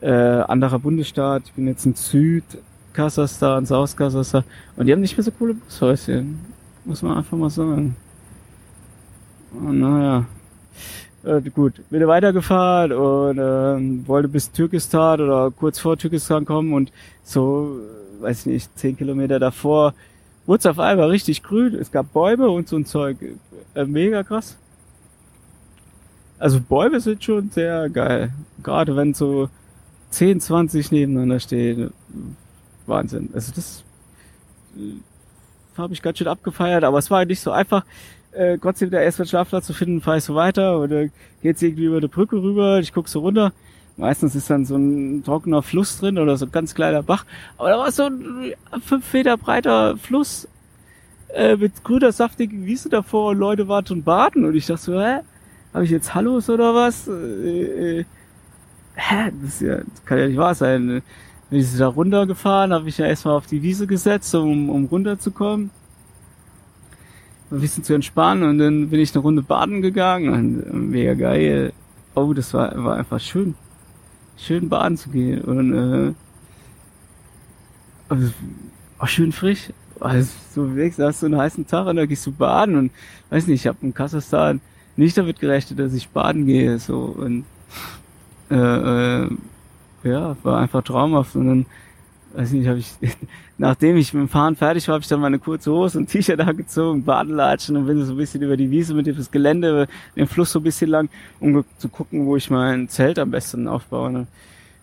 äh, 0.00 0.10
anderer 0.10 0.78
Bundesstaat. 0.78 1.42
Ich 1.46 1.52
bin 1.52 1.66
jetzt 1.66 1.86
in 1.86 1.94
Südkasachstan, 1.94 3.66
South-Kasachstan 3.66 4.44
und 4.76 4.86
die 4.86 4.92
haben 4.92 5.00
nicht 5.00 5.16
mehr 5.16 5.24
so 5.24 5.30
coole 5.30 5.54
Bushäuschen. 5.54 6.40
Muss 6.84 7.02
man 7.02 7.18
einfach 7.18 7.36
mal 7.36 7.50
sagen. 7.50 7.96
Oh, 9.54 9.70
naja. 9.70 10.24
Äh, 11.24 11.40
gut, 11.50 11.74
bin 11.90 12.06
weitergefahren 12.06 12.92
und 12.92 13.38
äh, 13.38 14.08
wollte 14.08 14.28
bis 14.28 14.50
Türkistan 14.50 15.20
oder 15.20 15.52
kurz 15.52 15.78
vor 15.78 15.96
Türkistan 15.96 16.44
kommen 16.44 16.72
und 16.72 16.90
so, 17.22 17.78
weiß 18.20 18.40
ich 18.40 18.46
nicht, 18.46 18.78
zehn 18.78 18.96
Kilometer 18.96 19.38
davor 19.38 19.94
wurde 20.46 20.58
es 20.58 20.66
auf 20.66 20.78
einmal 20.78 21.08
richtig 21.08 21.42
grün. 21.42 21.74
Es 21.74 21.92
gab 21.92 22.12
Bäume 22.12 22.48
und 22.50 22.68
so 22.68 22.76
ein 22.76 22.86
Zeug. 22.86 23.16
Äh, 23.74 23.84
mega 23.84 24.22
krass. 24.22 24.58
Also 26.42 26.60
Bäume 26.60 26.98
sind 26.98 27.22
schon 27.22 27.50
sehr 27.50 27.88
geil. 27.88 28.32
Gerade 28.64 28.96
wenn 28.96 29.14
so 29.14 29.48
10, 30.10 30.40
20 30.40 30.90
nebeneinander 30.90 31.38
stehen. 31.38 31.92
Wahnsinn. 32.84 33.30
Also 33.32 33.52
das 33.54 33.84
äh, 34.76 35.78
habe 35.78 35.94
ich 35.94 36.02
ganz 36.02 36.18
schön 36.18 36.26
abgefeiert, 36.26 36.82
aber 36.82 36.98
es 36.98 37.12
war 37.12 37.24
nicht 37.24 37.38
so 37.38 37.52
einfach, 37.52 37.84
äh, 38.32 38.58
trotzdem 38.58 38.90
der 38.90 39.02
erste 39.02 39.24
Schlafplatz 39.24 39.66
zu 39.66 39.72
finden, 39.72 40.00
fahre 40.00 40.18
ich 40.18 40.24
so 40.24 40.34
weiter 40.34 40.80
oder 40.80 41.06
geht's 41.42 41.62
irgendwie 41.62 41.84
über 41.84 42.00
die 42.00 42.08
Brücke 42.08 42.42
rüber, 42.42 42.80
ich 42.80 42.92
guck 42.92 43.08
so 43.08 43.20
runter. 43.20 43.52
Meistens 43.96 44.34
ist 44.34 44.50
dann 44.50 44.64
so 44.64 44.74
ein 44.74 45.22
trockener 45.22 45.62
Fluss 45.62 46.00
drin 46.00 46.18
oder 46.18 46.36
so 46.36 46.46
ein 46.46 46.50
ganz 46.50 46.74
kleiner 46.74 47.04
Bach. 47.04 47.24
Aber 47.56 47.68
da 47.68 47.78
war 47.78 47.92
so 47.92 48.06
ein 48.06 48.54
fünf 48.84 49.12
Meter 49.12 49.36
breiter 49.36 49.96
Fluss 49.96 50.48
äh, 51.32 51.54
mit 51.54 51.84
grüner, 51.84 52.10
saftigen 52.10 52.66
Wiese 52.66 52.88
davor 52.88 53.30
und 53.30 53.38
Leute 53.38 53.68
waren 53.68 53.86
schon 53.86 54.02
baden 54.02 54.44
und 54.44 54.56
ich 54.56 54.66
dachte 54.66 54.82
so, 54.82 55.00
hä? 55.00 55.20
Habe 55.72 55.84
ich 55.84 55.90
jetzt 55.90 56.14
Hallos 56.14 56.50
oder 56.50 56.74
was? 56.74 57.08
Äh, 57.08 58.00
äh, 58.00 58.04
hä? 58.94 59.32
Das, 59.42 59.60
ja, 59.60 59.76
das 59.78 60.04
kann 60.04 60.18
ja 60.18 60.28
nicht 60.28 60.36
wahr 60.36 60.54
sein. 60.54 61.02
Bin 61.50 61.60
ich 61.60 61.76
da 61.76 61.88
runtergefahren, 61.88 62.72
habe 62.72 62.88
ich 62.88 62.98
ja 62.98 63.06
erstmal 63.06 63.36
auf 63.36 63.46
die 63.46 63.62
Wiese 63.62 63.86
gesetzt, 63.86 64.34
um, 64.34 64.70
um 64.70 64.86
runterzukommen. 64.86 65.70
ein 67.50 67.60
bisschen 67.60 67.84
zu 67.84 67.94
entspannen 67.94 68.48
und 68.48 68.58
dann 68.58 68.88
bin 68.90 69.00
ich 69.00 69.14
eine 69.14 69.22
Runde 69.22 69.42
baden 69.42 69.82
gegangen 69.82 70.32
und 70.32 70.62
äh, 70.62 70.72
mega 70.74 71.14
geil. 71.14 71.72
Oh, 72.14 72.32
das 72.32 72.52
war, 72.54 72.72
war 72.82 72.96
einfach 72.96 73.20
schön. 73.20 73.54
Schön 74.36 74.68
baden 74.68 74.96
zu 74.96 75.10
gehen 75.10 75.42
und 75.42 75.74
äh, 75.74 76.14
also, 78.08 78.32
auch 78.98 79.08
schön 79.08 79.32
frisch. 79.32 79.70
Also 80.00 80.30
so 80.54 80.76
weg, 80.76 80.94
hast 80.98 81.22
du 81.22 81.26
einen 81.26 81.38
heißen 81.38 81.66
Tag 81.66 81.86
und 81.86 81.96
da 81.96 82.06
gehst 82.06 82.26
du 82.26 82.32
baden 82.32 82.76
und 82.76 82.92
weiß 83.30 83.46
nicht, 83.46 83.60
ich 83.60 83.66
habe 83.66 83.78
in 83.82 83.94
Kasachstan 83.94 84.60
nicht 84.96 85.16
damit 85.16 85.40
gerechnet, 85.40 85.78
dass 85.78 85.94
ich 85.94 86.08
baden 86.08 86.46
gehe. 86.46 86.78
So 86.78 87.14
und 87.18 87.44
äh, 88.50 88.54
äh, 88.54 89.28
ja, 90.04 90.36
war 90.42 90.58
einfach 90.58 90.82
traumhaft 90.82 91.36
und 91.36 91.46
dann 91.46 91.66
weiß 92.34 92.52
nicht, 92.52 92.66
habe 92.66 92.78
ich, 92.78 92.94
nachdem 93.58 93.96
ich 93.96 94.12
mit 94.14 94.22
dem 94.22 94.28
Fahren 94.28 94.56
fertig 94.56 94.88
war, 94.88 94.94
habe 94.94 95.02
ich 95.02 95.08
dann 95.08 95.20
meine 95.20 95.38
kurze 95.38 95.70
Hose 95.70 95.98
und 95.98 96.08
T-Shirt 96.08 96.40
angezogen, 96.46 97.04
Badelatschen 97.04 97.76
und 97.76 97.86
bin 97.86 98.04
so 98.04 98.12
ein 98.12 98.16
bisschen 98.16 98.42
über 98.42 98.56
die 98.56 98.70
Wiese 98.70 98.94
mit 98.94 99.06
dem 99.06 99.16
Gelände, 99.30 99.88
den 100.16 100.26
Fluss 100.26 100.52
so 100.52 100.60
ein 100.60 100.62
bisschen 100.62 100.90
lang, 100.90 101.08
um 101.40 101.64
zu 101.78 101.88
gucken, 101.88 102.26
wo 102.26 102.36
ich 102.36 102.50
mein 102.50 102.88
Zelt 102.88 103.18
am 103.18 103.30
besten 103.30 103.68
aufbaue. 103.68 104.10
Ne? 104.10 104.26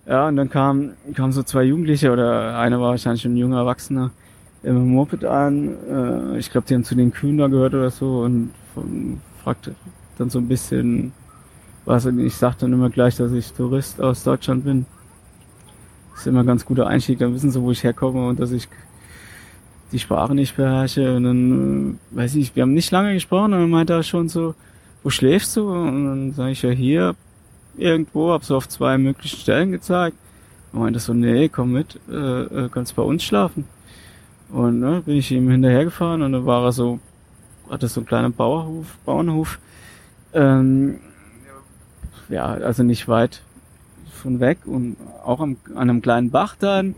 Ja, 0.07 0.27
und 0.27 0.37
dann 0.37 0.49
kam, 0.49 0.91
kamen 1.13 1.31
so 1.31 1.43
zwei 1.43 1.63
Jugendliche 1.63 2.11
oder 2.11 2.57
einer 2.57 2.79
war 2.79 2.91
wahrscheinlich 2.91 3.25
ein 3.25 3.37
junger 3.37 3.59
Erwachsener 3.59 4.11
im 4.63 4.89
Moped 4.89 5.23
an. 5.23 5.75
Äh, 6.35 6.39
ich 6.39 6.51
glaube, 6.51 6.67
die 6.67 6.75
haben 6.75 6.83
zu 6.83 6.95
den 6.95 7.11
Kühen 7.11 7.37
da 7.37 7.47
gehört 7.47 7.73
oder 7.73 7.91
so 7.91 8.21
und 8.21 8.51
fragte 9.43 9.75
dann 10.19 10.29
so 10.29 10.39
ein 10.39 10.47
bisschen, 10.47 11.13
was 11.85 12.05
ich 12.05 12.35
sagte 12.35 12.65
dann 12.65 12.73
immer 12.73 12.89
gleich, 12.89 13.15
dass 13.15 13.31
ich 13.31 13.53
Tourist 13.53 14.01
aus 14.01 14.23
Deutschland 14.23 14.65
bin. 14.65 14.85
Das 16.11 16.21
ist 16.21 16.27
immer 16.27 16.41
ein 16.41 16.47
ganz 16.47 16.65
guter 16.65 16.87
Einstieg, 16.87 17.19
dann 17.19 17.33
wissen 17.33 17.51
sie, 17.51 17.61
wo 17.61 17.71
ich 17.71 17.83
herkomme 17.83 18.27
und 18.27 18.39
dass 18.39 18.51
ich 18.51 18.67
die 19.91 19.99
Sprache 19.99 20.35
nicht 20.35 20.55
beherrsche. 20.55 21.15
Und 21.15 21.23
dann, 21.23 21.99
äh, 22.13 22.17
weiß 22.17 22.35
ich, 22.35 22.55
wir 22.55 22.63
haben 22.63 22.73
nicht 22.73 22.91
lange 22.91 23.13
gesprochen 23.13 23.53
und 23.53 23.61
dann 23.61 23.69
meinte 23.69 23.93
er 23.93 24.03
schon 24.03 24.29
so, 24.29 24.55
wo 25.03 25.09
schläfst 25.09 25.55
du? 25.55 25.69
Und 25.71 26.05
dann 26.05 26.33
sage 26.33 26.51
ich 26.51 26.61
ja 26.61 26.71
hier 26.71 27.15
irgendwo, 27.77 28.31
hab 28.31 28.43
so 28.43 28.57
auf 28.57 28.67
zwei 28.67 28.97
möglichen 28.97 29.37
Stellen 29.39 29.71
gezeigt. 29.71 30.17
Und 30.71 30.81
meinte 30.81 30.99
so, 30.99 31.13
nee, 31.13 31.49
komm 31.49 31.71
mit, 31.71 31.99
äh, 32.11 32.41
äh, 32.41 32.69
kannst 32.69 32.95
bei 32.95 33.01
uns 33.01 33.23
schlafen. 33.23 33.63
Und 34.49 34.79
ne, 34.79 35.01
bin 35.05 35.15
ich 35.15 35.31
ihm 35.31 35.49
hinterhergefahren 35.49 36.21
und 36.21 36.33
dann 36.33 36.45
war 36.45 36.65
er 36.65 36.71
so, 36.71 36.99
hatte 37.69 37.87
so 37.87 38.01
einen 38.01 38.07
kleinen 38.07 38.33
Bauernhof, 38.33 38.97
Bauernhof. 39.05 39.59
Ähm, 40.33 40.99
ja, 42.29 42.45
also 42.45 42.83
nicht 42.83 43.07
weit 43.07 43.41
von 44.21 44.39
weg 44.39 44.59
und 44.65 44.97
auch 45.23 45.39
am, 45.39 45.57
an 45.75 45.89
einem 45.89 46.01
kleinen 46.01 46.29
Bach 46.29 46.55
dann. 46.59 46.95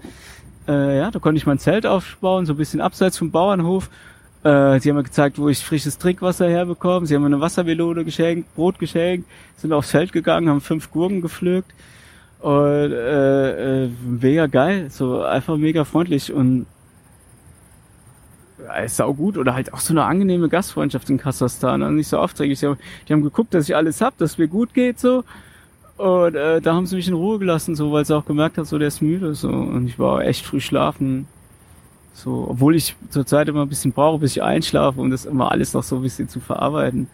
Äh, 0.68 0.98
ja, 0.98 1.12
da 1.12 1.20
konnte 1.20 1.38
ich 1.38 1.46
mein 1.46 1.60
Zelt 1.60 1.86
aufbauen, 1.86 2.46
so 2.46 2.54
ein 2.54 2.58
bisschen 2.58 2.82
abseits 2.82 3.18
vom 3.18 3.32
Bauernhof. 3.32 3.90
Äh, 4.44 4.80
sie 4.80 4.90
haben 4.90 4.98
mir 4.98 5.04
gezeigt, 5.04 5.38
wo 5.38 5.50
ich 5.50 5.64
frisches 5.64 5.98
Trinkwasser 5.98 6.50
herbekomme. 6.50 7.06
Sie 7.06 7.16
haben 7.16 7.22
mir 7.22 7.28
eine 7.28 7.42
Wassermelone 7.42 8.04
geschenkt, 8.04 8.54
Brot 8.56 8.80
geschenkt, 8.80 9.30
sind 9.58 9.72
aufs 9.72 9.92
Feld 9.92 10.12
gegangen, 10.12 10.50
haben 10.50 10.62
fünf 10.62 10.92
Gurken 10.92 11.22
gepflückt. 11.22 11.72
Und 12.40 12.92
äh, 12.92 13.84
äh, 13.84 13.90
mega 14.04 14.48
geil, 14.48 14.90
so 14.90 15.22
einfach 15.22 15.58
mega 15.58 15.86
freundlich 15.86 16.34
und 16.34 16.66
ist 18.84 18.98
sau 18.98 19.14
gut 19.14 19.38
oder 19.38 19.54
halt 19.54 19.74
auch 19.74 19.80
so 19.80 19.94
eine 19.94 20.04
angenehme 20.04 20.50
Gastfreundschaft 20.50 21.10
in 21.10 21.18
Kasachstan, 21.18 21.84
also 21.84 21.94
nicht 21.94 22.08
so 22.08 22.18
aufträglich. 22.18 22.60
Die 22.60 22.68
haben, 22.68 22.78
die 23.08 23.14
haben 23.14 23.24
geguckt, 23.24 23.54
dass 23.54 23.70
ich 23.70 23.76
alles 23.76 24.02
hab, 24.02 24.18
dass 24.18 24.38
mir 24.38 24.48
gut 24.48 24.74
geht 24.74 25.00
so 25.00 25.24
und 26.02 26.36
äh, 26.36 26.60
da 26.62 26.74
haben 26.74 26.88
sie 26.88 26.96
mich 26.96 27.08
in 27.08 27.14
Ruhe 27.14 27.38
gelassen, 27.38 27.76
so, 27.76 27.92
weil 27.92 28.06
sie 28.06 28.16
auch 28.16 28.26
gemerkt 28.26 28.58
hat, 28.58 28.66
so 28.66 28.80
der 28.80 28.88
ist 28.88 29.04
müde, 29.04 29.36
so. 29.36 29.50
Und 29.50 29.86
ich 29.86 30.00
war 30.00 30.24
echt 30.26 30.44
früh 30.44 30.60
schlafen. 30.60 31.28
So, 32.14 32.48
obwohl 32.50 32.76
ich 32.76 32.96
zurzeit 33.12 33.48
immer 33.48 33.62
ein 33.62 33.70
bisschen 33.70 33.92
brauche, 33.92 34.18
bis 34.18 34.32
ich 34.32 34.42
einschlafe, 34.42 35.00
um 35.00 35.12
das 35.12 35.26
immer 35.26 35.52
alles 35.52 35.76
noch 35.76 35.84
so 35.84 35.98
ein 35.98 36.02
bisschen 36.02 36.28
zu 36.28 36.40
verarbeiten. 36.40 37.08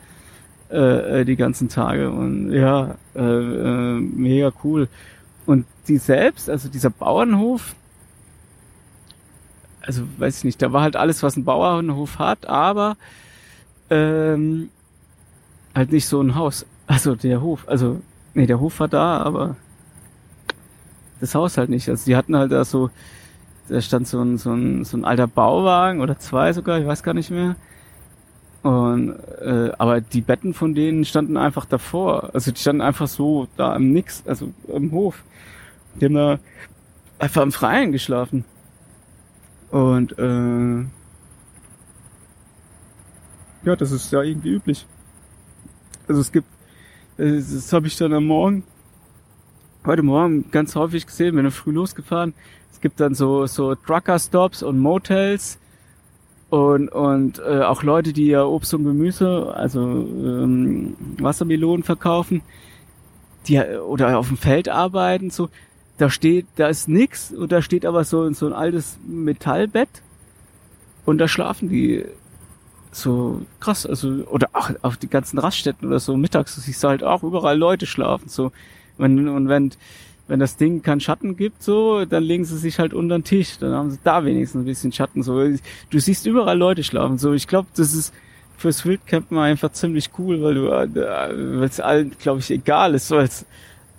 Äh, 0.70 1.22
äh, 1.22 1.26
die 1.26 1.36
ganzen 1.36 1.68
Tage. 1.68 2.10
Und 2.10 2.54
ja, 2.54 2.96
äh, 3.14 3.20
äh, 3.20 4.00
mega 4.00 4.54
cool. 4.64 4.88
Und 5.46 5.66
die 5.90 5.98
selbst, 5.98 6.50
also 6.50 6.70
dieser 6.70 6.90
Bauernhof, 6.90 7.76
also 9.88 10.04
weiß 10.18 10.40
ich 10.40 10.44
nicht, 10.44 10.62
da 10.62 10.72
war 10.74 10.84
halt 10.84 10.96
alles, 10.96 11.24
was 11.24 11.36
ein 11.36 11.46
Bauernhof 11.46 12.20
hat, 12.20 12.48
aber 12.48 12.98
ähm, 13.90 14.70
halt 15.74 15.92
nicht 15.92 16.06
so 16.06 16.22
ein 16.22 16.36
Haus. 16.36 16.66
Also 16.86 17.16
der 17.16 17.42
Hof, 17.42 17.64
also 17.68 18.02
Nee, 18.38 18.46
der 18.46 18.60
Hof 18.60 18.80
war 18.80 18.88
da, 18.88 19.18
aber 19.18 19.56
das 21.20 21.34
Haus 21.34 21.58
halt 21.58 21.72
nicht. 21.72 21.90
Also 21.90 22.06
die 22.06 22.16
hatten 22.16 22.38
halt 22.38 22.52
da 22.52 22.64
so, 22.64 22.92
da 23.68 23.82
stand 23.82 24.08
so 24.08 24.22
ein, 24.22 24.38
so 24.38 24.54
ein, 24.54 24.86
so 24.86 24.96
ein 24.96 25.06
alter 25.06 25.26
Bauwagen 25.26 26.02
oder 26.02 26.20
zwei 26.20 26.54
sogar, 26.54 26.80
ich 26.80 26.86
weiß 26.86 27.02
gar 27.02 27.16
nicht 27.16 27.32
mehr. 27.32 27.56
Und 28.62 29.16
äh, 29.42 29.72
aber 29.80 30.02
die 30.02 30.22
Betten 30.22 30.54
von 30.54 30.76
denen 30.76 31.04
standen 31.04 31.36
einfach 31.36 31.66
davor. 31.66 32.30
Also 32.36 32.52
die 32.52 32.62
standen 32.62 32.84
einfach 32.84 33.08
so 33.08 33.48
da 33.58 33.76
im 33.76 33.92
Nix, 33.92 34.22
also 34.28 34.54
im 34.68 34.92
Hof. 34.92 35.24
Die 35.96 36.06
haben 36.06 36.14
da 36.14 36.38
einfach 37.18 37.42
im 37.42 37.52
Freien 37.52 37.92
geschlafen. 37.92 38.46
Und 39.72 40.18
äh, 40.18 40.86
ja, 43.66 43.76
das 43.76 43.92
ist 43.92 44.12
ja 44.12 44.22
irgendwie 44.22 44.50
üblich. 44.50 44.86
Also 46.08 46.22
es 46.22 46.32
gibt 46.32 46.48
das 47.18 47.74
habe 47.74 47.88
ich 47.88 47.98
dann 47.98 48.14
am 48.14 48.26
Morgen, 48.26 48.64
heute 49.86 50.04
Morgen 50.04 50.52
ganz 50.52 50.76
häufig 50.76 51.08
gesehen, 51.08 51.36
bin 51.36 51.50
früh 51.50 51.72
losgefahren. 51.72 52.36
Es 52.72 52.80
gibt 52.80 53.00
dann 53.00 53.16
so, 53.16 53.48
so 53.48 53.74
Trucker-Stops 53.74 54.62
und 54.62 54.78
Motels 54.78 55.58
und, 56.52 56.90
und 56.90 57.40
äh, 57.40 57.62
auch 57.62 57.82
Leute, 57.82 58.14
die 58.14 58.28
ja 58.28 58.44
Obst 58.44 58.72
und 58.76 58.84
Gemüse, 58.84 59.52
also 59.56 59.82
ähm, 59.82 60.96
Wassermelonen 61.20 61.82
verkaufen, 61.82 62.44
die 63.48 63.60
oder 63.60 64.20
auf 64.20 64.28
dem 64.28 64.38
Feld 64.38 64.70
arbeiten, 64.70 65.32
so, 65.32 65.50
da 65.98 66.10
steht, 66.10 66.46
da 66.56 66.68
ist 66.68 66.88
nix 66.88 67.32
und 67.32 67.52
da 67.52 67.62
steht 67.62 67.86
aber 67.86 68.04
so, 68.04 68.32
so 68.34 68.48
ein 68.48 68.54
altes 68.54 68.98
Metallbett 69.08 69.90
und 71.06 71.18
da 71.18 71.28
schlafen 71.28 71.70
die 71.70 72.06
so 72.92 73.42
krass, 73.60 73.86
also, 73.86 74.24
oder 74.30 74.50
auch 74.54 74.72
auf 74.82 74.98
die 74.98 75.10
ganzen 75.10 75.40
Raststätten 75.40 75.88
oder 75.88 76.00
so, 76.00 76.18
mittags, 76.18 76.56
du 76.56 76.62
siehst 76.62 76.84
halt 76.84 77.04
auch 77.04 77.24
überall 77.24 77.58
Leute 77.58 77.86
schlafen, 77.86 78.30
so. 78.30 78.52
Wenn, 78.98 79.28
und 79.28 79.48
wenn, 79.48 79.72
wenn 80.28 80.40
das 80.40 80.58
Ding 80.58 80.82
keinen 80.82 81.00
Schatten 81.00 81.38
gibt, 81.38 81.62
so, 81.62 82.06
dann 82.06 82.24
legen 82.24 82.46
sie 82.46 82.58
sich 82.58 82.80
halt 82.80 82.94
unter 82.94 83.18
den 83.18 83.24
Tisch, 83.24 83.60
dann 83.60 83.74
haben 83.74 83.92
sie 83.92 84.00
da 84.04 84.26
wenigstens 84.26 84.62
ein 84.62 84.66
bisschen 84.66 84.92
Schatten, 84.92 85.22
so. 85.22 85.48
Du 85.90 86.00
siehst 86.00 86.26
überall 86.26 86.58
Leute 86.58 86.84
schlafen, 86.84 87.18
so. 87.18 87.34
Ich 87.34 87.48
glaube, 87.48 87.68
das 87.76 87.94
ist 87.94 88.14
fürs 88.58 88.86
Wildcampen 88.86 89.38
einfach 89.38 89.72
ziemlich 89.72 90.10
cool, 90.18 90.42
weil 90.42 90.56
du, 90.56 90.68
äh, 90.68 91.60
weil 91.60 91.68
es 91.68 91.80
allen, 91.80 92.16
glaube 92.20 92.40
ich, 92.40 92.50
egal 92.50 92.96
ist, 92.96 93.12
weil 93.12 93.26
es 93.26 93.46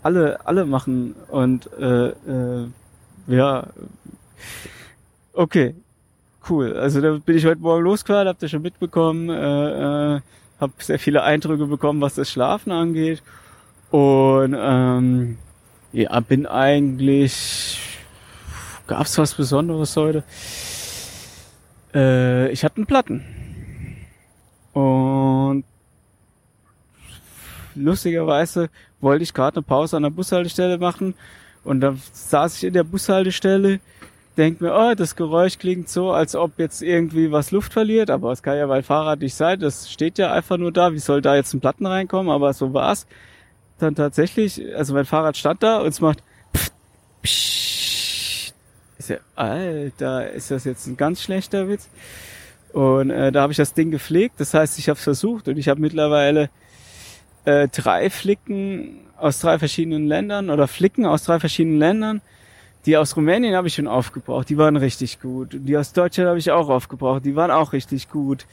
alle, 0.08 0.46
alle 0.46 0.64
machen 0.64 1.14
und, 1.28 1.70
äh, 1.78 2.08
äh, 2.08 2.66
ja, 3.26 3.66
okay, 5.34 5.74
cool. 6.48 6.74
Also 6.74 7.02
da 7.02 7.18
bin 7.18 7.36
ich 7.36 7.44
heute 7.44 7.60
Morgen 7.60 7.84
losgefahren, 7.84 8.26
habt 8.26 8.42
ihr 8.42 8.48
schon 8.48 8.62
mitbekommen, 8.62 9.28
äh, 9.28 10.14
äh, 10.16 10.20
habe 10.60 10.72
sehr 10.78 10.98
viele 10.98 11.24
Eindrücke 11.24 11.66
bekommen, 11.66 12.00
was 12.00 12.14
das 12.14 12.30
Schlafen 12.30 12.72
angeht. 12.72 13.22
Und 13.90 14.56
ähm, 14.58 15.36
ja, 15.92 16.18
bin 16.20 16.46
eigentlich. 16.46 17.78
Gab's 18.86 19.18
was 19.18 19.34
Besonderes 19.34 19.94
heute? 19.94 20.24
Äh, 21.94 22.50
ich 22.50 22.64
hatte 22.64 22.76
einen 22.76 22.86
Platten. 22.86 23.22
Und 24.72 25.07
lustigerweise 27.78 28.70
wollte 29.00 29.22
ich 29.22 29.34
gerade 29.34 29.56
eine 29.56 29.62
Pause 29.62 29.96
an 29.96 30.04
der 30.04 30.10
Bushaltestelle 30.10 30.78
machen. 30.78 31.14
Und 31.64 31.80
dann 31.80 32.00
saß 32.12 32.56
ich 32.56 32.64
in 32.64 32.74
der 32.74 32.84
Bushaltestelle 32.84 33.80
denke 34.38 34.64
mir, 34.64 34.72
oh, 34.72 34.94
das 34.94 35.16
Geräusch 35.16 35.58
klingt 35.58 35.88
so, 35.88 36.12
als 36.12 36.34
ob 36.34 36.58
jetzt 36.58 36.80
irgendwie 36.80 37.30
was 37.30 37.50
Luft 37.50 37.72
verliert, 37.72 38.08
aber 38.08 38.32
es 38.32 38.42
kann 38.42 38.56
ja 38.56 38.66
bei 38.66 38.82
Fahrrad 38.82 39.20
nicht 39.20 39.34
sein, 39.34 39.58
das 39.60 39.90
steht 39.90 40.16
ja 40.16 40.32
einfach 40.32 40.56
nur 40.56 40.72
da, 40.72 40.92
wie 40.92 41.00
soll 41.00 41.20
da 41.20 41.34
jetzt 41.34 41.52
ein 41.52 41.60
Platten 41.60 41.84
reinkommen, 41.84 42.32
aber 42.32 42.52
so 42.54 42.72
war's. 42.72 43.06
Dann 43.78 43.94
tatsächlich, 43.94 44.62
also 44.74 44.94
mein 44.94 45.04
Fahrrad 45.04 45.36
stand 45.36 45.62
da 45.62 45.80
und 45.80 45.88
es 45.88 46.00
macht 46.00 46.22
pff, 46.56 46.70
psch, 47.22 48.52
ist 48.98 49.10
ja, 49.10 49.18
Alter, 49.34 50.30
ist 50.30 50.50
das 50.50 50.64
jetzt 50.64 50.86
ein 50.86 50.96
ganz 50.96 51.20
schlechter 51.20 51.68
Witz? 51.68 51.88
Und 52.72 53.10
äh, 53.10 53.32
da 53.32 53.42
habe 53.42 53.52
ich 53.52 53.56
das 53.56 53.74
Ding 53.74 53.90
gepflegt, 53.90 54.36
das 54.38 54.54
heißt, 54.54 54.78
ich 54.78 54.88
habe 54.88 54.98
es 54.98 55.04
versucht 55.04 55.48
und 55.48 55.58
ich 55.58 55.68
habe 55.68 55.80
mittlerweile 55.80 56.50
äh, 57.48 57.68
drei 57.68 58.10
Flicken 58.10 59.00
aus 59.16 59.40
drei 59.40 59.58
verschiedenen 59.58 60.06
Ländern 60.06 60.50
oder 60.50 60.68
Flicken 60.68 61.06
aus 61.06 61.24
drei 61.24 61.40
verschiedenen 61.40 61.78
Ländern 61.78 62.20
die 62.86 62.96
aus 62.96 63.16
Rumänien 63.16 63.54
habe 63.54 63.68
ich 63.68 63.74
schon 63.74 63.86
aufgebraucht, 63.86 64.48
die 64.48 64.56
waren 64.56 64.76
richtig 64.76 65.20
gut. 65.20 65.50
Die 65.52 65.76
aus 65.76 65.92
Deutschland 65.92 66.28
habe 66.28 66.38
ich 66.38 66.50
auch 66.50 66.70
aufgebraucht, 66.70 67.24
die 67.24 67.36
waren 67.36 67.50
auch 67.50 67.74
richtig 67.74 68.08
gut. 68.08 68.46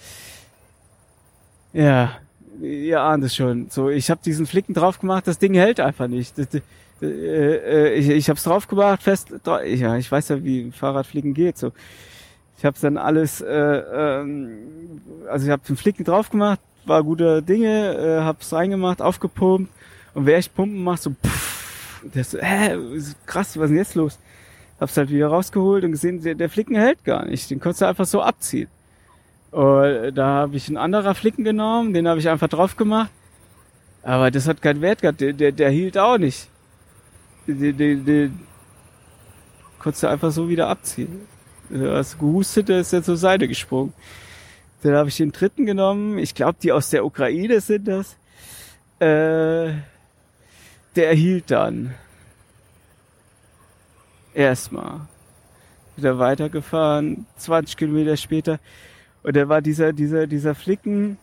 Ja, 1.71 2.11
ihr 2.61 3.01
ahnt 3.01 3.23
es 3.23 3.33
schon. 3.33 3.69
So, 3.69 3.89
ich 3.89 4.09
habe 4.09 4.19
diesen 4.25 4.45
Flicken 4.45 4.73
drauf 4.73 4.99
gemacht, 4.99 5.25
das 5.27 5.37
Ding 5.37 5.53
hält 5.53 5.79
einfach 5.79 6.07
nicht. 6.07 6.37
Das, 6.37 6.47
äh, 7.01 7.05
äh, 7.05 7.93
ich 7.93 8.09
ich 8.09 8.27
habe 8.27 8.37
es 8.37 8.43
drauf 8.43 8.67
gemacht, 8.67 9.03
fest. 9.03 9.29
Ja, 9.45 9.95
ich 9.95 10.11
weiß 10.11 10.29
ja, 10.29 10.43
wie 10.43 10.71
Fahrradflicken 10.71 11.33
geht. 11.33 11.57
So 11.57 11.71
Ich 12.57 12.65
habe 12.65 12.77
dann 12.81 12.97
alles, 12.97 13.39
äh, 13.39 13.53
ähm, 13.53 15.01
also 15.29 15.45
ich 15.45 15.51
habe 15.51 15.63
den 15.65 15.77
Flicken 15.77 16.03
drauf 16.03 16.29
gemacht, 16.29 16.59
war 16.87 17.03
guter 17.03 17.41
Dinge, 17.41 17.93
äh, 17.95 18.23
hab's 18.23 18.53
reingemacht, 18.53 19.01
aufgepumpt 19.01 19.71
und 20.13 20.25
wer 20.25 20.37
ich 20.37 20.53
Pumpen 20.53 20.83
macht, 20.83 21.03
so 21.03 21.11
pff, 21.11 22.01
der 22.03 22.23
so, 22.23 22.39
hä, 22.39 22.77
krass, 23.25 23.57
was 23.57 23.65
ist 23.65 23.69
denn 23.69 23.77
jetzt 23.77 23.95
los? 23.95 24.19
Hab's 24.79 24.97
halt 24.97 25.09
wieder 25.09 25.27
rausgeholt 25.27 25.83
und 25.83 25.91
gesehen, 25.91 26.21
der, 26.21 26.35
der 26.35 26.49
Flicken 26.49 26.75
hält 26.75 27.03
gar 27.03 27.25
nicht, 27.25 27.49
den 27.49 27.59
konntest 27.59 27.81
du 27.81 27.85
einfach 27.85 28.05
so 28.05 28.21
abziehen. 28.21 28.67
Und 29.51 30.13
da 30.15 30.25
habe 30.25 30.57
ich 30.57 30.67
einen 30.67 30.77
anderer 30.77 31.15
Flicken 31.15 31.43
genommen, 31.43 31.93
den 31.93 32.07
habe 32.07 32.19
ich 32.19 32.29
einfach 32.29 32.49
drauf 32.49 32.75
gemacht, 32.75 33.11
aber 34.03 34.29
das 34.29 34.47
hat 34.47 34.61
keinen 34.61 34.81
Wert 34.81 35.01
gehabt, 35.01 35.21
der, 35.21 35.33
der, 35.33 35.51
der 35.51 35.69
hielt 35.69 35.97
auch 35.97 36.17
nicht. 36.17 36.49
Den, 37.47 37.77
den, 37.77 38.05
den 38.05 38.39
konntest 39.79 40.03
du 40.03 40.07
einfach 40.07 40.31
so 40.31 40.49
wieder 40.49 40.67
abziehen. 40.67 41.21
Du 41.69 41.91
hast 41.91 42.19
gehustet, 42.19 42.69
der 42.69 42.79
ist 42.79 42.93
ja 42.93 43.01
zur 43.01 43.17
Seite 43.17 43.47
gesprungen. 43.47 43.93
Dann 44.85 44.93
habe 44.93 45.09
ich 45.09 45.17
den 45.17 45.31
dritten 45.31 45.65
genommen. 45.65 46.19
Ich 46.19 46.35
glaube, 46.35 46.59
die 46.61 46.71
aus 46.71 46.91
der 46.91 47.03
Ukraine 47.05 47.59
sind 47.59 47.87
das. 47.87 48.17
Äh, 48.99 49.73
der 50.95 51.13
hielt 51.13 51.49
dann. 51.49 51.95
Erstmal. 54.35 55.01
Wieder 55.95 56.19
weitergefahren, 56.19 57.25
20 57.37 57.77
Kilometer 57.77 58.15
später. 58.15 58.59
Und 59.23 59.35
da 59.35 59.49
war 59.49 59.59
dieser, 59.59 59.91
dieser, 59.91 60.27
dieser 60.27 60.53
Flicken. 60.53 61.17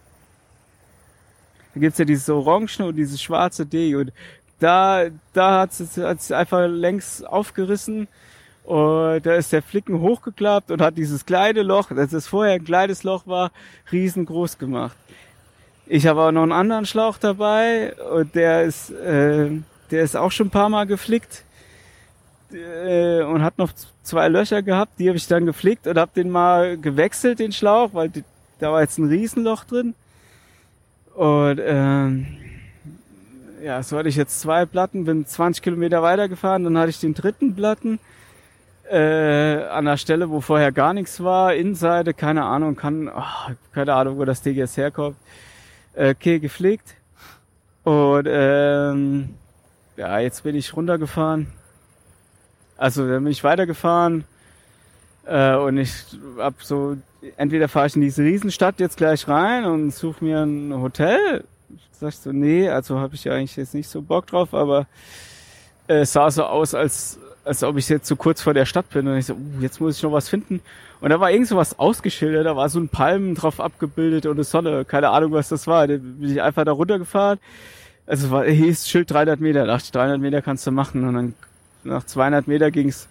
Da 1.74 1.80
gibt's 1.82 1.98
ja 1.98 2.04
dieses 2.04 2.28
Orange 2.28 2.80
und 2.80 2.96
dieses 2.96 3.22
schwarze 3.22 3.64
D. 3.64 3.94
Und 3.94 4.12
da, 4.58 5.04
da 5.34 5.60
hat's 5.60 5.78
es 5.78 6.32
einfach 6.32 6.66
längs 6.66 7.22
aufgerissen 7.22 8.08
und 8.64 9.26
da 9.26 9.34
ist 9.34 9.52
der 9.52 9.62
Flicken 9.62 10.00
hochgeklappt 10.00 10.70
und 10.70 10.80
hat 10.80 10.96
dieses 10.96 11.26
kleine 11.26 11.62
Loch, 11.62 11.88
das 11.94 12.12
es 12.12 12.28
vorher 12.28 12.54
ein 12.54 12.64
kleines 12.64 13.02
Loch 13.02 13.26
war, 13.26 13.50
riesengroß 13.90 14.58
gemacht. 14.58 14.96
Ich 15.86 16.06
habe 16.06 16.22
auch 16.22 16.32
noch 16.32 16.42
einen 16.42 16.52
anderen 16.52 16.86
Schlauch 16.86 17.18
dabei 17.18 17.94
und 18.12 18.34
der 18.34 18.62
ist, 18.62 18.90
äh, 18.90 19.50
der 19.90 20.02
ist 20.02 20.16
auch 20.16 20.30
schon 20.30 20.46
ein 20.46 20.50
paar 20.50 20.68
Mal 20.68 20.86
geflickt 20.86 21.44
äh, 22.52 23.22
und 23.22 23.42
hat 23.42 23.58
noch 23.58 23.72
zwei 24.02 24.28
Löcher 24.28 24.62
gehabt. 24.62 24.98
Die 24.98 25.08
habe 25.08 25.16
ich 25.16 25.26
dann 25.26 25.44
geflickt 25.44 25.86
und 25.88 25.98
habe 25.98 26.12
den 26.14 26.30
mal 26.30 26.78
gewechselt, 26.78 27.40
den 27.40 27.52
Schlauch, 27.52 27.90
weil 27.94 28.10
die, 28.10 28.24
da 28.60 28.72
war 28.72 28.80
jetzt 28.80 28.98
ein 28.98 29.08
Riesenloch 29.08 29.64
drin. 29.64 29.94
Und 31.14 31.60
ähm, 31.62 32.26
ja, 33.62 33.82
so 33.82 33.98
hatte 33.98 34.08
ich 34.08 34.16
jetzt 34.16 34.40
zwei 34.40 34.66
Platten, 34.66 35.04
bin 35.04 35.26
20 35.26 35.62
Kilometer 35.62 36.02
weitergefahren, 36.02 36.64
dann 36.64 36.78
hatte 36.78 36.90
ich 36.90 37.00
den 37.00 37.14
dritten 37.14 37.54
Platten 37.54 37.98
äh, 38.92 39.64
an 39.70 39.86
der 39.86 39.96
Stelle, 39.96 40.28
wo 40.28 40.42
vorher 40.42 40.70
gar 40.70 40.92
nichts 40.92 41.22
war, 41.22 41.54
Innenseite, 41.54 42.12
keine 42.12 42.44
Ahnung, 42.44 42.76
kann, 42.76 43.08
oh, 43.08 43.52
keine 43.72 43.94
Ahnung, 43.94 44.18
wo 44.18 44.24
das 44.26 44.42
Ding 44.42 44.54
jetzt 44.54 44.76
herkommt, 44.76 45.16
äh, 45.94 46.10
okay, 46.10 46.38
gepflegt. 46.38 46.94
Und 47.84 48.28
ähm, 48.28 49.34
ja, 49.96 50.18
jetzt 50.18 50.42
bin 50.42 50.54
ich 50.54 50.76
runtergefahren. 50.76 51.46
Also 52.76 53.08
dann 53.08 53.24
bin 53.24 53.32
ich 53.32 53.42
weitergefahren 53.42 54.24
äh, 55.24 55.54
und 55.54 55.78
ich 55.78 55.92
hab 56.36 56.62
so, 56.62 56.96
entweder 57.36 57.68
fahre 57.68 57.86
ich 57.86 57.96
in 57.96 58.02
diese 58.02 58.22
Riesenstadt 58.22 58.78
jetzt 58.78 58.98
gleich 58.98 59.26
rein 59.26 59.64
und 59.64 59.92
suche 59.92 60.22
mir 60.22 60.42
ein 60.42 60.74
Hotel. 60.74 61.44
Sag 61.92 62.10
ich 62.10 62.18
so, 62.18 62.30
nee, 62.30 62.68
also 62.68 62.98
habe 62.98 63.14
ich 63.14 63.24
ja 63.24 63.32
eigentlich 63.32 63.56
jetzt 63.56 63.74
nicht 63.74 63.88
so 63.88 64.02
Bock 64.02 64.26
drauf, 64.26 64.52
aber 64.52 64.86
äh, 65.88 66.00
es 66.00 66.12
sah 66.12 66.30
so 66.30 66.44
aus, 66.44 66.74
als 66.74 67.18
als 67.44 67.62
ob 67.62 67.76
ich 67.76 67.88
jetzt 67.88 68.06
so 68.06 68.16
kurz 68.16 68.42
vor 68.42 68.54
der 68.54 68.66
Stadt 68.66 68.88
bin 68.90 69.08
und 69.08 69.18
ich 69.18 69.26
so, 69.26 69.34
uh, 69.34 69.60
jetzt 69.60 69.80
muss 69.80 69.96
ich 69.96 70.02
noch 70.02 70.12
was 70.12 70.28
finden. 70.28 70.60
Und 71.00 71.10
da 71.10 71.18
war 71.18 71.30
irgend 71.30 71.48
so 71.48 71.56
was 71.56 71.78
ausgeschildert, 71.78 72.46
da 72.46 72.56
war 72.56 72.68
so 72.68 72.78
ein 72.78 72.88
Palmen 72.88 73.34
drauf 73.34 73.60
abgebildet 73.60 74.26
und 74.26 74.34
eine 74.34 74.44
Sonne, 74.44 74.84
keine 74.84 75.10
Ahnung, 75.10 75.32
was 75.32 75.48
das 75.48 75.66
war. 75.66 75.86
Da 75.86 75.96
bin 75.96 76.30
ich 76.30 76.40
einfach 76.40 76.64
da 76.64 76.72
runtergefahren. 76.72 77.38
Also 78.06 78.26
es 78.26 78.32
war, 78.32 78.44
hieß 78.44 78.88
Schild 78.88 79.10
300 79.10 79.40
Meter, 79.40 79.60
da 79.60 79.72
dachte 79.72 79.84
ich, 79.86 79.92
300 79.92 80.20
Meter 80.20 80.42
kannst 80.42 80.66
du 80.66 80.70
machen. 80.70 81.06
Und 81.06 81.14
dann 81.14 81.34
nach 81.84 82.04
200 82.04 82.46
Meter 82.46 82.70
ging 82.70 82.88
es 82.88 83.08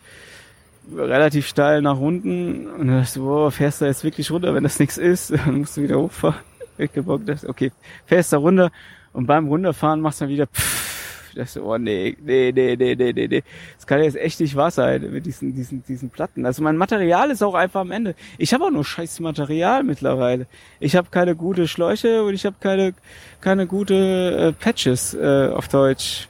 relativ 0.96 1.48
steil 1.48 1.82
nach 1.82 2.00
unten 2.00 2.68
und 2.68 2.88
dann 2.88 2.88
dachte 2.88 3.04
ich 3.04 3.10
so, 3.10 3.24
boah, 3.24 3.52
fährst 3.52 3.82
du 3.82 3.86
jetzt 3.86 4.04
wirklich 4.04 4.32
runter, 4.32 4.54
wenn 4.54 4.64
das 4.64 4.80
nichts 4.80 4.98
ist, 4.98 5.32
dann 5.46 5.60
musst 5.60 5.78
du 5.78 5.84
wieder 5.84 6.00
hochfahren. 6.00 6.40
Ich 6.78 6.92
gebockt, 6.92 7.30
okay, 7.48 7.72
fährst 8.06 8.34
da 8.34 8.38
runter 8.38 8.72
und 9.14 9.28
beim 9.28 9.48
Runterfahren 9.48 10.02
machst 10.02 10.20
du 10.20 10.26
dann 10.26 10.34
wieder 10.34 10.48
pff, 10.48 10.91
dachte 11.36 11.64
oh 11.64 11.78
nee, 11.78 12.16
nee, 12.22 12.52
nee, 12.52 12.76
nee, 12.76 12.96
nee, 12.96 13.14
nee, 13.14 13.28
nee. 13.28 13.44
Das 13.76 13.88
kann 13.88 14.04
jetzt 14.04 14.18
echt 14.18 14.40
nicht 14.40 14.56
wahr 14.56 14.72
sein 14.72 15.12
mit 15.12 15.26
diesen, 15.26 15.56
diesen, 15.56 15.84
diesen 15.84 16.10
Platten. 16.10 16.46
Also 16.46 16.64
mein 16.64 16.78
Material 16.78 17.32
ist 17.32 17.42
auch 17.42 17.54
einfach 17.54 17.82
am 17.82 17.92
Ende. 17.92 18.16
Ich 18.38 18.54
habe 18.54 18.66
auch 18.66 18.72
nur 18.72 18.86
scheiß 18.86 19.20
Material 19.20 19.84
mittlerweile. 19.84 20.48
Ich 20.80 20.96
habe 20.96 21.10
keine 21.12 21.36
gute 21.36 21.68
Schläuche 21.68 22.24
und 22.24 22.34
ich 22.34 22.46
habe 22.46 22.56
keine, 22.60 22.94
keine 23.40 23.68
gute 23.68 23.96
äh, 23.96 24.52
Patches 24.54 25.14
äh, 25.14 25.50
auf 25.50 25.68
Deutsch. 25.68 26.28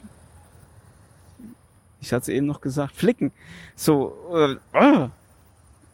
Ich 2.02 2.12
hatte 2.12 2.24
es 2.24 2.30
eben 2.30 2.48
noch 2.48 2.62
gesagt, 2.62 2.96
Flicken. 2.96 3.32
So, 3.76 4.16
äh, 4.34 5.08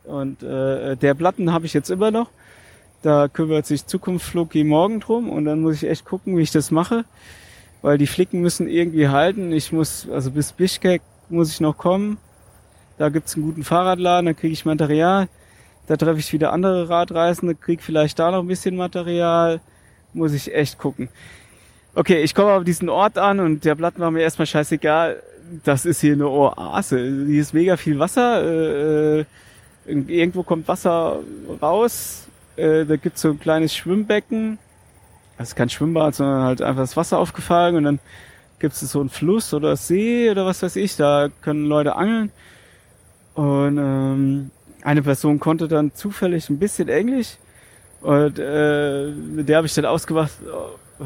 und 0.06 0.42
äh, 0.42 0.96
der 0.96 1.14
Platten 1.14 1.52
habe 1.52 1.66
ich 1.66 1.74
jetzt 1.74 1.90
immer 1.90 2.12
noch. 2.12 2.30
Da 3.02 3.28
kümmert 3.28 3.66
sich 3.66 3.86
Zukunft 3.86 4.26
Floki 4.26 4.64
morgen 4.64 5.00
drum 5.00 5.30
und 5.30 5.46
dann 5.46 5.62
muss 5.62 5.76
ich 5.76 5.90
echt 5.90 6.06
gucken, 6.06 6.36
wie 6.38 6.42
ich 6.42 6.52
das 6.52 6.72
mache 6.72 7.06
weil 7.82 7.98
die 7.98 8.08
Flicken 8.08 8.42
müssen 8.42 8.68
irgendwie 8.68 9.08
halten. 9.08 9.52
Ich 9.52 9.72
muss, 9.72 10.08
also 10.10 10.32
bis 10.32 10.52
Bischkek 10.52 11.02
muss 11.30 11.52
ich 11.52 11.60
noch 11.60 11.78
kommen. 11.78 12.18
Da 12.98 13.10
gibt's 13.10 13.36
einen 13.36 13.46
guten 13.46 13.64
Fahrradladen, 13.64 14.26
da 14.26 14.34
kriege 14.34 14.54
ich 14.54 14.66
Material. 14.66 15.28
Da 15.88 15.96
treffe 15.96 16.20
ich 16.20 16.34
wieder 16.34 16.52
andere 16.52 16.90
Radreisende, 16.90 17.56
krieg 17.56 17.82
vielleicht 17.82 18.20
da 18.20 18.32
noch 18.32 18.40
ein 18.40 18.48
bisschen 18.48 18.76
Material. 18.76 19.62
Muss 20.14 20.34
ich 20.34 20.54
echt 20.54 20.78
gucken. 20.78 21.10
Okay, 21.96 22.22
ich 22.24 22.36
komme 22.36 22.52
auf 22.52 22.64
diesen 22.64 22.90
Ort 22.90 23.18
an 23.18 23.40
und 23.40 23.66
der 23.66 23.76
Blatt 23.76 24.00
war 24.00 24.12
mir 24.12 24.22
erstmal 24.22 24.48
scheißegal. 24.48 25.22
Das 25.64 25.86
ist 25.86 26.02
hier 26.02 26.14
eine 26.14 26.28
Oase. 26.28 27.26
Hier 27.28 27.42
ist 27.42 27.54
mega 27.54 27.78
viel 27.78 28.00
Wasser. 28.00 28.44
Äh, 28.44 29.20
äh 29.22 29.26
irgendwo 29.86 30.44
kommt 30.44 30.68
Wasser 30.68 31.20
raus. 31.62 32.28
Äh, 32.58 32.86
da 32.86 32.98
gibt's 32.98 33.22
so 33.22 33.30
ein 33.30 33.40
kleines 33.40 33.76
Schwimmbecken 33.76 34.60
also 35.38 35.56
kein 35.56 35.70
Schwimmbad, 35.70 36.16
sondern 36.16 36.44
halt 36.44 36.62
einfach 36.62 36.82
das 36.82 36.98
Wasser 36.98 37.20
aufgefallen 37.20 37.76
und 37.76 37.84
dann 37.84 38.00
gibt 38.60 38.74
es 38.74 38.80
so 38.80 39.00
einen 39.00 39.10
Fluss 39.10 39.54
oder 39.54 39.76
See 39.76 40.30
oder 40.30 40.46
was 40.46 40.64
weiß 40.64 40.76
ich, 40.78 40.96
da 40.96 41.30
können 41.42 41.66
Leute 41.66 41.96
angeln. 41.96 42.32
Und 43.36 43.78
ähm, 43.78 44.52
eine 44.82 45.04
Person 45.04 45.40
konnte 45.40 45.68
dann 45.68 45.94
zufällig 45.94 46.50
ein 46.50 46.58
bisschen 46.58 46.90
Englisch 46.90 47.38
und 48.02 48.40
äh, 48.40 49.12
mit 49.12 49.48
der 49.48 49.58
habe 49.58 49.68
ich 49.68 49.74
dann 49.76 49.86
ausgemacht, 49.86 50.32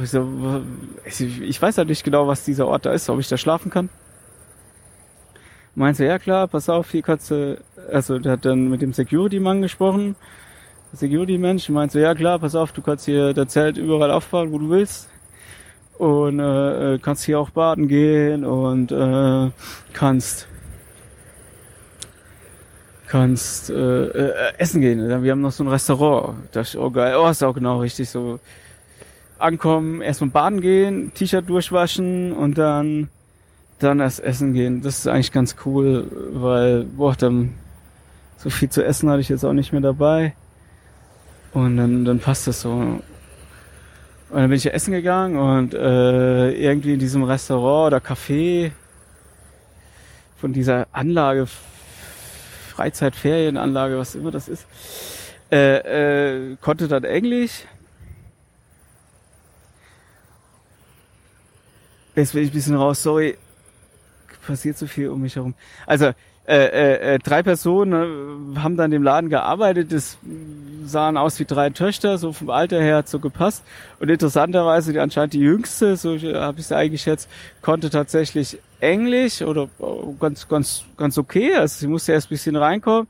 ich, 0.01 0.09
so, 0.09 0.61
ich 1.05 1.61
weiß 1.61 1.77
halt 1.77 1.89
nicht 1.89 2.03
genau, 2.03 2.27
was 2.27 2.45
dieser 2.45 2.67
Ort 2.67 2.85
da 2.85 2.93
ist, 2.93 3.09
ob 3.09 3.19
ich 3.19 3.27
da 3.27 3.37
schlafen 3.37 3.69
kann. 3.69 3.89
Meinte, 5.75 6.05
ja 6.05 6.19
klar, 6.19 6.47
pass 6.47 6.69
auf, 6.69 6.91
hier 6.91 7.01
kannst 7.01 7.31
du, 7.31 7.61
also 7.91 8.19
der 8.19 8.33
hat 8.33 8.45
dann 8.45 8.69
mit 8.69 8.81
dem 8.81 8.93
Security-Mann 8.93 9.61
gesprochen 9.61 10.15
Security-Mensch 10.93 11.69
meint 11.69 11.91
so, 11.91 11.99
ja 11.99 12.13
klar, 12.13 12.39
pass 12.39 12.55
auf, 12.55 12.71
du 12.71 12.81
kannst 12.81 13.05
hier 13.05 13.33
das 13.33 13.49
Zelt 13.49 13.77
überall 13.77 14.11
aufbauen, 14.11 14.51
wo 14.51 14.57
du 14.57 14.69
willst. 14.69 15.09
Und 15.97 16.39
äh, 16.39 16.99
kannst 17.01 17.25
hier 17.25 17.39
auch 17.39 17.51
baden 17.51 17.87
gehen 17.87 18.43
und 18.43 18.91
äh, 18.91 19.51
kannst 19.93 20.47
kannst 23.07 23.69
äh, 23.69 24.05
äh, 24.05 24.53
essen 24.57 24.79
gehen. 24.79 25.23
Wir 25.23 25.31
haben 25.31 25.41
noch 25.41 25.51
so 25.51 25.65
ein 25.65 25.67
Restaurant. 25.67 26.37
Das 26.53 26.69
ist 26.69 26.75
auch 26.77 26.91
geil. 26.91 27.15
Oh, 27.17 27.27
ist 27.27 27.43
auch 27.43 27.53
genau 27.53 27.81
richtig 27.81 28.09
so. 28.09 28.39
Ankommen, 29.37 30.01
erstmal 30.01 30.29
baden 30.29 30.61
gehen, 30.61 31.11
T-Shirt 31.13 31.49
durchwaschen 31.49 32.31
und 32.31 32.57
dann 32.57 33.09
dann 33.79 33.99
erst 33.99 34.23
essen 34.23 34.53
gehen. 34.53 34.81
Das 34.81 34.99
ist 34.99 35.07
eigentlich 35.07 35.31
ganz 35.31 35.55
cool, 35.65 36.05
weil 36.33 36.83
boah, 36.83 37.15
dann 37.15 37.55
so 38.37 38.49
viel 38.49 38.69
zu 38.69 38.83
essen 38.83 39.09
hatte 39.09 39.21
ich 39.21 39.29
jetzt 39.29 39.43
auch 39.43 39.53
nicht 39.53 39.71
mehr 39.71 39.81
dabei. 39.81 40.35
Und 41.53 41.77
dann, 41.77 42.05
dann 42.05 42.19
passt 42.19 42.47
das 42.47 42.61
so. 42.61 42.71
Und 42.71 43.03
dann 44.29 44.49
bin 44.49 44.57
ich 44.57 44.63
ja 44.63 44.71
essen 44.71 44.93
gegangen 44.93 45.37
und 45.37 45.73
äh, 45.73 46.51
irgendwie 46.51 46.93
in 46.93 46.99
diesem 46.99 47.23
Restaurant 47.23 47.93
oder 47.93 47.97
Café 47.97 48.71
von 50.37 50.53
dieser 50.53 50.87
Anlage, 50.93 51.47
Freizeitferienanlage, 52.69 53.97
was 53.97 54.15
immer 54.15 54.31
das 54.31 54.47
ist, 54.47 54.65
äh, 55.51 56.51
äh, 56.51 56.55
konnte 56.61 56.87
dann 56.87 57.03
Englisch. 57.03 57.65
Jetzt 62.15 62.33
bin 62.33 62.43
ich 62.43 62.49
ein 62.49 62.53
bisschen 62.53 62.75
raus, 62.75 63.03
sorry. 63.03 63.37
Passiert 64.47 64.77
so 64.77 64.87
viel 64.87 65.09
um 65.09 65.21
mich 65.21 65.35
herum. 65.35 65.53
Also, 65.85 66.13
äh, 66.47 66.55
äh, 66.55 67.13
äh, 67.15 67.19
drei 67.19 67.43
Personen 67.43 68.55
äh, 68.55 68.59
haben 68.59 68.75
dann 68.75 68.91
im 68.91 69.03
Laden 69.03 69.29
gearbeitet. 69.29 69.91
Das 69.91 70.17
sahen 70.91 71.17
aus 71.17 71.39
wie 71.39 71.45
drei 71.45 71.71
Töchter, 71.71 72.17
so 72.17 72.33
vom 72.33 72.49
Alter 72.51 72.79
her 72.81 72.97
hat 72.97 73.09
so 73.09 73.19
gepasst. 73.19 73.63
Und 73.99 74.09
interessanterweise, 74.09 74.93
die 74.93 74.99
anscheinend 74.99 75.33
die 75.33 75.39
jüngste, 75.39 75.97
so 75.97 76.17
habe 76.17 76.59
ich 76.59 76.67
sie 76.67 76.75
eingeschätzt, 76.75 77.29
konnte 77.61 77.89
tatsächlich 77.89 78.59
Englisch 78.79 79.41
oder 79.41 79.63
äh, 79.79 79.85
ganz, 80.19 80.47
ganz, 80.47 80.83
ganz 80.97 81.17
okay. 81.17 81.55
Also 81.55 81.79
sie 81.79 81.87
musste 81.87 82.11
erst 82.11 82.27
ein 82.27 82.29
bisschen 82.29 82.55
reinkommen. 82.55 83.07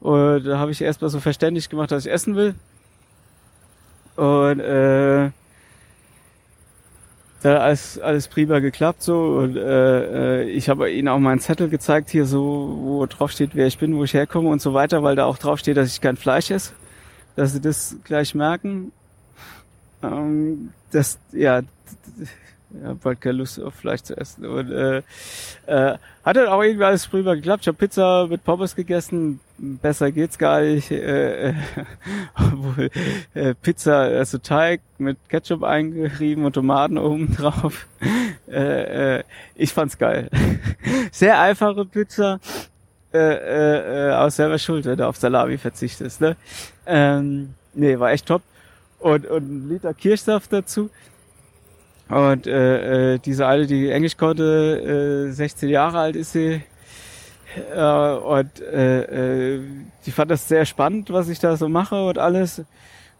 Und 0.00 0.44
da 0.44 0.58
habe 0.58 0.70
ich 0.70 0.80
erstmal 0.80 1.10
so 1.10 1.20
verständlich 1.20 1.68
gemacht, 1.68 1.90
dass 1.90 2.06
ich 2.06 2.12
essen 2.12 2.36
will. 2.36 2.54
Und 4.16 4.60
äh, 4.60 5.30
da 7.42 7.58
alles, 7.58 7.98
alles 7.98 8.28
prima 8.28 8.58
geklappt 8.58 9.02
so 9.02 9.38
und 9.38 9.56
äh, 9.56 10.42
äh, 10.42 10.50
ich 10.50 10.68
habe 10.68 10.90
ihnen 10.90 11.08
auch 11.08 11.18
meinen 11.18 11.38
Zettel 11.38 11.68
gezeigt 11.68 12.10
hier 12.10 12.24
so, 12.24 12.78
wo 12.82 13.06
drauf 13.06 13.30
steht, 13.30 13.50
wer 13.54 13.66
ich 13.66 13.78
bin, 13.78 13.96
wo 13.96 14.04
ich 14.04 14.14
herkomme 14.14 14.48
und 14.48 14.60
so 14.60 14.74
weiter, 14.74 15.02
weil 15.02 15.16
da 15.16 15.26
auch 15.26 15.38
drauf 15.38 15.58
steht, 15.58 15.76
dass 15.76 15.92
ich 15.92 16.00
kein 16.00 16.16
Fleisch 16.16 16.50
esse, 16.50 16.72
dass 17.36 17.52
sie 17.52 17.60
das 17.60 17.96
gleich 18.04 18.34
merken. 18.34 18.92
Ähm, 20.02 20.70
das, 20.90 21.18
ja, 21.32 21.62
ja, 22.82 22.94
bald 22.94 23.20
keine 23.20 23.38
Lust 23.38 23.60
auf 23.60 23.74
Fleisch 23.74 24.02
zu 24.02 24.16
essen. 24.16 24.44
Und 24.44 24.70
äh, 24.70 24.98
äh, 25.66 25.98
hat 26.24 26.36
dann 26.36 26.48
auch 26.48 26.62
irgendwie 26.62 26.84
alles 26.84 27.06
prima 27.06 27.34
geklappt. 27.34 27.62
Ich 27.62 27.68
habe 27.68 27.78
Pizza 27.78 28.26
mit 28.28 28.44
Pommes 28.44 28.74
gegessen. 28.74 29.40
Besser 29.58 30.10
geht's 30.10 30.36
gar 30.36 30.60
nicht. 30.60 30.90
Äh, 30.90 31.50
äh, 31.50 31.54
obwohl, 32.34 32.90
äh, 33.34 33.54
Pizza, 33.54 34.00
also 34.00 34.38
Teig 34.38 34.80
mit 34.98 35.16
Ketchup 35.28 35.62
eingerieben 35.62 36.44
und 36.44 36.54
Tomaten 36.54 36.98
oben 36.98 37.34
drauf. 37.34 37.86
Äh, 38.48 39.18
äh, 39.18 39.24
ich 39.54 39.72
fand's 39.72 39.98
geil. 39.98 40.30
Sehr 41.12 41.40
einfache 41.40 41.84
Pizza. 41.84 42.40
Äh, 43.16 43.34
äh, 43.34 44.08
äh, 44.08 44.12
aus 44.12 44.36
selber 44.36 44.58
Schuld, 44.58 44.84
wenn 44.84 44.98
du 44.98 45.06
auf 45.06 45.16
Salami 45.16 45.56
verzichtest. 45.56 46.20
Ne? 46.20 46.36
Ähm, 46.86 47.54
nee, 47.74 47.98
war 47.98 48.12
echt 48.12 48.26
top. 48.26 48.42
Und, 48.98 49.26
und 49.26 49.42
ein 49.50 49.68
Liter 49.70 49.94
Kirschsaft 49.94 50.52
dazu. 50.52 50.90
Und 52.08 52.46
äh, 52.46 53.14
äh, 53.14 53.18
diese 53.18 53.46
alte, 53.46 53.66
die 53.66 53.90
Englisch 53.90 54.16
konnte, 54.16 55.28
äh, 55.30 55.32
16 55.32 55.68
Jahre 55.68 55.98
alt 55.98 56.16
ist 56.16 56.32
sie. 56.32 56.62
Äh, 57.74 57.80
und 57.80 58.60
äh, 58.60 59.54
äh, 59.54 59.60
die 60.04 60.10
fand 60.10 60.30
das 60.30 60.46
sehr 60.46 60.66
spannend, 60.66 61.10
was 61.10 61.28
ich 61.28 61.38
da 61.38 61.56
so 61.56 61.68
mache 61.68 62.04
und 62.04 62.18
alles. 62.18 62.62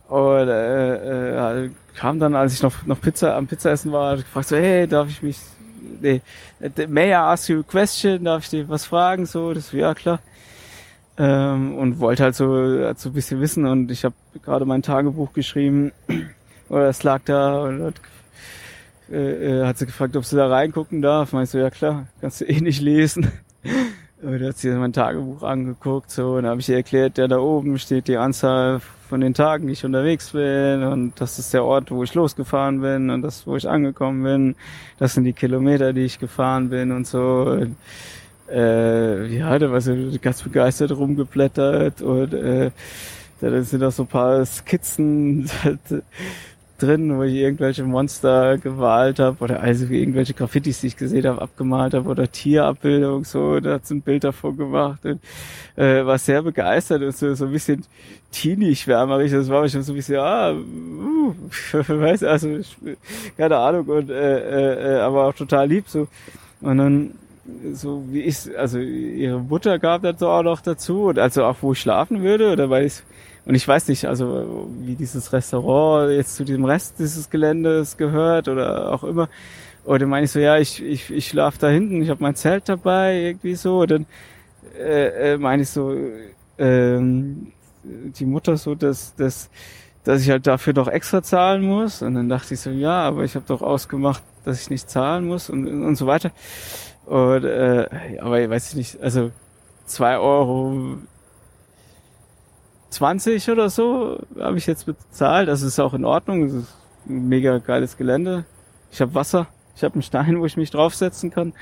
Und 0.09 0.49
äh, 0.49 1.65
äh, 1.65 1.71
kam 1.97 2.21
dann, 2.21 2.35
als 2.35 2.55
ich 2.55 2.63
noch, 2.63 2.85
noch 2.87 3.01
Pizza 3.01 3.35
am 3.35 3.47
Pizza 3.47 3.71
essen 3.71 3.91
war, 3.93 4.17
gefragt 4.17 4.49
so, 4.49 4.57
hey, 4.57 4.87
darf 4.87 5.09
ich 5.09 5.23
mich, 5.23 5.39
nee, 6.01 6.21
may 6.89 7.11
I 7.11 7.15
ask 7.15 7.49
you 7.49 7.61
a 7.61 7.63
question? 7.63 8.25
Darf 8.25 8.45
ich 8.45 8.51
dir 8.51 8.69
was 8.69 8.85
fragen? 8.85 9.27
So, 9.27 9.55
das 9.55 9.73
ja 9.73 9.95
klar. 9.95 10.21
Ähm, 11.19 11.77
und 11.77 11.99
wollte 11.99 12.25
halt 12.25 12.35
so, 12.35 12.55
halt 12.85 12.99
so 12.99 13.09
ein 13.09 13.13
bisschen 13.15 13.41
wissen 13.41 13.65
und 13.67 13.91
ich 13.91 14.05
habe 14.05 14.15
gerade 14.45 14.67
mein 14.67 14.83
Tagebuch 14.83 15.33
geschrieben 15.33 15.93
oder 16.69 16.89
es 16.89 17.03
lag 17.03 17.23
da 17.25 17.63
und 17.63 17.83
hat 17.83 17.95
äh, 19.11 19.61
äh, 19.61 19.67
hat 19.67 19.79
sie 19.79 19.87
gefragt, 19.87 20.17
ob 20.17 20.25
sie 20.25 20.37
da 20.37 20.49
reingucken 20.49 21.01
darf. 21.01 21.33
Meinst 21.33 21.55
du, 21.55 21.59
ja 21.59 21.71
klar, 21.71 22.07
kannst 22.21 22.41
du 22.41 22.45
eh 22.45 22.61
nicht 22.61 22.81
lesen. 22.81 23.31
Da 24.23 24.31
hat 24.31 24.57
sie 24.57 24.71
mein 24.71 24.95
Tagebuch 24.95 25.43
angeguckt, 25.43 26.11
so, 26.11 26.37
und 26.37 26.45
da 26.45 26.51
habe 26.51 26.61
ich 26.61 26.69
ihr 26.71 26.77
erklärt, 26.77 27.19
ja, 27.19 27.29
da 27.29 27.39
oben 27.39 27.79
steht 27.79 28.09
die 28.09 28.17
Anzahl 28.17 28.81
von 29.09 29.21
den 29.21 29.35
Tagen, 29.35 29.67
die 29.67 29.75
ich 29.75 29.85
unterwegs 29.85 30.31
bin, 30.31 30.83
und 30.85 31.21
das 31.21 31.39
ist 31.39 31.53
der 31.53 31.65
Ort, 31.65 31.91
wo 31.91 32.03
ich 32.03 32.15
losgefahren 32.15 32.81
bin, 32.81 33.11
und 33.11 33.21
das, 33.21 33.47
wo 33.47 33.57
ich 33.57 33.69
angekommen 33.69 34.23
bin, 34.23 34.57
das 34.99 35.13
sind 35.15 35.25
die 35.25 35.35
Kilometer, 35.35 35.93
die 35.93 36.07
ich 36.07 36.19
gefahren 36.19 36.71
bin 36.71 36.93
und 36.93 37.07
so. 37.07 37.43
Und, 37.61 37.77
äh, 38.51 39.27
ja, 39.27 39.59
da 39.59 39.71
war 39.71 39.83
sie 39.83 40.19
ganz 40.19 40.43
begeistert 40.43 40.93
rumgeblättert 40.93 42.01
und 42.01 42.33
äh, 42.33 42.71
da 43.41 43.63
sind 43.63 43.85
auch 43.85 43.93
so 43.93 44.05
ein 44.05 44.09
paar 44.09 44.47
Skizzen 44.47 45.51
drin, 46.79 47.17
wo 47.17 47.23
ich 47.23 47.35
irgendwelche 47.35 47.85
Monster 47.85 48.59
gewalt 48.59 49.19
habe 49.19 49.43
oder 49.43 49.61
also 49.61 49.87
irgendwelche 49.87 50.35
Graffitis, 50.35 50.81
die 50.81 50.89
ich 50.89 50.97
gesehen 50.97 51.27
habe, 51.27 51.41
abgemalt 51.41 51.95
habe 51.95 52.09
oder 52.09 52.31
Tierabbildung, 52.31 53.25
so, 53.25 53.61
da 53.61 53.75
hat 53.75 53.91
ein 53.91 54.03
Bild 54.03 54.25
davon 54.25 54.57
gemacht 54.57 55.05
und 55.05 55.21
äh, 55.77 56.05
war 56.05 56.19
sehr 56.19 56.43
begeistert 56.43 57.03
und 57.03 57.17
so, 57.17 57.35
so 57.35 57.47
ein 57.47 57.53
bisschen 57.53 57.85
teenie-schwärmerisch, 58.33 59.33
das 59.33 59.49
war 59.49 59.69
schon 59.69 59.83
so 59.83 59.93
ein 59.93 59.97
bisschen, 59.97 60.17
ah, 60.17 60.53
uh, 60.53 61.35
weiß, 61.73 62.25
also, 62.25 62.61
keine 63.37 63.57
Ahnung 63.57 63.87
und 63.87 64.11
äh, 64.11 64.97
äh, 64.97 65.01
aber 65.01 65.27
auch 65.27 65.35
total 65.35 65.69
lieb 65.69 65.89
so. 65.89 66.09
Und 66.61 66.79
dann 66.79 67.13
so 67.73 68.05
wie 68.11 68.23
ich, 68.23 68.37
also 68.59 68.79
ihre 68.79 69.39
Mutter 69.39 69.79
gab 69.79 70.03
das 70.03 70.19
so 70.19 70.29
auch 70.29 70.43
noch 70.43 70.61
dazu 70.61 71.05
und 71.05 71.19
also 71.19 71.45
auch 71.45 71.57
wo 71.61 71.73
ich 71.73 71.81
schlafen 71.81 72.23
würde 72.23 72.51
oder 72.51 72.71
weil 72.71 72.87
ich 72.87 73.03
und 73.47 73.55
ich 73.55 73.67
weiß 73.67 73.87
nicht, 73.89 74.07
also 74.07 74.69
wie 74.81 74.97
dieses 74.97 75.33
Restaurant 75.33 76.11
jetzt 76.11 76.35
zu 76.35 76.45
diesem 76.45 76.65
Rest 76.65 76.99
dieses 76.99 77.31
Geländes 77.31 77.97
gehört 77.97 78.49
oder 78.49 78.93
auch 78.93 79.05
immer. 79.05 79.29
Oder 79.85 80.07
meine 80.07 80.25
ich 80.25 80.33
so, 80.33 80.41
ja, 80.41 80.59
ich, 80.59 80.83
ich, 80.83 81.11
ich 81.13 81.29
schlafe 81.29 81.59
da 81.61 81.69
hinten, 81.69 82.03
ich 82.03 82.11
habe 82.11 82.21
mein 82.23 82.35
Zelt 82.35 82.69
dabei, 82.69 83.21
irgendwie 83.21 83.55
so. 83.55 83.83
Und 83.83 83.91
dann 83.93 84.07
äh, 84.77 85.35
äh, 85.35 85.39
meine 85.39 85.63
ich 85.63 85.69
so, 85.69 85.95
ähm, 86.59 87.53
die 87.85 88.27
Mutter 88.27 88.57
so, 88.57 88.75
dass, 88.75 89.15
dass, 89.15 89.49
dass 90.03 90.23
ich 90.23 90.31
halt 90.31 90.49
dafür 90.49 90.73
doch 90.73 90.89
extra 90.89 91.23
zahlen 91.23 91.63
muss. 91.63 92.03
Und 92.03 92.15
dann 92.15 92.29
dachte 92.29 92.55
ich 92.55 92.61
so, 92.61 92.71
ja, 92.71 93.03
aber 93.03 93.23
ich 93.23 93.37
habe 93.37 93.45
doch 93.47 93.63
ausgemacht, 93.63 94.25
dass 94.45 94.61
ich 94.61 94.71
nicht 94.71 94.91
zahlen 94.91 95.25
muss 95.25 95.51
und, 95.51 95.69
und 95.69 95.95
so 95.95 96.09
weiter. 96.09 96.33
Und 97.05 97.45
äh, 97.45 98.19
aber 98.21 98.41
ich 98.41 98.51
weiß 98.51 98.75
nicht, 98.75 99.01
also 99.01 99.31
zwei 99.85 100.19
Euro 100.19 100.99
20 102.91 103.51
oder 103.51 103.69
so 103.69 104.19
habe 104.39 104.59
ich 104.59 104.67
jetzt 104.67 104.87
bezahlt. 104.87 105.49
Das 105.49 105.63
ist 105.63 105.79
auch 105.79 105.95
in 105.95 106.05
Ordnung. 106.05 106.47
Das 106.47 106.53
ist 106.55 106.75
ein 107.09 107.29
mega 107.29 107.59
geiles 107.59 107.97
Gelände. 107.97 108.45
Ich 108.91 109.01
habe 109.01 109.15
Wasser. 109.15 109.49
Ich 109.75 109.85
habe 109.85 109.95
einen 109.95 110.03
Stein, 110.03 110.41
wo 110.41 110.47
ich 110.47 110.57
mich 110.57 110.71
draufsetzen 110.71 111.31
kann. 111.31 111.53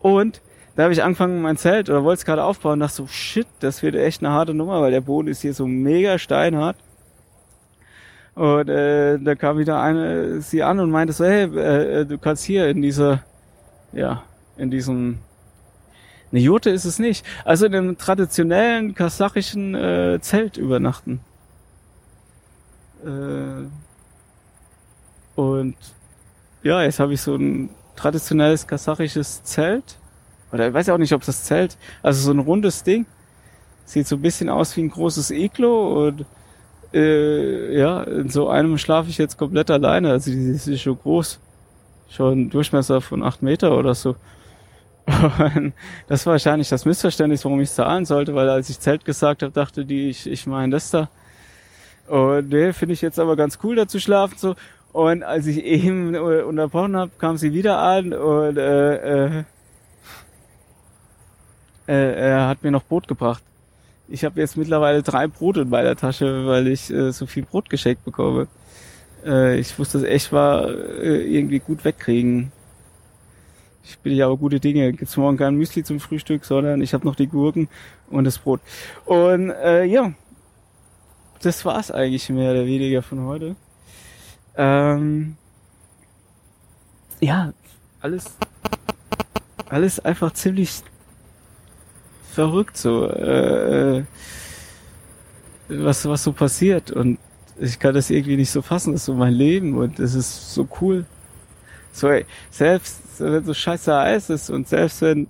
Und 0.00 0.40
da 0.74 0.84
habe 0.84 0.92
ich 0.92 1.02
angefangen, 1.02 1.40
mein 1.40 1.56
Zelt 1.56 1.88
oder 1.88 2.04
wollte 2.04 2.18
es 2.20 2.24
gerade 2.24 2.44
aufbauen 2.44 2.80
dachte 2.80 2.96
so, 2.96 3.06
shit, 3.06 3.46
das 3.60 3.82
wird 3.82 3.94
echt 3.94 4.22
eine 4.22 4.32
harte 4.32 4.52
Nummer, 4.52 4.82
weil 4.82 4.90
der 4.90 5.00
Boden 5.00 5.28
ist 5.28 5.40
hier 5.40 5.54
so 5.54 5.66
mega 5.66 6.18
steinhart. 6.18 6.76
Und 8.34 8.68
äh, 8.68 9.18
da 9.18 9.34
kam 9.34 9.56
wieder 9.56 9.80
eine 9.80 10.42
sie 10.42 10.62
an 10.62 10.78
und 10.78 10.90
meinte 10.90 11.14
so, 11.14 11.24
hey, 11.24 11.44
äh, 11.44 12.04
du 12.04 12.18
kannst 12.18 12.44
hier 12.44 12.68
in 12.68 12.82
dieser, 12.82 13.22
ja, 13.92 14.22
in 14.58 14.70
diesem 14.70 15.18
eine 16.32 16.40
Jurte 16.40 16.70
ist 16.70 16.84
es 16.84 16.98
nicht. 16.98 17.24
Also 17.44 17.66
in 17.66 17.74
einem 17.74 17.98
traditionellen 17.98 18.94
kasachischen 18.94 19.74
äh, 19.74 20.18
Zelt 20.20 20.56
übernachten. 20.56 21.20
Äh, 23.04 23.66
und 25.36 25.76
ja, 26.62 26.82
jetzt 26.82 26.98
habe 26.98 27.14
ich 27.14 27.20
so 27.20 27.36
ein 27.36 27.70
traditionelles 27.94 28.66
kasachisches 28.66 29.44
Zelt. 29.44 29.98
Oder 30.52 30.68
ich 30.68 30.74
weiß 30.74 30.88
auch 30.90 30.98
nicht, 30.98 31.12
ob 31.12 31.24
das 31.24 31.44
Zelt, 31.44 31.76
also 32.02 32.20
so 32.20 32.32
ein 32.32 32.38
rundes 32.38 32.82
Ding. 32.82 33.06
Sieht 33.84 34.06
so 34.06 34.16
ein 34.16 34.22
bisschen 34.22 34.48
aus 34.48 34.76
wie 34.76 34.82
ein 34.82 34.90
großes 34.90 35.30
Iglo 35.30 36.06
und 36.06 36.26
äh, 36.92 37.78
ja, 37.78 38.02
in 38.02 38.28
so 38.30 38.48
einem 38.48 38.78
schlafe 38.78 39.10
ich 39.10 39.18
jetzt 39.18 39.38
komplett 39.38 39.70
alleine. 39.70 40.10
Also 40.10 40.30
die 40.30 40.50
ist 40.50 40.80
schon 40.80 40.98
groß. 40.98 41.38
Schon 42.08 42.50
Durchmesser 42.50 43.00
von 43.00 43.22
acht 43.22 43.42
Meter 43.42 43.76
oder 43.76 43.94
so. 43.94 44.16
Und 45.06 45.72
das 46.08 46.26
war 46.26 46.32
wahrscheinlich 46.32 46.68
das 46.68 46.84
Missverständnis, 46.84 47.44
warum 47.44 47.60
ich 47.60 47.70
zahlen 47.70 48.04
sollte, 48.04 48.34
weil 48.34 48.48
als 48.48 48.68
ich 48.70 48.80
Zelt 48.80 49.04
gesagt 49.04 49.42
habe, 49.42 49.52
dachte 49.52 49.84
die, 49.84 50.10
ich, 50.10 50.28
ich 50.28 50.46
meine 50.46 50.72
das 50.72 50.90
da. 50.90 51.08
Und 52.08 52.48
nee, 52.48 52.72
finde 52.72 52.94
ich 52.94 53.02
jetzt 53.02 53.18
aber 53.18 53.36
ganz 53.36 53.58
cool, 53.62 53.76
da 53.76 53.86
zu 53.86 54.00
schlafen 54.00 54.36
so. 54.36 54.56
Und 54.92 55.22
als 55.22 55.46
ich 55.46 55.62
eben 55.62 56.14
äh, 56.14 56.18
unterbrochen 56.18 56.96
habe, 56.96 57.10
kam 57.18 57.36
sie 57.36 57.52
wieder 57.52 57.78
an 57.78 58.12
und 58.12 58.56
äh, 58.56 59.26
äh, 59.26 59.44
äh, 61.86 62.14
er 62.14 62.48
hat 62.48 62.62
mir 62.62 62.70
noch 62.70 62.84
Brot 62.84 63.06
gebracht. 63.06 63.42
Ich 64.08 64.24
habe 64.24 64.40
jetzt 64.40 64.56
mittlerweile 64.56 65.02
drei 65.02 65.26
Brot 65.26 65.56
in 65.56 65.68
meiner 65.68 65.96
Tasche, 65.96 66.46
weil 66.46 66.68
ich 66.68 66.90
äh, 66.90 67.12
so 67.12 67.26
viel 67.26 67.44
Brot 67.44 67.68
geschenkt 67.68 68.04
bekomme. 68.04 68.48
Äh, 69.24 69.58
ich 69.58 69.78
wusste, 69.78 69.98
das 69.98 70.08
echt 70.08 70.32
war 70.32 70.68
äh, 70.68 71.36
irgendwie 71.36 71.58
gut 71.58 71.84
wegkriegen. 71.84 72.52
Ich 73.88 74.00
bin 74.00 74.16
ja 74.16 74.26
aber 74.26 74.36
gute 74.36 74.58
Dinge. 74.58 74.92
Gibt's 74.92 75.16
morgen 75.16 75.36
kein 75.36 75.54
Müsli 75.54 75.84
zum 75.84 76.00
Frühstück, 76.00 76.44
sondern 76.44 76.82
ich 76.82 76.92
habe 76.92 77.06
noch 77.06 77.14
die 77.14 77.28
Gurken 77.28 77.68
und 78.10 78.24
das 78.24 78.38
Brot. 78.38 78.60
Und 79.04 79.50
äh, 79.50 79.84
ja, 79.84 80.12
das 81.40 81.64
war's 81.64 81.92
eigentlich 81.92 82.28
mehr 82.28 82.50
oder 82.50 82.66
weniger 82.66 83.02
von 83.02 83.20
heute. 83.26 83.54
Ähm, 84.56 85.36
ja, 87.20 87.52
alles, 88.00 88.36
alles 89.68 90.00
einfach 90.00 90.32
ziemlich 90.32 90.82
verrückt 92.32 92.76
so, 92.76 93.06
äh, 93.08 94.02
was 95.68 96.06
was 96.06 96.24
so 96.24 96.32
passiert 96.32 96.90
und 96.90 97.18
ich 97.58 97.78
kann 97.78 97.94
das 97.94 98.10
irgendwie 98.10 98.36
nicht 98.36 98.50
so 98.50 98.62
fassen. 98.62 98.92
Das 98.92 99.02
ist 99.02 99.06
so 99.06 99.14
mein 99.14 99.32
Leben 99.32 99.76
und 99.78 100.00
es 100.00 100.14
ist 100.14 100.52
so 100.52 100.68
cool. 100.80 101.06
So, 101.96 102.08
ey, 102.08 102.26
selbst 102.50 103.00
wenn 103.18 103.44
so 103.44 103.54
scheiße 103.54 103.94
heiß 103.94 104.30
ist 104.30 104.50
und 104.50 104.68
selbst 104.68 105.00
wenn, 105.00 105.28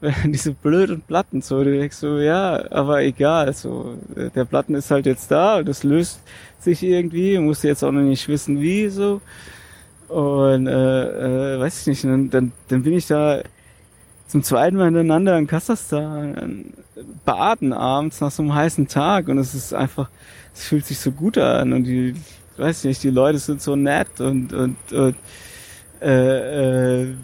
wenn 0.00 0.32
diese 0.32 0.52
blöden 0.52 1.00
Platten 1.00 1.40
so, 1.40 1.64
du 1.64 1.76
denkst 1.76 1.96
so, 1.96 2.18
ja, 2.18 2.70
aber 2.70 3.02
egal, 3.02 3.54
so, 3.54 3.96
der 4.34 4.44
Platten 4.44 4.74
ist 4.74 4.90
halt 4.90 5.06
jetzt 5.06 5.30
da 5.30 5.56
und 5.58 5.66
das 5.68 5.82
löst 5.82 6.20
sich 6.60 6.82
irgendwie, 6.82 7.38
musst 7.38 7.64
jetzt 7.64 7.82
auch 7.82 7.92
noch 7.92 8.02
nicht 8.02 8.28
wissen 8.28 8.60
wie, 8.60 8.88
so. 8.88 9.22
Und, 10.08 10.66
äh, 10.66 11.54
äh, 11.54 11.60
weiß 11.60 11.80
ich 11.80 11.86
nicht, 11.86 12.04
dann, 12.04 12.28
dann, 12.28 12.52
dann 12.68 12.82
bin 12.82 12.92
ich 12.92 13.06
da 13.06 13.40
zum 14.28 14.42
zweiten 14.42 14.76
Mal 14.76 14.86
hintereinander 14.86 15.38
in 15.38 15.46
Kasachstan 15.46 16.74
baden 17.24 17.72
abends 17.72 18.20
nach 18.20 18.30
so 18.30 18.42
einem 18.42 18.54
heißen 18.54 18.88
Tag. 18.88 19.28
Und 19.28 19.38
es 19.38 19.54
ist 19.54 19.72
einfach, 19.72 20.10
es 20.54 20.64
fühlt 20.64 20.84
sich 20.84 20.98
so 20.98 21.12
gut 21.12 21.38
an. 21.38 21.72
Und 21.72 21.84
die, 21.84 22.14
weiß 22.58 22.84
nicht, 22.84 23.02
die 23.02 23.10
Leute 23.10 23.38
sind 23.38 23.62
so 23.62 23.74
nett 23.74 24.20
und, 24.20 24.52
und, 24.52 24.76
und 24.92 25.16
äh, 26.00 27.02
äh, 27.02 27.14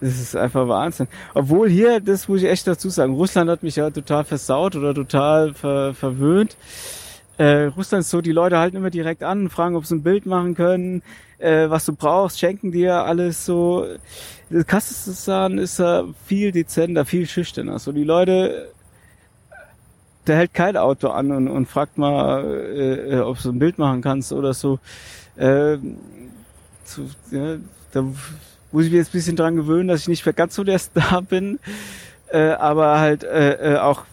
das 0.00 0.20
ist 0.20 0.36
einfach 0.36 0.68
Wahnsinn. 0.68 1.08
Obwohl 1.34 1.68
hier, 1.68 2.00
das 2.00 2.28
muss 2.28 2.42
ich 2.42 2.48
echt 2.48 2.66
dazu 2.66 2.88
sagen, 2.88 3.14
Russland 3.14 3.50
hat 3.50 3.62
mich 3.62 3.76
ja 3.76 3.90
total 3.90 4.24
versaut 4.24 4.76
oder 4.76 4.94
total 4.94 5.54
ver, 5.54 5.94
verwöhnt. 5.94 6.56
Äh, 7.36 7.64
Russland 7.76 8.02
ist 8.02 8.10
so, 8.10 8.20
die 8.20 8.32
Leute 8.32 8.58
halten 8.58 8.76
immer 8.76 8.90
direkt 8.90 9.22
an, 9.22 9.48
fragen, 9.48 9.76
ob 9.76 9.86
sie 9.86 9.96
ein 9.96 10.02
Bild 10.02 10.26
machen 10.26 10.54
können, 10.54 11.02
äh, 11.38 11.70
was 11.70 11.84
du 11.84 11.94
brauchst, 11.94 12.38
schenken 12.38 12.72
dir 12.72 13.04
alles 13.04 13.44
so. 13.44 13.86
Kasachstan 14.66 15.58
ist 15.58 15.78
ja 15.78 16.04
viel 16.26 16.52
dezenter, 16.52 17.04
viel 17.04 17.26
schüchterner. 17.26 17.78
So 17.78 17.92
die 17.92 18.04
Leute, 18.04 18.72
der 20.26 20.36
hält 20.36 20.54
kein 20.54 20.76
Auto 20.76 21.08
an 21.08 21.30
und, 21.30 21.48
und 21.48 21.66
fragt 21.66 21.98
mal, 21.98 22.44
äh, 22.44 23.16
äh 23.16 23.20
ob 23.20 23.40
du 23.40 23.50
ein 23.50 23.58
Bild 23.58 23.78
machen 23.78 24.02
kannst 24.02 24.32
oder 24.32 24.54
so. 24.54 24.78
Äh, 25.36 25.78
so 26.88 27.02
ja, 27.30 27.56
da 27.92 28.02
muss 28.72 28.84
ich 28.84 28.90
mir 28.90 28.98
jetzt 28.98 29.08
ein 29.08 29.12
bisschen 29.12 29.36
dran 29.36 29.56
gewöhnen, 29.56 29.88
dass 29.88 30.02
ich 30.02 30.08
nicht 30.08 30.26
mehr 30.26 30.32
ganz 30.32 30.54
so 30.54 30.64
der 30.64 30.78
Star 30.78 31.22
bin. 31.22 31.58
Äh, 32.30 32.50
aber 32.50 32.98
halt 32.98 33.24
äh, 33.24 33.74
äh, 33.74 33.78
auch, 33.78 34.04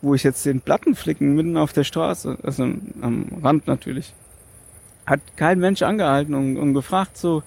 wo 0.00 0.14
ich 0.14 0.22
jetzt 0.22 0.46
den 0.46 0.60
Platten 0.60 0.94
flicken 0.94 1.34
mitten 1.34 1.56
auf 1.56 1.72
der 1.72 1.84
Straße, 1.84 2.38
also 2.42 2.62
am 2.62 3.26
Rand 3.42 3.66
natürlich, 3.66 4.14
hat 5.04 5.20
kein 5.36 5.58
Mensch 5.58 5.82
angehalten 5.82 6.34
und, 6.34 6.56
und 6.56 6.72
gefragt 6.72 7.18
so, 7.18 7.42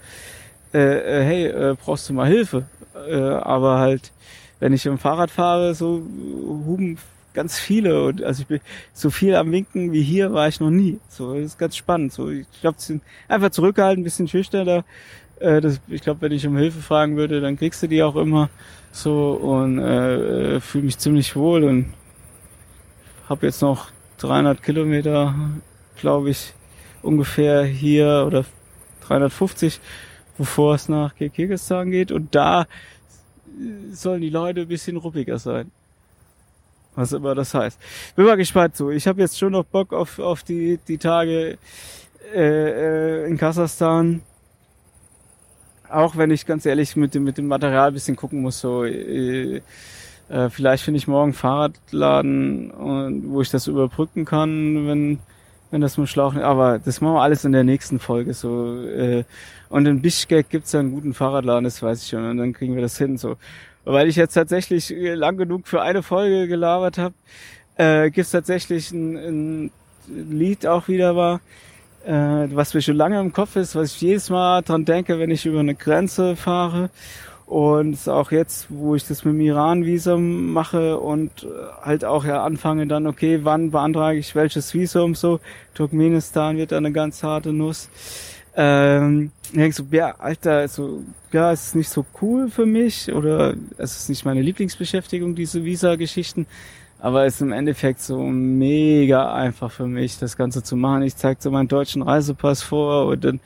äh, 0.74 0.80
äh, 0.80 1.24
hey, 1.24 1.46
äh, 1.48 1.76
brauchst 1.84 2.08
du 2.08 2.14
mal 2.14 2.28
Hilfe? 2.28 2.66
Äh, 3.10 3.16
aber 3.16 3.80
halt, 3.80 4.12
wenn 4.60 4.74
ich 4.74 4.86
im 4.86 5.00
Fahrrad 5.00 5.32
fahre, 5.32 5.74
so 5.74 6.04
huben 6.66 6.98
ganz 7.38 7.60
viele 7.60 8.04
und 8.04 8.24
also 8.24 8.42
ich 8.42 8.48
bin 8.48 8.60
so 8.94 9.12
viel 9.12 9.36
am 9.36 9.52
Winken 9.52 9.92
wie 9.92 10.02
hier 10.02 10.34
war 10.34 10.48
ich 10.48 10.60
noch 10.60 10.72
nie. 10.72 11.00
So, 11.08 11.36
das 11.36 11.46
ist 11.46 11.60
ganz 11.60 11.78
spannend. 11.78 12.12
So, 12.12 12.32
ich 12.32 12.48
glaube, 12.62 12.80
sind 12.80 13.04
einfach 13.28 13.52
zurückgehalten, 13.52 14.02
ein 14.02 14.04
bisschen 14.04 14.28
schüchterner. 14.28 14.84
Äh, 15.40 15.62
das, 15.62 15.80
ich 15.88 16.02
glaube, 16.02 16.22
wenn 16.22 16.32
ich 16.32 16.48
um 16.48 16.58
Hilfe 16.58 16.82
fragen 16.82 17.16
würde, 17.16 17.40
dann 17.40 17.56
kriegst 17.56 17.84
du 17.84 17.88
die 17.88 18.02
auch 18.02 18.16
immer 18.16 18.50
so 18.92 19.34
und 19.34 19.78
äh, 19.78 20.56
äh 20.56 20.60
fühle 20.62 20.86
mich 20.86 20.98
ziemlich 20.98 21.36
wohl 21.36 21.64
und 21.64 21.94
habe 23.30 23.46
jetzt 23.46 23.62
noch 23.62 23.92
300 24.18 24.64
Kilometer, 24.64 25.36
glaube 25.96 26.32
ich, 26.32 26.56
ungefähr 27.04 27.64
hier 27.66 28.24
oder 28.26 28.46
350 29.02 29.80
bevor 30.40 30.74
es 30.74 30.90
nach 30.90 31.14
Kirgisistan 31.16 31.92
geht. 31.92 32.12
Und 32.12 32.34
da 32.34 32.66
sollen 33.92 34.22
die 34.22 34.32
Leute 34.32 34.62
ein 34.62 34.68
bisschen 34.68 34.98
ruppiger 34.98 35.38
sein. 35.38 35.72
Was 36.98 37.14
immer 37.14 37.36
das 37.36 37.54
heißt. 37.54 37.80
Bin 38.16 38.26
mal 38.26 38.38
gespannt 38.38 38.76
so. 38.76 38.90
Ich 38.90 39.08
habe 39.08 39.22
jetzt 39.22 39.38
schon 39.38 39.52
noch 39.52 39.64
Bock 39.64 39.94
auf, 39.94 40.18
auf 40.18 40.42
die, 40.42 40.80
die 40.88 40.98
Tage 40.98 41.60
äh, 42.34 42.40
äh, 42.42 43.28
in 43.28 43.38
Kasachstan. 43.38 44.24
Auch 45.90 46.18
wenn 46.18 46.32
ich 46.32 46.48
ganz 46.48 46.66
ehrlich 46.66 46.96
mit 46.96 47.14
dem, 47.14 47.24
mit 47.24 47.38
dem 47.38 47.46
Material 47.46 47.92
bisschen 47.92 48.16
gucken 48.16 48.42
muss. 48.42 48.60
So, 48.60 48.84
äh, 48.84 49.62
äh, 50.30 50.50
vielleicht 50.50 50.84
finde 50.84 50.98
ich 50.98 51.08
morgen 51.08 51.34
Fahrradladen, 51.34 52.72
und, 52.72 53.30
wo 53.30 53.42
ich 53.42 53.52
das 53.52 53.68
überbrücken 53.68 54.26
kann, 54.26 54.88
wenn 54.88 55.20
wenn 55.70 55.82
das 55.82 55.98
mit 55.98 56.08
Schlauch, 56.08 56.34
aber 56.36 56.80
das 56.80 57.02
machen 57.02 57.16
wir 57.16 57.22
alles 57.22 57.44
in 57.44 57.52
der 57.52 57.66
nächsten 57.66 58.00
Folge 58.00 58.34
so. 58.34 58.82
Äh, 58.84 59.26
und 59.70 59.86
in 59.86 60.02
Bischkek 60.02 60.50
gibt's 60.50 60.72
ja 60.72 60.80
einen 60.80 60.94
guten 60.94 61.14
Fahrradladen, 61.14 61.66
das 61.66 61.84
weiß 61.84 62.04
ich 62.04 62.10
schon, 62.10 62.24
und 62.24 62.38
dann 62.38 62.54
kriegen 62.54 62.76
wir 62.76 62.82
das 62.82 62.98
hin 62.98 63.18
so. 63.18 63.36
Weil 63.90 64.10
ich 64.10 64.18
jetzt 64.18 64.34
tatsächlich 64.34 64.94
lang 64.98 65.38
genug 65.38 65.66
für 65.66 65.82
eine 65.82 66.04
Folge 66.04 66.50
gelabert 66.50 66.98
habe, 66.98 67.16
äh, 67.78 68.12
gibt's 68.12 68.32
tatsächlich 68.32 68.92
ein, 68.92 69.16
ein 69.16 69.72
Lied 70.10 70.68
auch 70.68 70.90
wieder 70.90 71.16
war, 71.16 71.40
äh, 72.06 72.12
was 72.12 72.74
mir 72.74 72.82
schon 72.82 72.98
lange 72.98 73.18
im 73.22 73.32
Kopf 73.32 73.56
ist, 73.56 73.78
was 73.78 73.96
ich 73.96 74.02
jedes 74.02 74.30
Mal 74.30 74.62
dran 74.62 74.84
denke, 74.84 75.20
wenn 75.20 75.32
ich 75.32 75.46
über 75.46 75.62
eine 75.62 75.74
Grenze 75.74 76.36
fahre. 76.36 76.90
Und 77.46 78.10
auch 78.10 78.32
jetzt, 78.32 78.68
wo 78.68 78.96
ich 78.96 79.08
das 79.08 79.24
mit 79.24 79.36
dem 79.36 79.40
Iran-Visum 79.40 80.52
mache 80.52 81.00
und 81.00 81.44
äh, 81.44 81.48
halt 81.82 82.04
auch 82.04 82.26
ja 82.26 82.44
anfange 82.44 82.88
dann, 82.88 83.08
okay, 83.08 83.40
wann 83.44 83.72
beantrage 83.72 84.20
ich 84.20 84.36
welches 84.36 84.74
Visum 84.74 85.16
so, 85.16 85.40
Turkmenistan 85.76 86.58
wird 86.58 86.74
da 86.74 86.78
eine 86.78 86.92
ganz 86.92 87.24
harte 87.24 87.54
Nuss. 87.54 87.88
Ähm, 88.60 89.32
denk 89.54 89.76
so, 89.76 89.86
ja, 89.92 90.16
Alter, 90.18 90.68
so, 90.68 91.04
ja, 91.32 91.52
es 91.52 91.68
ist 91.68 91.76
nicht 91.76 91.90
so 91.90 92.04
cool 92.24 92.50
für 92.50 92.66
mich 92.66 93.14
oder 93.14 93.54
es 93.78 93.98
ist 93.98 94.10
nicht 94.10 94.26
meine 94.26 94.42
Lieblingsbeschäftigung, 94.42 95.36
diese 95.36 95.64
Visa-Geschichten, 95.64 96.48
aber 97.00 97.26
es 97.26 97.36
ist 97.36 97.42
im 97.42 97.52
Endeffekt 97.52 98.02
so 98.02 98.24
mega 98.24 99.32
einfach 99.32 99.72
für 99.72 99.86
mich, 99.86 100.18
das 100.18 100.36
Ganze 100.36 100.64
zu 100.64 100.76
machen. 100.76 101.04
Ich 101.04 101.16
zeige 101.16 101.40
so 101.40 101.52
meinen 101.52 101.68
deutschen 101.68 102.02
Reisepass 102.02 102.64
vor 102.64 103.06
und 103.06 103.24
dann 103.24 103.40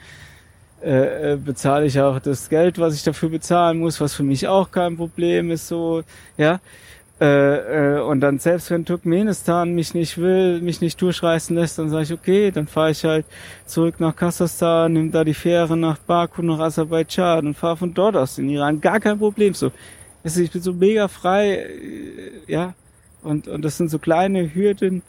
äh, 0.81 1.33
äh, 1.33 1.35
bezahle 1.35 1.87
ich 1.87 1.99
auch 1.99 2.19
das 2.21 2.47
Geld, 2.47 2.79
was 2.79 2.95
ich 2.95 3.03
dafür 3.03 3.27
bezahlen 3.27 3.79
muss, 3.79 3.99
was 3.99 4.13
für 4.13 4.23
mich 4.23 4.47
auch 4.47 4.71
kein 4.71 4.95
Problem 4.95 5.51
ist, 5.51 5.67
so, 5.67 6.03
ja. 6.37 6.61
Äh, 7.21 7.97
äh, 7.97 8.01
und 8.01 8.19
dann 8.21 8.39
selbst 8.39 8.71
wenn 8.71 8.83
Turkmenistan 8.83 9.75
mich 9.75 9.93
nicht 9.93 10.17
will, 10.17 10.59
mich 10.59 10.81
nicht 10.81 10.99
durchreißen 10.99 11.55
lässt, 11.55 11.77
dann 11.77 11.91
sage 11.91 12.03
ich, 12.05 12.13
okay, 12.13 12.49
dann 12.49 12.65
fahre 12.65 12.89
ich 12.89 13.03
halt 13.03 13.27
zurück 13.67 13.99
nach 13.99 14.15
Kasachstan, 14.15 14.93
nimm 14.93 15.11
da 15.11 15.23
die 15.23 15.35
Fähre 15.35 15.77
nach 15.77 15.99
Baku, 15.99 16.41
nach 16.41 16.57
Aserbaidschan 16.57 17.45
und 17.45 17.53
fahre 17.53 17.77
von 17.77 17.93
dort 17.93 18.15
aus 18.15 18.39
in 18.39 18.49
Iran. 18.49 18.81
Gar 18.81 18.99
kein 18.99 19.19
Problem, 19.19 19.53
so. 19.53 19.71
Ich 20.23 20.51
bin 20.51 20.61
so 20.63 20.73
mega 20.73 21.07
frei, 21.07 21.57
äh, 21.57 22.31
ja. 22.47 22.73
Und, 23.21 23.47
und 23.47 23.63
das 23.63 23.77
sind 23.77 23.91
so 23.91 23.99
kleine 23.99 24.55
Hürden, 24.55 25.03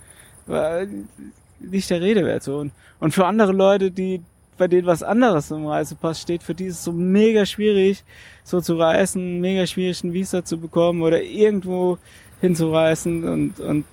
nicht 1.61 1.89
der 1.89 2.03
Rede 2.03 2.27
wert, 2.27 2.43
so. 2.43 2.59
Und, 2.59 2.73
und 3.01 3.15
für 3.15 3.25
andere 3.25 3.53
Leute, 3.53 3.91
die, 3.91 4.21
bei 4.59 4.69
denen 4.69 4.87
was 4.87 5.03
anderes 5.03 5.51
im 5.51 5.67
Reisepass 5.67 6.21
steht, 6.21 6.43
für 6.43 6.55
die 6.55 6.67
ist 6.67 6.81
es 6.81 6.85
so 6.85 6.93
mega 6.93 7.47
schwierig, 7.47 8.05
so 8.45 8.61
zu 8.61 8.77
reisen, 8.77 9.41
mega 9.41 9.67
schwierig 9.67 10.03
ein 10.03 10.13
Visa 10.13 10.45
zu 10.45 10.59
bekommen 10.59 11.03
oder 11.03 11.23
irgendwo 11.23 11.99
hinzureisen 12.41 13.25
und, 13.25 13.61
und 13.61 13.85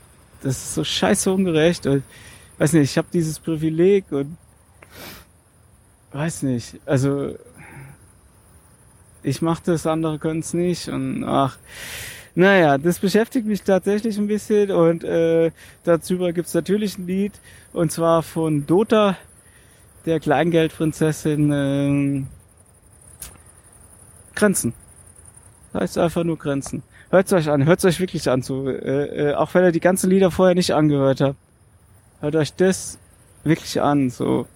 das 0.41 0.57
ist 0.57 0.75
so 0.75 0.83
scheiße 0.83 1.31
ungerecht 1.31 1.85
und 1.85 2.03
weiß 2.57 2.73
nicht, 2.73 2.91
ich 2.91 2.97
habe 2.97 3.07
dieses 3.13 3.39
Privileg 3.39 4.11
und 4.11 4.37
weiß 6.11 6.43
nicht, 6.43 6.79
also 6.85 7.35
ich 9.21 9.41
mache 9.41 9.61
das, 9.65 9.85
andere 9.85 10.17
können 10.17 10.39
es 10.39 10.53
nicht 10.53 10.87
und 10.89 11.23
ach, 11.23 11.57
naja, 12.35 12.77
das 12.77 12.99
beschäftigt 12.99 13.45
mich 13.45 13.63
tatsächlich 13.63 14.17
ein 14.17 14.27
bisschen 14.27 14.71
und 14.71 15.03
äh, 15.03 15.51
darüber 15.83 16.31
gibt's 16.31 16.53
natürlich 16.53 16.97
ein 16.97 17.05
Lied 17.05 17.33
und 17.73 17.91
zwar 17.91 18.23
von 18.23 18.65
Dota, 18.65 19.17
der 20.05 20.19
Kleingeldprinzessin 20.19 21.51
ähm, 21.53 22.27
Grenzen. 24.39 24.73
Heißt 25.73 25.97
einfach 25.97 26.23
nur 26.23 26.37
Grenzen. 26.37 26.81
Hört's 27.11 27.33
euch 27.33 27.49
an, 27.49 27.65
hört's 27.65 27.83
euch 27.83 27.99
wirklich 27.99 28.29
an, 28.29 28.41
so, 28.41 28.69
äh, 28.69 29.31
äh, 29.31 29.33
auch 29.33 29.53
wenn 29.53 29.65
ihr 29.65 29.71
die 29.73 29.81
ganzen 29.81 30.09
Lieder 30.09 30.31
vorher 30.31 30.55
nicht 30.55 30.73
angehört 30.73 31.19
habt. 31.19 31.35
Hört 32.21 32.35
euch 32.35 32.53
das 32.53 32.97
wirklich 33.43 33.81
an, 33.81 34.09
so. 34.09 34.47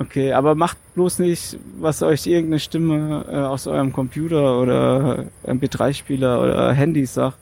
Okay, 0.00 0.32
aber 0.32 0.54
macht 0.54 0.78
bloß 0.94 1.20
nicht, 1.20 1.58
was 1.78 2.02
euch 2.02 2.26
irgendeine 2.26 2.60
Stimme 2.60 3.24
äh, 3.28 3.36
aus 3.36 3.66
eurem 3.66 3.92
Computer 3.92 4.60
oder 4.60 5.26
MP3-Spieler 5.46 6.40
oder 6.40 6.72
Handy 6.72 7.06
sagt. 7.06 7.38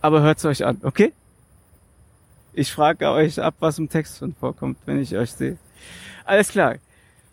Aber 0.00 0.22
hört's 0.22 0.44
euch 0.44 0.64
an, 0.64 0.78
okay? 0.84 1.12
Ich 2.54 2.72
frage 2.72 3.10
euch 3.10 3.40
ab, 3.40 3.54
was 3.60 3.78
im 3.78 3.90
Text 3.90 4.20
drin 4.20 4.34
vorkommt, 4.38 4.78
wenn 4.86 5.00
ich 5.00 5.14
euch 5.16 5.32
sehe. 5.32 5.58
Alles 6.24 6.48
klar. 6.48 6.76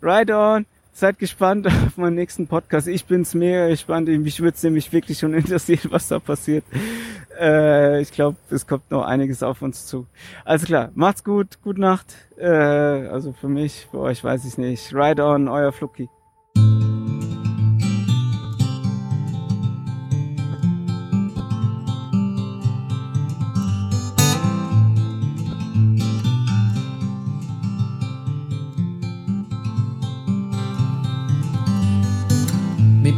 Right 0.02 0.30
on. 0.30 0.66
Seid 0.96 1.18
gespannt 1.18 1.66
auf 1.86 1.98
meinen 1.98 2.14
nächsten 2.14 2.46
Podcast. 2.46 2.88
Ich 2.88 3.04
bin's 3.04 3.34
mega 3.34 3.68
gespannt. 3.68 4.08
Mich 4.08 4.40
würde 4.40 4.56
nämlich 4.62 4.90
wirklich 4.94 5.18
schon 5.18 5.34
interessieren, 5.34 5.90
was 5.90 6.08
da 6.08 6.18
passiert. 6.18 6.64
Äh, 7.38 8.00
ich 8.00 8.12
glaube, 8.12 8.38
es 8.48 8.66
kommt 8.66 8.90
noch 8.90 9.04
einiges 9.04 9.42
auf 9.42 9.60
uns 9.60 9.84
zu. 9.84 10.06
Alles 10.46 10.64
klar. 10.64 10.92
Macht's 10.94 11.22
gut. 11.22 11.60
Gute 11.62 11.82
Nacht. 11.82 12.14
Äh, 12.38 12.46
also 12.46 13.34
für 13.34 13.48
mich, 13.48 13.86
für 13.90 13.98
euch 13.98 14.24
weiß 14.24 14.46
ich 14.46 14.56
nicht. 14.56 14.94
Right 14.94 15.20
on, 15.20 15.48
euer 15.48 15.70
Flucky. 15.70 16.08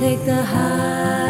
take 0.00 0.24
the 0.24 0.42
highs 0.42 1.29